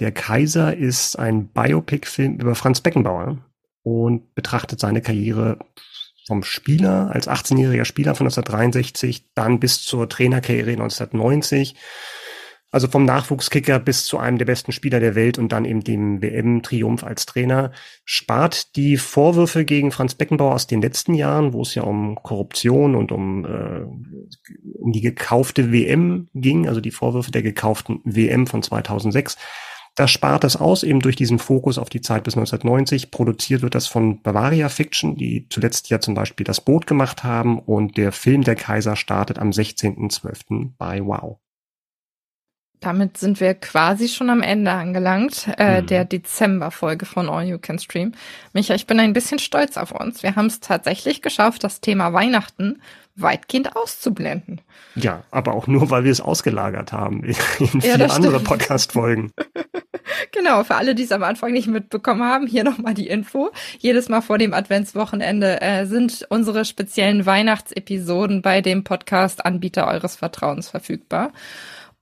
Der 0.00 0.10
Kaiser 0.10 0.76
ist 0.76 1.16
ein 1.20 1.46
Biopic-Film 1.46 2.40
über 2.40 2.56
Franz 2.56 2.80
Beckenbauer 2.80 3.38
und 3.84 4.34
betrachtet 4.34 4.80
seine 4.80 5.02
Karriere 5.02 5.60
vom 6.26 6.42
Spieler 6.42 7.12
als 7.12 7.28
18-jähriger 7.28 7.84
Spieler 7.84 8.16
von 8.16 8.26
1963 8.26 9.32
dann 9.36 9.60
bis 9.60 9.84
zur 9.84 10.08
Trainerkarriere 10.08 10.72
1990 10.72 11.76
also 12.72 12.88
vom 12.88 13.04
Nachwuchskicker 13.04 13.78
bis 13.78 14.06
zu 14.06 14.18
einem 14.18 14.38
der 14.38 14.46
besten 14.46 14.72
Spieler 14.72 14.98
der 14.98 15.14
Welt 15.14 15.38
und 15.38 15.52
dann 15.52 15.66
eben 15.66 15.84
dem 15.84 16.22
WM-Triumph 16.22 17.04
als 17.04 17.26
Trainer, 17.26 17.70
spart 18.06 18.74
die 18.76 18.96
Vorwürfe 18.96 19.66
gegen 19.66 19.92
Franz 19.92 20.14
Beckenbauer 20.14 20.54
aus 20.54 20.66
den 20.66 20.80
letzten 20.80 21.12
Jahren, 21.12 21.52
wo 21.52 21.60
es 21.62 21.74
ja 21.74 21.82
um 21.82 22.16
Korruption 22.22 22.94
und 22.94 23.12
um, 23.12 23.44
äh, 23.44 23.82
um 24.78 24.92
die 24.92 25.02
gekaufte 25.02 25.70
WM 25.70 26.28
ging, 26.34 26.66
also 26.66 26.80
die 26.80 26.90
Vorwürfe 26.90 27.30
der 27.30 27.42
gekauften 27.42 28.00
WM 28.04 28.46
von 28.46 28.62
2006. 28.62 29.36
Da 29.94 30.08
spart 30.08 30.44
es 30.44 30.56
aus, 30.56 30.84
eben 30.84 31.00
durch 31.00 31.16
diesen 31.16 31.38
Fokus 31.38 31.76
auf 31.76 31.90
die 31.90 32.00
Zeit 32.00 32.24
bis 32.24 32.34
1990. 32.34 33.10
Produziert 33.10 33.60
wird 33.60 33.74
das 33.74 33.86
von 33.86 34.22
Bavaria 34.22 34.70
Fiction, 34.70 35.16
die 35.16 35.46
zuletzt 35.50 35.90
ja 35.90 36.00
zum 36.00 36.14
Beispiel 36.14 36.44
das 36.44 36.62
Boot 36.62 36.86
gemacht 36.86 37.24
haben. 37.24 37.58
Und 37.58 37.98
der 37.98 38.10
Film 38.12 38.42
Der 38.42 38.56
Kaiser 38.56 38.96
startet 38.96 39.38
am 39.38 39.50
16.12. 39.50 40.70
bei 40.78 41.04
Wow. 41.04 41.41
Damit 42.82 43.16
sind 43.16 43.38
wir 43.38 43.54
quasi 43.54 44.08
schon 44.08 44.28
am 44.28 44.42
Ende 44.42 44.72
angelangt, 44.72 45.46
äh, 45.56 45.80
mhm. 45.80 45.86
der 45.86 46.04
Dezember-Folge 46.04 47.06
von 47.06 47.28
All 47.28 47.44
You 47.44 47.58
Can 47.58 47.78
Stream. 47.78 48.12
Micha, 48.52 48.74
ich 48.74 48.88
bin 48.88 48.98
ein 48.98 49.12
bisschen 49.12 49.38
stolz 49.38 49.76
auf 49.76 49.92
uns. 49.92 50.24
Wir 50.24 50.34
haben 50.34 50.46
es 50.46 50.58
tatsächlich 50.58 51.22
geschafft, 51.22 51.62
das 51.62 51.80
Thema 51.80 52.12
Weihnachten 52.12 52.82
weitgehend 53.14 53.76
auszublenden. 53.76 54.62
Ja, 54.96 55.22
aber 55.30 55.54
auch 55.54 55.68
nur, 55.68 55.90
weil 55.90 56.02
wir 56.02 56.10
es 56.10 56.20
ausgelagert 56.20 56.92
haben 56.92 57.22
in 57.22 57.34
vier 57.80 57.98
ja, 57.98 58.06
andere 58.06 58.40
Podcast-Folgen. 58.40 59.30
genau, 60.32 60.64
für 60.64 60.74
alle, 60.74 60.96
die 60.96 61.04
es 61.04 61.12
am 61.12 61.22
Anfang 61.22 61.52
nicht 61.52 61.68
mitbekommen 61.68 62.24
haben, 62.24 62.48
hier 62.48 62.64
nochmal 62.64 62.94
die 62.94 63.06
Info. 63.06 63.50
Jedes 63.78 64.08
Mal 64.08 64.22
vor 64.22 64.38
dem 64.38 64.54
Adventswochenende 64.54 65.60
äh, 65.60 65.86
sind 65.86 66.26
unsere 66.30 66.64
speziellen 66.64 67.26
Weihnachtsepisoden 67.26 68.42
bei 68.42 68.60
dem 68.60 68.82
Podcast-Anbieter 68.82 69.86
eures 69.86 70.16
Vertrauens 70.16 70.68
verfügbar. 70.68 71.32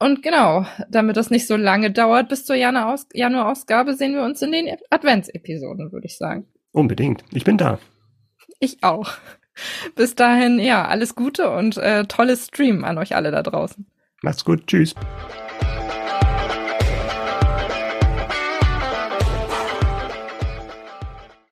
Und 0.03 0.23
genau, 0.23 0.65
damit 0.89 1.19
das 1.19 1.29
nicht 1.29 1.47
so 1.47 1.57
lange 1.57 1.91
dauert 1.91 2.31
bis 2.31 2.47
zur 2.47 2.57
Januar-Ausgabe, 2.57 3.95
sehen 3.95 4.15
wir 4.15 4.23
uns 4.23 4.41
in 4.41 4.51
den 4.51 4.75
Adventsepisoden, 4.89 5.93
würde 5.93 6.07
ich 6.07 6.17
sagen. 6.17 6.47
Unbedingt. 6.73 7.23
Ich 7.33 7.45
bin 7.45 7.59
da. 7.59 7.79
Ich 8.61 8.83
auch. 8.83 9.13
Bis 9.97 10.15
dahin, 10.15 10.59
ja, 10.59 10.87
alles 10.87 11.15
Gute 11.15 11.51
und 11.51 11.77
äh, 11.77 12.07
tolles 12.07 12.47
Stream 12.47 12.83
an 12.83 12.97
euch 12.97 13.15
alle 13.15 13.31
da 13.31 13.43
draußen. 13.43 13.87
Macht's 14.23 14.43
gut. 14.43 14.67
Tschüss. 14.67 14.95